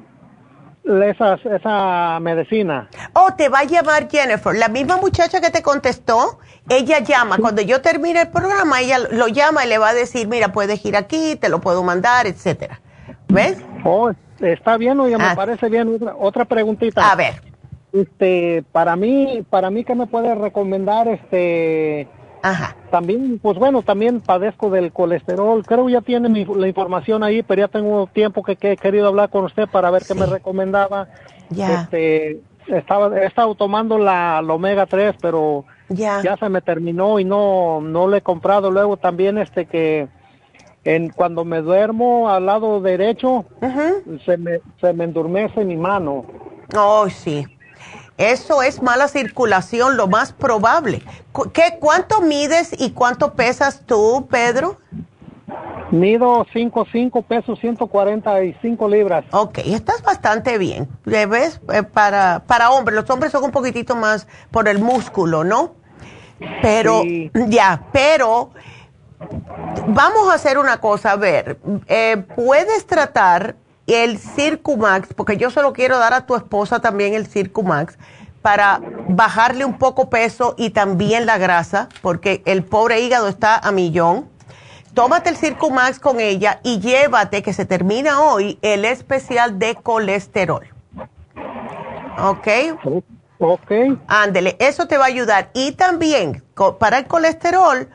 [0.85, 2.89] esa, esa medicina.
[3.13, 4.55] Oh, te va a llamar Jennifer.
[4.55, 6.39] La misma muchacha que te contestó,
[6.69, 7.37] ella llama.
[7.37, 10.85] Cuando yo termine el programa, ella lo llama y le va a decir, mira, puedes
[10.85, 12.81] ir aquí, te lo puedo mandar, etcétera.
[13.29, 13.63] ¿Ves?
[13.83, 15.33] Oh, está bien, oye, me ah.
[15.35, 15.95] parece bien.
[15.95, 17.11] Otra, otra preguntita.
[17.11, 17.41] A ver.
[17.93, 22.07] Este, para mí, para mí, ¿qué me puede recomendar, este,
[22.43, 22.75] Ajá.
[22.91, 25.65] También, pues bueno, también padezco del colesterol.
[25.65, 29.45] Creo ya tiene la información ahí, pero ya tengo tiempo que, he querido hablar con
[29.45, 31.07] usted para ver qué me recomendaba.
[31.49, 31.83] Ya.
[31.83, 36.21] Este, estaba, he estado tomando la, omega 3, pero ya.
[36.21, 38.71] ya se me terminó y no, no lo he comprado.
[38.71, 40.09] Luego también este que
[40.83, 43.45] en, cuando me duermo al lado derecho,
[44.25, 46.25] se, me, se me endurmece mi mano.
[46.75, 47.45] Oh, sí.
[48.31, 51.01] Eso es mala circulación, lo más probable.
[51.51, 54.77] ¿Qué, ¿Cuánto mides y cuánto pesas tú, Pedro?
[55.91, 59.25] Mido 5'5 pesos, 145 libras.
[59.31, 60.87] Ok, estás bastante bien.
[61.03, 61.59] ¿Ves?
[61.73, 65.75] Eh, para, para hombres, los hombres son un poquitito más por el músculo, ¿no?
[66.61, 68.51] Pero, ya, pero
[69.87, 73.55] vamos a hacer una cosa, a ver, eh, puedes tratar
[73.87, 77.97] el Circumax, porque yo solo quiero dar a tu esposa también el Circumax
[78.41, 83.71] para bajarle un poco peso y también la grasa, porque el pobre hígado está a
[83.71, 84.29] millón.
[84.93, 90.67] Tómate el Circumax con ella y llévate, que se termina hoy, el especial de colesterol.
[92.19, 92.47] ¿Ok?
[93.39, 93.71] Ok.
[94.07, 95.49] Ándele, eso te va a ayudar.
[95.53, 96.43] Y también,
[96.79, 97.89] para el colesterol,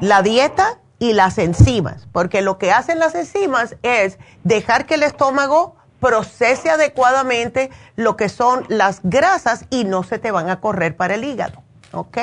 [0.00, 5.02] la dieta y las enzimas, porque lo que hacen las enzimas es dejar que el
[5.02, 10.96] estómago procese adecuadamente lo que son las grasas y no se te van a correr
[10.96, 11.62] para el hígado.
[11.92, 12.18] ¿Ok?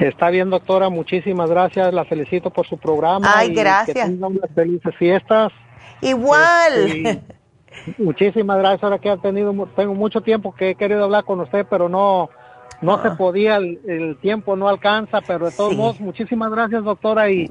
[0.00, 0.88] Está bien, doctora.
[0.88, 1.92] Muchísimas gracias.
[1.92, 3.32] La felicito por su programa.
[3.34, 4.08] Ay, gracias.
[4.08, 5.52] Que unas felices fiestas.
[6.00, 6.72] Igual.
[6.74, 7.22] Este,
[7.98, 8.84] muchísimas gracias.
[8.84, 12.30] Ahora que ha tenido, tengo mucho tiempo que he querido hablar con usted, pero no,
[12.80, 13.16] no se ah.
[13.16, 17.48] podía, el, tiempo no alcanza, pero de todos modos, muchísimas gracias, doctora, y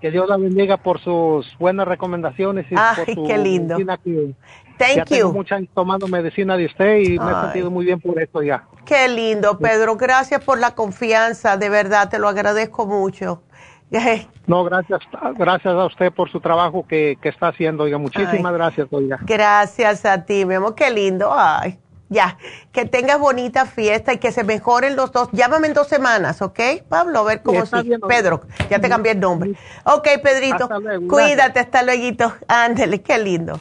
[0.00, 3.74] que Dios la bendiga por sus buenas recomendaciones y por su qué lindo.
[3.74, 4.34] medicina que
[4.78, 8.20] Thank ya tengo mucho tomando medicina de usted y me he sentido muy bien por
[8.20, 8.64] esto ya.
[8.86, 13.42] Qué lindo, Pedro, gracias por la confianza, de verdad, te lo agradezco mucho.
[14.46, 15.00] No, gracias,
[15.36, 19.18] gracias a usted por su trabajo que, está haciendo, oiga, muchísimas gracias, oiga.
[19.22, 21.78] Gracias a ti, mi amor, qué lindo, ay.
[22.12, 22.38] Ya,
[22.72, 25.28] que tengas bonita fiesta y que se mejoren los dos.
[25.30, 26.58] Llámame en dos semanas, ¿ok,
[26.88, 27.20] Pablo?
[27.20, 27.92] A ver cómo sí.
[28.08, 29.54] Pedro, ya te cambié el nombre.
[29.84, 30.68] Ok, Pedrito,
[31.08, 32.32] cuídate, hasta luego.
[32.48, 33.60] Ándale, qué lindo.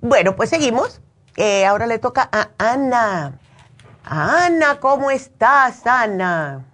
[0.00, 1.00] Bueno, pues seguimos.
[1.36, 3.38] Eh, ahora le toca a Ana.
[4.02, 6.64] Ana, ¿cómo estás, Ana?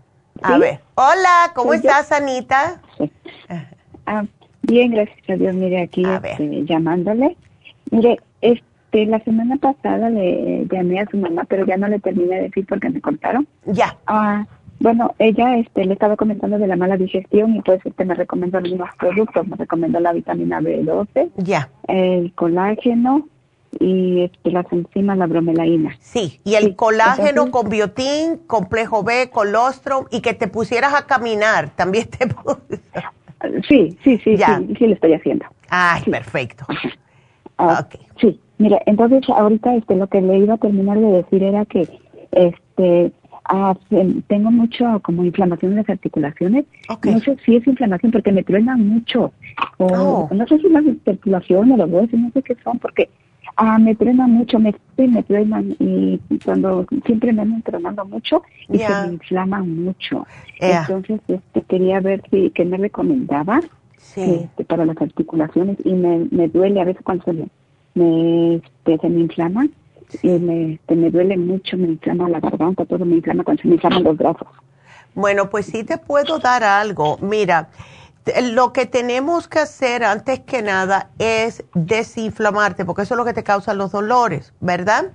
[0.43, 2.81] A ver, hola, ¿cómo estás, Anita?
[4.06, 4.24] Ah,
[4.62, 5.55] bien, gracias a Dios.
[5.55, 7.36] Mire, aquí este, llamándole.
[7.90, 8.64] Mire, este,
[9.06, 12.66] la semana pasada le llamé a su mamá, pero ya no le terminé de decir
[12.66, 13.46] porque me contaron.
[13.66, 13.96] Ya.
[14.06, 14.46] Ah,
[14.80, 18.58] bueno, ella este, le estaba comentando de la mala digestión y pues este me recomendó
[18.58, 19.46] algunos productos.
[19.48, 23.26] Me recomendó la vitamina B12, ya, el colágeno
[23.80, 25.96] y este, las enzimas, la bromelaína.
[26.00, 31.70] Sí, y el colágeno con biotín, complejo B, colostrum y que te pusieras a caminar,
[31.70, 32.28] también te
[33.68, 34.58] Sí, sí, sí, ya.
[34.58, 35.46] sí, sí, lo estoy haciendo.
[35.68, 36.64] Ay, perfecto.
[37.58, 37.86] Ah,
[38.20, 41.89] Sí, mira, entonces ahorita este, lo que le iba a terminar de decir era que
[42.32, 43.12] este
[43.44, 43.76] ah,
[44.26, 46.64] tengo mucho como inflamación en las articulaciones.
[47.05, 49.32] No sé si es inflamación porque me truenan mucho.
[49.78, 50.28] O oh.
[50.32, 53.09] no sé si es la articulación o los huesos, no sé qué son, porque
[53.56, 58.78] ah, me truenan mucho, me, me truenan y cuando siempre me andan tronando mucho y
[58.78, 60.26] se me inflaman mucho.
[60.60, 63.60] Entonces este, quería ver si qué me recomendaba
[64.16, 67.48] este, para las articulaciones y me, me duele a veces cuando se me,
[67.94, 69.66] me, este, se me inflama
[70.22, 73.68] y me, este, me duele mucho, me inflama la garganta, todo me inflama cuando se
[73.68, 74.48] me inflaman los brazos.
[75.14, 77.18] Bueno, pues sí te puedo dar algo.
[77.20, 77.68] Mira,
[78.42, 83.34] lo que tenemos que hacer antes que nada es desinflamarte, porque eso es lo que
[83.34, 85.12] te causa los dolores, ¿verdad?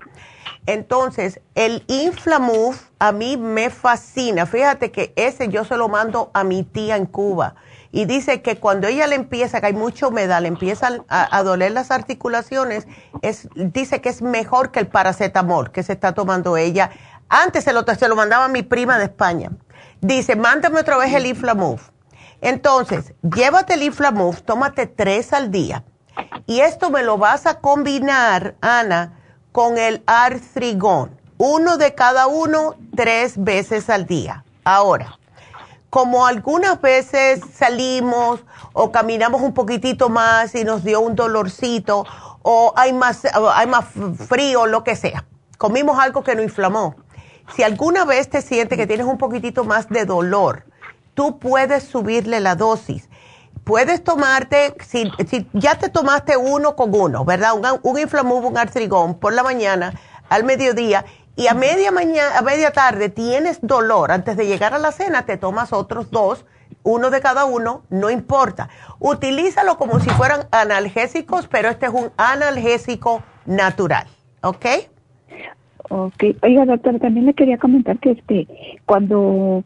[0.65, 4.45] Entonces, el Inflamove a mí me fascina.
[4.45, 7.56] Fíjate que ese yo se lo mando a mi tía en Cuba
[7.91, 11.72] y dice que cuando ella le empieza, que hay mucha humedad, le empiezan a, doler
[11.72, 12.88] las articulaciones,
[13.22, 16.91] es, dice que es mejor que el paracetamol que se está tomando ella.
[17.30, 19.52] Antes se lo, se lo mandaba mi prima de España.
[20.02, 21.82] Dice, mándame otra vez el Inflamove.
[22.41, 25.84] Entonces, llévate el Inflamove, tómate tres al día.
[26.45, 29.20] Y esto me lo vas a combinar, Ana,
[29.52, 31.20] con el artrigón.
[31.38, 34.44] Uno de cada uno, tres veces al día.
[34.64, 35.18] Ahora,
[35.90, 38.41] como algunas veces salimos
[38.74, 42.06] o caminamos un poquitito más y nos dio un dolorcito
[42.41, 43.86] o hay más, hay más
[44.28, 45.26] frío, lo que sea.
[45.57, 46.95] Comimos algo que no inflamó.
[47.56, 50.66] Si alguna vez te sientes que tienes un poquitito más de dolor,
[51.16, 53.10] tú puedes subirle la dosis.
[53.64, 55.11] Puedes tomarte, si,
[55.53, 57.53] ya te tomaste uno con uno, ¿verdad?
[57.53, 59.94] Un, un un artrigón por la mañana,
[60.30, 61.06] al mediodía,
[61.40, 65.26] y a media mañana, a media tarde tienes dolor, antes de llegar a la cena
[65.26, 66.44] te tomas otros dos,
[66.84, 68.68] uno de cada uno, no importa.
[68.99, 74.06] Utilízalo como si fueran analgésicos, pero este es un analgésico natural,
[74.41, 74.66] ¿ok?
[75.90, 76.24] Ok.
[76.41, 78.48] Oiga, doctor, también le quería comentar que este,
[78.86, 79.64] cuando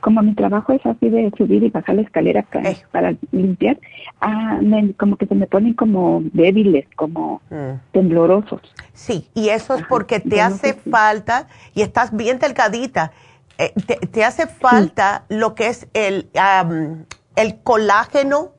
[0.00, 2.76] como mi trabajo es así de subir y bajar la escalera eh.
[2.90, 3.78] para, limpiar,
[4.20, 4.60] ah,
[4.98, 7.92] como que se me ponen como débiles, como mm.
[7.92, 8.60] temblorosos.
[8.92, 13.12] Sí, y eso es porque te hace falta, y estás bien delgadita,
[13.58, 13.72] eh,
[14.12, 16.28] te, hace falta lo que es el,
[17.36, 18.52] el colágeno,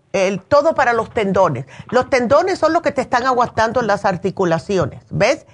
[0.48, 1.66] todo para los tendones.
[1.90, 5.46] Los tendones son los que te están aguantando las articulaciones, ¿ves?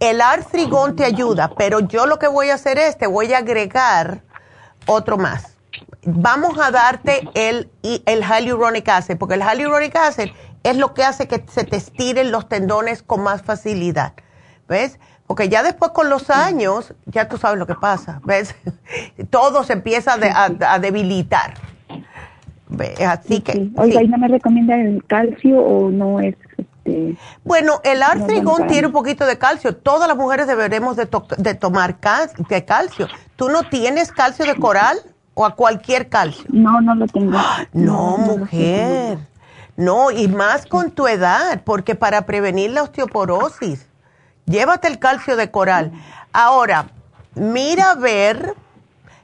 [0.00, 3.38] El artrigón te ayuda, pero yo lo que voy a hacer es, te voy a
[3.38, 4.22] agregar
[4.86, 5.56] otro más.
[6.04, 10.30] Vamos a darte el, el hyaluronic acid, porque el hyaluronic acid
[10.62, 14.14] es lo que hace que se te estiren los tendones con más facilidad.
[14.68, 14.98] ¿Ves?
[15.26, 18.54] Porque ya después con los años, ya tú sabes lo que pasa, ¿ves?
[19.30, 21.54] Todo se empieza a, debilitar.
[23.06, 23.70] Así que...
[23.76, 26.34] Oiga, ¿y no me recomienda el calcio o no es
[26.84, 29.76] este, bueno, el artrigón tiene un poquito de calcio.
[29.76, 31.08] Todas las mujeres deberemos de,
[31.38, 31.98] de tomar
[32.48, 33.08] de calcio.
[33.36, 34.98] ¿Tú no tienes calcio de coral
[35.34, 36.44] o a cualquier calcio?
[36.48, 37.38] No, no lo tengo.
[37.72, 39.18] No, mujer.
[39.76, 43.86] No, y más con tu edad, porque para prevenir la osteoporosis,
[44.44, 45.92] llévate el calcio de coral.
[46.32, 46.90] Ahora,
[47.34, 48.54] mira a ver,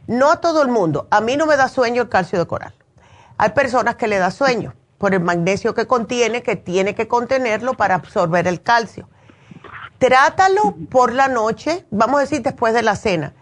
[0.06, 2.72] no a todo el mundo, a mí no me da sueño el calcio de coral.
[3.38, 7.74] Hay personas que le da sueño por el magnesio que contiene, que tiene que contenerlo
[7.74, 9.08] para absorber el calcio.
[9.98, 13.34] Trátalo por la noche, vamos a decir después de la cena.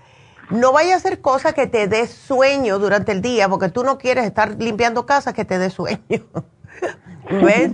[0.51, 3.99] No vaya a hacer cosas que te dé sueño durante el día, porque tú no
[3.99, 5.99] quieres estar limpiando casas que te dé sueño.
[7.31, 7.73] ¿Ves?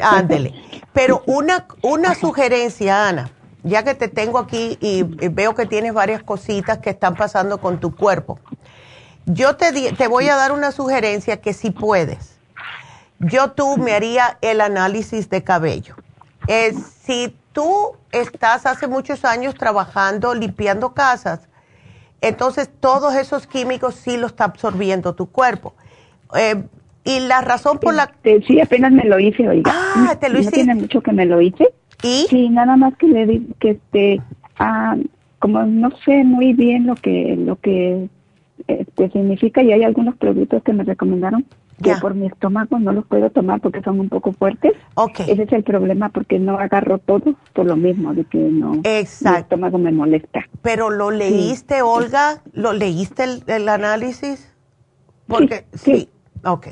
[0.00, 0.54] Ándele.
[0.92, 3.30] Pero una, una sugerencia, Ana,
[3.62, 7.78] ya que te tengo aquí y, veo que tienes varias cositas que están pasando con
[7.78, 8.38] tu cuerpo.
[9.32, 12.40] Yo te, te voy a dar una sugerencia que si puedes
[13.20, 15.94] yo tú me haría el análisis de cabello.
[17.02, 21.48] si tú estás hace muchos años trabajando, limpiando casas,
[22.22, 25.74] entonces todos esos químicos sí lo está absorbiendo tu cuerpo.
[26.36, 26.64] Eh,
[27.04, 28.08] y la razón por la...
[28.22, 29.72] que sí, apenas me lo hice, oiga.
[29.74, 31.68] Ah, te lo no tiene mucho que me lo hice.
[32.02, 32.26] ¿Y?
[32.28, 34.22] Sí, nada más que le di que este,
[34.58, 34.96] ah,
[35.38, 38.08] como no sé muy bien lo que, lo que
[38.66, 41.46] este, significa y hay algunos productos que me recomendaron
[41.82, 44.72] que por mi estómago no los puedo tomar porque son un poco fuertes.
[44.94, 45.30] Okay.
[45.30, 49.30] Ese es el problema porque no agarro todo por lo mismo de que no Exacto.
[49.30, 50.46] mi estómago me molesta.
[50.62, 54.52] Pero lo leíste, Olga, lo leíste el, análisis?
[55.26, 56.08] Porque sí, sí.
[56.44, 56.68] ok.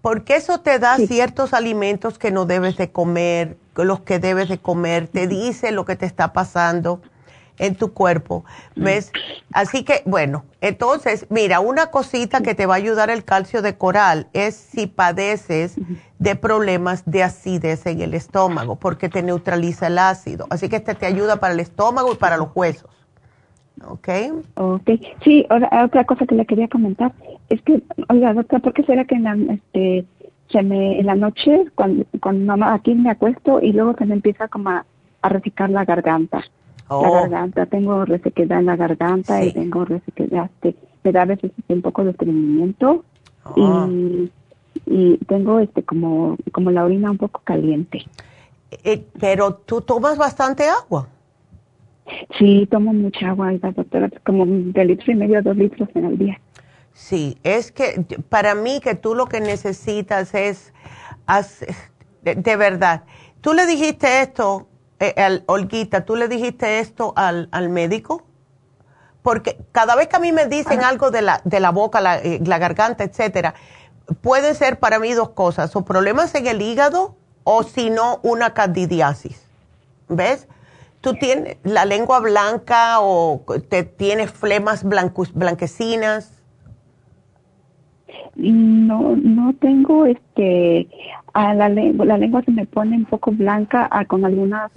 [0.00, 4.58] Porque eso te da ciertos alimentos que no debes de comer, los que debes de
[4.58, 7.00] comer, te dice lo que te está pasando
[7.58, 9.12] en tu cuerpo, ¿ves?
[9.52, 13.76] Así que, bueno, entonces, mira, una cosita que te va a ayudar el calcio de
[13.76, 15.76] coral es si padeces
[16.18, 20.46] de problemas de acidez en el estómago, porque te neutraliza el ácido.
[20.50, 22.90] Así que este te ayuda para el estómago y para los huesos.
[23.84, 24.08] ¿Ok?
[24.54, 24.90] Ok.
[25.22, 27.12] Sí, otra, cosa que le quería comentar
[27.50, 30.06] es que, oiga, doctora, ¿por qué será que en la, este,
[30.50, 34.48] se me, en la noche, cuando, cuando aquí me acuesto y luego se me empieza
[34.48, 34.86] como a,
[35.22, 36.42] a la garganta?
[36.88, 37.12] La oh.
[37.22, 41.82] garganta, tengo resequedad en la garganta y tengo resequedad, este, me da a veces un
[41.82, 43.04] poco de estreñimiento
[43.56, 43.88] y, ah.
[44.86, 48.04] y tengo este como, como la orina un poco caliente.
[48.84, 51.08] Eh, pero tú tomas bastante agua.
[52.38, 56.18] Sí, tomo mucha agua, doctora, como de litro y medio a dos litros en el
[56.18, 56.40] día.
[56.92, 60.72] Sí, es que para mí que tú lo que necesitas es,
[62.22, 63.04] de verdad,
[63.40, 64.68] tú le dijiste esto
[65.00, 68.24] eh, Olguita, ¿tú le dijiste esto al, al, médico?
[69.22, 72.18] Porque cada vez que a mí me dicen algo de la, de la boca, la,
[72.18, 73.54] eh, la garganta, etcétera,
[74.20, 78.54] pueden ser para mí dos cosas, o problemas en el hígado o si no una
[78.54, 79.42] candidiasis.
[80.08, 80.46] ¿Ves?
[81.00, 86.35] ¿Tú tienes la lengua blanca o te tienes flemas blanquecinas?
[88.36, 90.88] No, no tengo este,
[91.32, 94.70] a la, lengua, la lengua se me pone un poco blanca con algunas,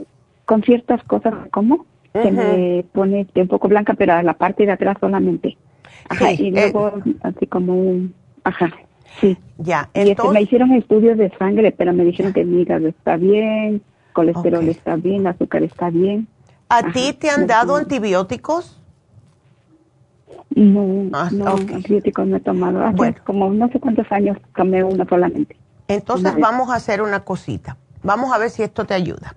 [0.46, 4.72] con ciertas cosas como, se me pone un poco blanca, pero a la parte de
[4.72, 5.58] atrás solamente.
[6.08, 6.92] Ajá, y eh, luego
[7.22, 8.14] así como un,
[8.44, 8.72] ajá,
[9.20, 9.38] sí.
[9.58, 13.18] Ya, y este, me hicieron estudios de sangre, pero me dijeron que mi hígado está
[13.18, 13.82] bien,
[14.14, 16.28] colesterol está bien, azúcar está bien.
[16.70, 18.79] ¿A ti te han dado antibióticos?
[20.56, 22.92] No, ah, no, antibióticos no he tomado.
[22.94, 23.16] bueno.
[23.26, 25.56] como no sé cuántos años tomé uno solamente.
[25.88, 27.78] Entonces vamos a hacer una cosita.
[28.04, 29.34] Vamos a ver si esto te ayuda.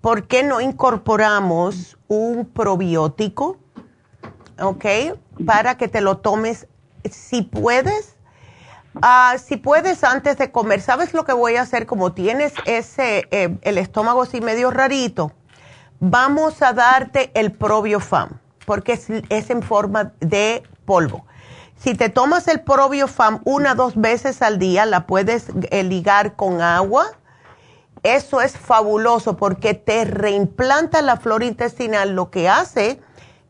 [0.00, 3.58] ¿Por qué no incorporamos un probiótico?
[4.60, 4.84] ¿Ok?
[5.44, 6.68] Para que te lo tomes
[7.10, 8.16] si puedes.
[9.02, 11.86] Ah, si puedes antes de comer, ¿sabes lo que voy a hacer?
[11.86, 15.32] Como tienes ese, eh, el estómago así medio rarito,
[15.98, 21.26] vamos a darte el probiofam porque es, en forma de polvo.
[21.76, 26.62] Si te tomas el probiofam una dos veces al día, la puedes eh, ligar con
[26.62, 27.06] agua.
[28.02, 32.14] Eso es fabuloso porque te reimplanta la flora intestinal.
[32.14, 33.00] Lo que hace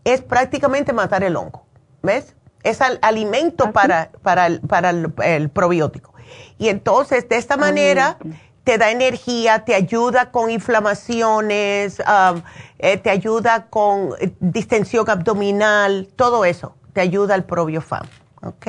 [0.05, 1.65] es prácticamente matar el hongo.
[2.03, 2.35] ¿Ves?
[2.63, 6.15] Es alimento para, para, el, probiótico.
[6.59, 8.17] Y entonces, de esta ah, manera,
[8.65, 12.41] te da energía, te ayuda con inflamaciones, um,
[12.79, 18.07] eh, te ayuda con eh, distensión abdominal, todo eso, te ayuda el probiofam,
[18.43, 18.67] ¿ok?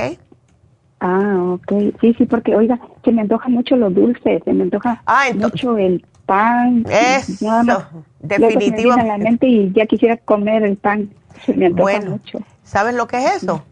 [0.99, 1.95] Ah, ok.
[2.01, 5.77] Sí, sí, porque oiga, se me antoja mucho lo dulce, se me antoja ah, mucho
[5.77, 6.85] el pan.
[6.89, 7.83] Eso,
[8.19, 9.47] definitivamente.
[9.47, 11.09] y ya quisiera comer el pan,
[11.45, 12.39] se me antoja mucho.
[12.63, 13.63] ¿Sabes lo que es eso?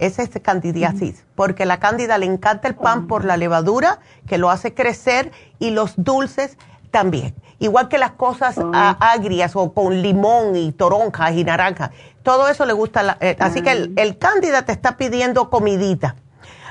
[0.00, 4.50] Es este candidiasis, porque la cándida le encanta el pan por la levadura que lo
[4.50, 6.56] hace crecer y los dulces
[6.90, 7.34] también.
[7.58, 11.90] Igual que las cosas agrias o con limón y toronjas y naranja.
[12.22, 13.18] Todo eso le gusta.
[13.20, 16.16] Eh, así que el, el, cándida te está pidiendo comidita.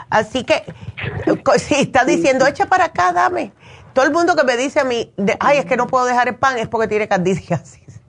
[0.09, 0.63] Así que,
[1.57, 3.53] si está diciendo, echa para acá, dame.
[3.93, 6.35] Todo el mundo que me dice a mí, ay, es que no puedo dejar el
[6.35, 8.01] pan, es porque tiene candidiasis.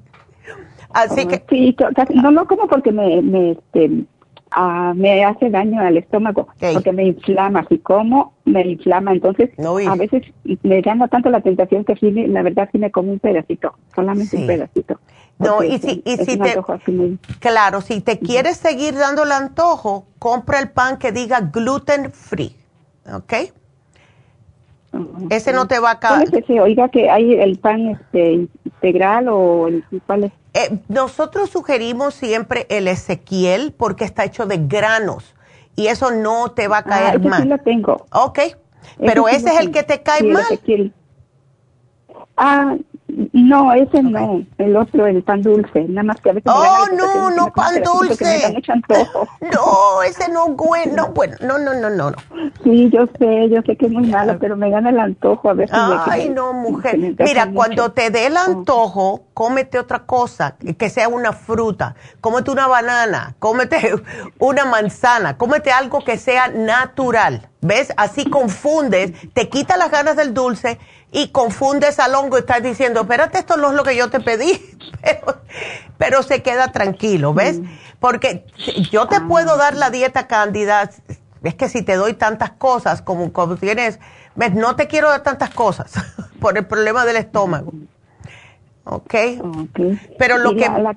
[0.92, 1.44] Así que.
[1.48, 1.76] Sí,
[2.14, 4.06] no, no como porque me, me este,
[4.52, 7.64] Ah, me hace daño al estómago porque me inflama.
[7.68, 9.12] Si como, me inflama.
[9.12, 10.22] Entonces, a veces
[10.62, 14.36] me llama tanto la tentación que sí, la verdad sí me como un pedacito, solamente
[14.36, 14.98] un pedacito.
[15.38, 16.54] No, y si, y si te,
[17.38, 22.54] claro, si te quieres seguir dando el antojo, compra el pan que diga gluten free,
[23.10, 23.32] ¿ok?
[25.30, 26.44] Ese no te va a caer.
[26.60, 30.32] Oiga que hay el pan este, integral o el, cuál es.
[30.54, 35.36] Eh, nosotros sugerimos siempre el Ezequiel porque está hecho de granos
[35.76, 37.42] y eso no te va a caer ah, mal.
[37.42, 38.06] Sí lo tengo.
[38.12, 38.40] Ok,
[38.98, 40.44] pero ese, es el que te cae mal.
[42.36, 42.76] Ah,
[43.32, 46.52] No, ese no, el otro, el pan dulce, nada más que a veces...
[46.54, 48.54] Oh, no, no, pan dulce.
[49.40, 52.12] No, ese no bueno, bueno, no, no, no, no.
[52.62, 55.54] Sí, yo sé, yo sé que es muy malo, pero me gana el antojo a
[55.54, 55.76] veces.
[56.06, 56.98] Ay, no, mujer.
[56.98, 62.66] Mira, cuando te dé el antojo, cómete otra cosa, que sea una fruta, cómete una
[62.66, 63.94] banana, cómete
[64.38, 67.49] una manzana, cómete algo que sea natural.
[67.62, 67.92] ¿Ves?
[67.96, 70.78] Así confundes, te quita las ganas del dulce
[71.12, 74.20] y confundes al hongo y estás diciendo, espérate, esto no es lo que yo te
[74.20, 74.58] pedí,
[75.98, 77.60] pero, se queda tranquilo, ¿ves?
[77.60, 77.64] Mm.
[77.98, 78.46] Porque
[78.90, 80.90] yo te puedo dar la dieta cándida,
[81.42, 83.98] es que si te doy tantas cosas como, como tienes,
[84.36, 84.54] ¿ves?
[84.54, 85.92] No te quiero dar tantas cosas
[86.40, 87.72] por el problema del estómago.
[88.84, 89.14] ¿Ok?
[90.18, 90.66] Pero lo que...
[90.66, 90.96] La,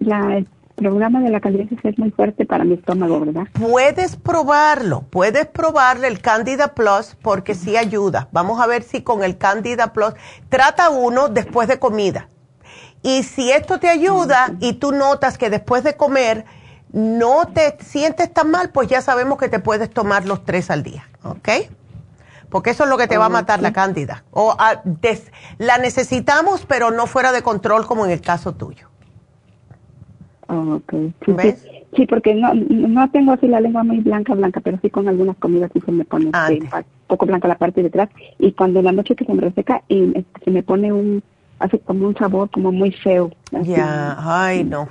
[0.00, 0.44] la,
[0.74, 3.44] programa de la Candida es muy fuerte para mi estómago, ¿verdad?
[3.52, 8.28] Puedes probarlo, puedes probarle el Candida Plus porque sí ayuda.
[8.32, 10.14] Vamos a ver si con el Candida Plus
[10.48, 12.28] trata uno después de comida.
[13.02, 16.44] Y si esto te ayuda y tú notas que después de comer
[16.92, 20.82] no te sientes tan mal, pues ya sabemos que te puedes tomar los tres al
[20.82, 21.48] día, ¿ok?
[22.48, 24.24] Porque eso es lo que te va a matar la cándida.
[24.30, 24.82] O ah,
[25.58, 28.91] la necesitamos, pero no fuera de control como en el caso tuyo.
[30.48, 31.12] Oh, okay.
[31.24, 31.66] Sí, ¿Ves?
[31.94, 35.36] Sí, porque no, no tengo así la lengua muy blanca, blanca, pero sí con algunas
[35.36, 36.68] comidas sí se me pone un
[37.06, 38.08] poco blanca la parte de atrás.
[38.38, 41.22] Y cuando en la noche que se me reseca, y este, se me pone un,
[41.58, 43.30] hace como un sabor como muy feo.
[43.62, 44.88] Ya, ay, no.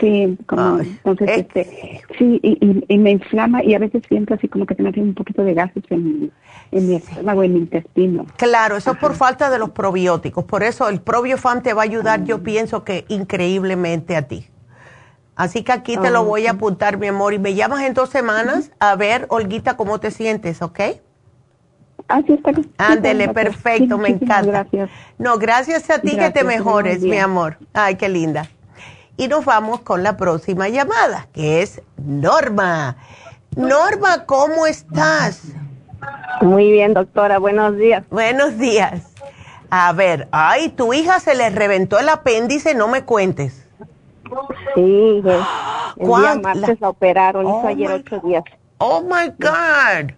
[0.00, 1.34] Sí, como, entonces, eh.
[1.40, 4.90] este, sí, y, y, me inflama y a veces siento así como que se me
[4.90, 6.30] hace un poquito de gases en,
[6.72, 8.26] en mi estómago, en mi intestino.
[8.36, 10.44] Claro, eso es por falta de los probióticos.
[10.44, 14.46] Por eso el probiofam te va a ayudar, yo pienso que increíblemente a ti.
[15.38, 18.10] Así que aquí te lo voy a apuntar, mi amor, y me llamas en dos
[18.10, 20.80] semanas a ver, Olguita, cómo te sientes, ¿ok?
[22.08, 22.50] Así está.
[22.76, 24.42] Ándele, perfecto, me encanta.
[24.42, 24.90] Gracias.
[25.16, 27.56] No, gracias a ti que te mejores, mi amor.
[27.72, 28.48] Ay, qué linda.
[29.16, 32.96] Y nos vamos con la próxima llamada, que es Norma.
[33.54, 35.42] Norma, ¿cómo estás?
[36.40, 38.02] Muy bien, doctora, buenos días.
[38.10, 39.02] Buenos días.
[39.70, 43.67] A ver, ay, tu hija se le reventó el apéndice, no me cuentes.
[44.74, 45.22] Sí, el
[46.06, 48.44] día martes la, operaron, hizo oh ayer ocho días.
[48.78, 50.12] Oh my God.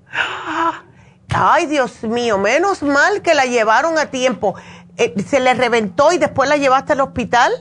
[1.35, 4.55] Ay, Dios mío, menos mal que la llevaron a tiempo.
[4.97, 7.53] Eh, ¿Se le reventó y después la llevaste al hospital?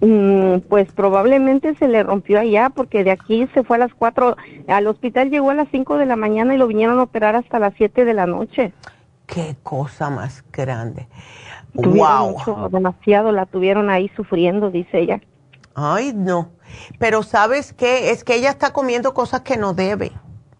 [0.00, 4.36] Mm, pues probablemente se le rompió allá porque de aquí se fue a las cuatro,
[4.68, 7.58] al hospital llegó a las cinco de la mañana y lo vinieron a operar hasta
[7.58, 8.72] las siete de la noche.
[9.26, 11.08] Qué cosa más grande
[11.76, 12.68] wow.
[12.70, 15.20] demasiado, la tuvieron ahí sufriendo, dice ella.
[15.74, 16.50] Ay, no.
[16.98, 18.10] Pero ¿sabes qué?
[18.10, 20.12] Es que ella está comiendo cosas que no debe.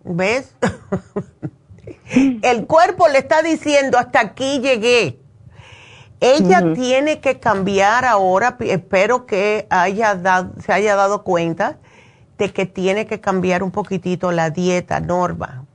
[0.05, 0.55] ¿Ves?
[2.43, 5.19] El cuerpo le está diciendo, hasta aquí llegué.
[6.21, 11.79] Ella tiene que cambiar ahora, espero que haya dado, se haya dado cuenta
[12.39, 15.67] de que tiene que cambiar un poquitito la dieta, Norma.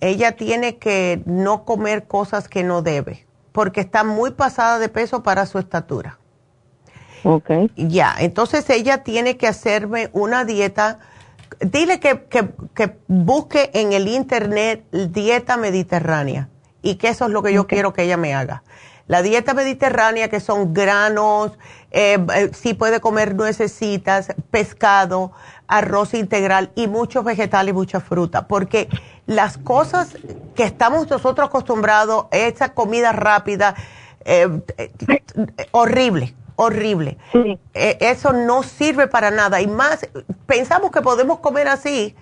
[0.00, 3.25] Ella tiene que no comer cosas que no debe
[3.56, 6.18] porque está muy pasada de peso para su estatura.
[7.24, 7.50] Ok.
[7.74, 10.98] Ya, entonces ella tiene que hacerme una dieta.
[11.60, 16.50] Dile que, que, busque en el internet dieta mediterránea
[16.82, 18.62] y que eso es lo que yo quiero que ella me haga.
[19.06, 21.52] La dieta mediterránea, que son granos,
[21.92, 25.32] eh, eh, sí puede comer nuecesitas, pescado,
[25.66, 28.88] arroz integral y muchos vegetales y mucha fruta, porque
[29.26, 30.16] las cosas
[30.54, 33.74] que estamos nosotros acostumbrados, esa comida rápida,
[34.24, 34.48] eh,
[34.78, 35.22] eh,
[35.72, 37.18] horrible, horrible.
[37.74, 39.60] Eh, eso no sirve para nada.
[39.60, 40.08] Y más,
[40.46, 42.14] pensamos que podemos comer así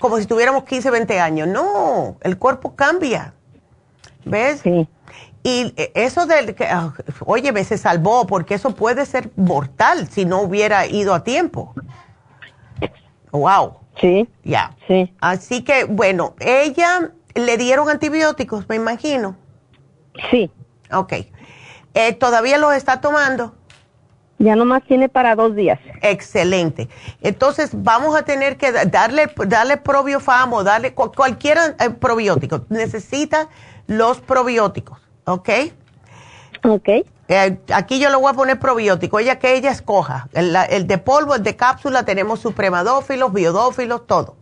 [0.00, 1.48] como si tuviéramos 15, 20 años.
[1.48, 3.34] No, el cuerpo cambia.
[4.24, 4.60] ¿Ves?
[4.62, 4.88] Sí.
[5.42, 6.92] Y eso del que, ah,
[7.24, 11.72] oye, me se salvó porque eso puede ser mortal si no hubiera ido a tiempo.
[13.30, 13.76] Wow.
[14.00, 14.28] Sí.
[14.44, 14.76] Ya.
[14.86, 15.12] Sí.
[15.20, 19.36] Así que, bueno, ella le dieron antibióticos, me imagino.
[20.30, 20.50] Sí.
[20.92, 21.12] Ok.
[21.94, 23.54] Eh, ¿Todavía los está tomando?
[24.38, 25.80] Ya nomás tiene para dos días.
[26.02, 26.88] Excelente.
[27.22, 32.66] Entonces vamos a tener que darle, darle probiofam o darle cualquier eh, probiótico.
[32.68, 33.48] Necesita
[33.86, 35.48] los probióticos, ¿ok?
[36.64, 36.88] Ok.
[37.28, 40.28] Eh, aquí yo le voy a poner probiótico, ella que ella escoja.
[40.32, 44.36] El, de polvo, el de cápsula, tenemos supremadófilos, biodófilos, todo.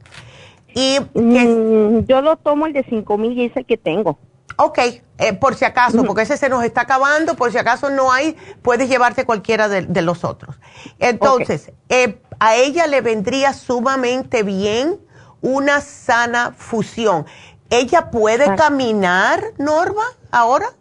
[0.75, 4.19] Y mm, yo lo tomo el de 5000 y ese que tengo.
[4.57, 4.79] Ok,
[5.19, 8.37] eh, por si acaso, porque ese se nos está acabando, por si acaso no hay,
[8.63, 10.57] puedes llevarte cualquiera de, los otros.
[10.99, 15.01] Entonces, eh, a ella le vendría sumamente bien
[15.41, 17.27] una sana fusión.
[17.71, 18.57] ¿Ella puede ah.
[18.57, 20.75] caminar, Norma, ahora?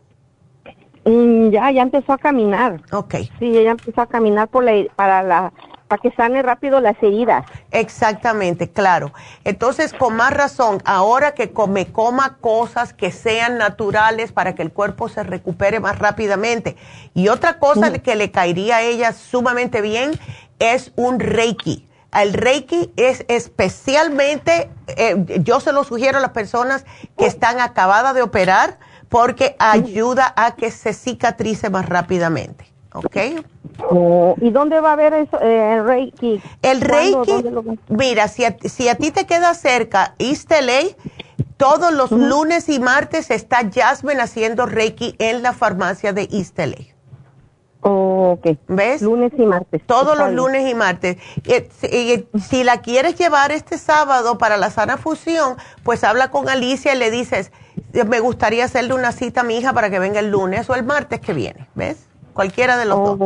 [1.05, 2.81] Mm, ya, ya empezó a caminar.
[2.91, 3.15] Ok.
[3.39, 5.51] Sí, ella empezó a caminar por la, para la,
[5.87, 7.45] para que sane rápido las heridas.
[7.71, 9.11] Exactamente, claro.
[9.43, 14.71] Entonces, con más razón, ahora que me coma cosas que sean naturales para que el
[14.71, 16.77] cuerpo se recupere más rápidamente.
[17.13, 20.11] Y otra cosa que le caería a ella sumamente bien
[20.59, 21.87] es un Reiki.
[22.13, 26.85] El Reiki es especialmente, eh, yo se lo sugiero a las personas
[27.17, 28.77] que están acabadas de operar,
[29.13, 32.65] porque ayuda a que se cicatrice más rápidamente.
[32.93, 33.17] ¿Ok?
[33.91, 36.41] Oh, ¿Y dónde va a haber eso, eh, el Reiki?
[36.63, 37.45] El Reiki,
[37.89, 40.95] mira, si a, si a ti te queda cerca East LA,
[41.57, 46.92] todos los lunes y martes está Jasmine haciendo Reiki en la farmacia de East LA.
[47.85, 48.57] Oh, ok.
[48.69, 49.01] ¿Ves?
[49.01, 49.81] Lunes y martes.
[49.85, 51.17] Todos los lunes y martes.
[51.45, 56.95] Y, si la quieres llevar este sábado para la sana fusión, pues habla con Alicia
[56.95, 57.51] y le dices,
[58.07, 60.83] me gustaría hacerle una cita a mi hija para que venga el lunes o el
[60.83, 62.07] martes que viene, ¿ves?
[62.33, 63.19] Cualquiera de los dos.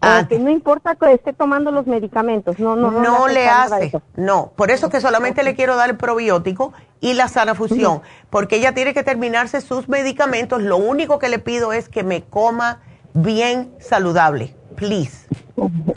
[0.00, 4.70] Ah, no importa que esté tomando los medicamentos, no, no, no, le, hace, no, por
[4.70, 8.00] eso que solamente le quiero dar el probiótico y la sana fusión,
[8.30, 12.22] porque ella tiene que terminarse sus medicamentos, lo único que le pido es que me
[12.22, 12.80] coma
[13.22, 15.26] bien saludable, please.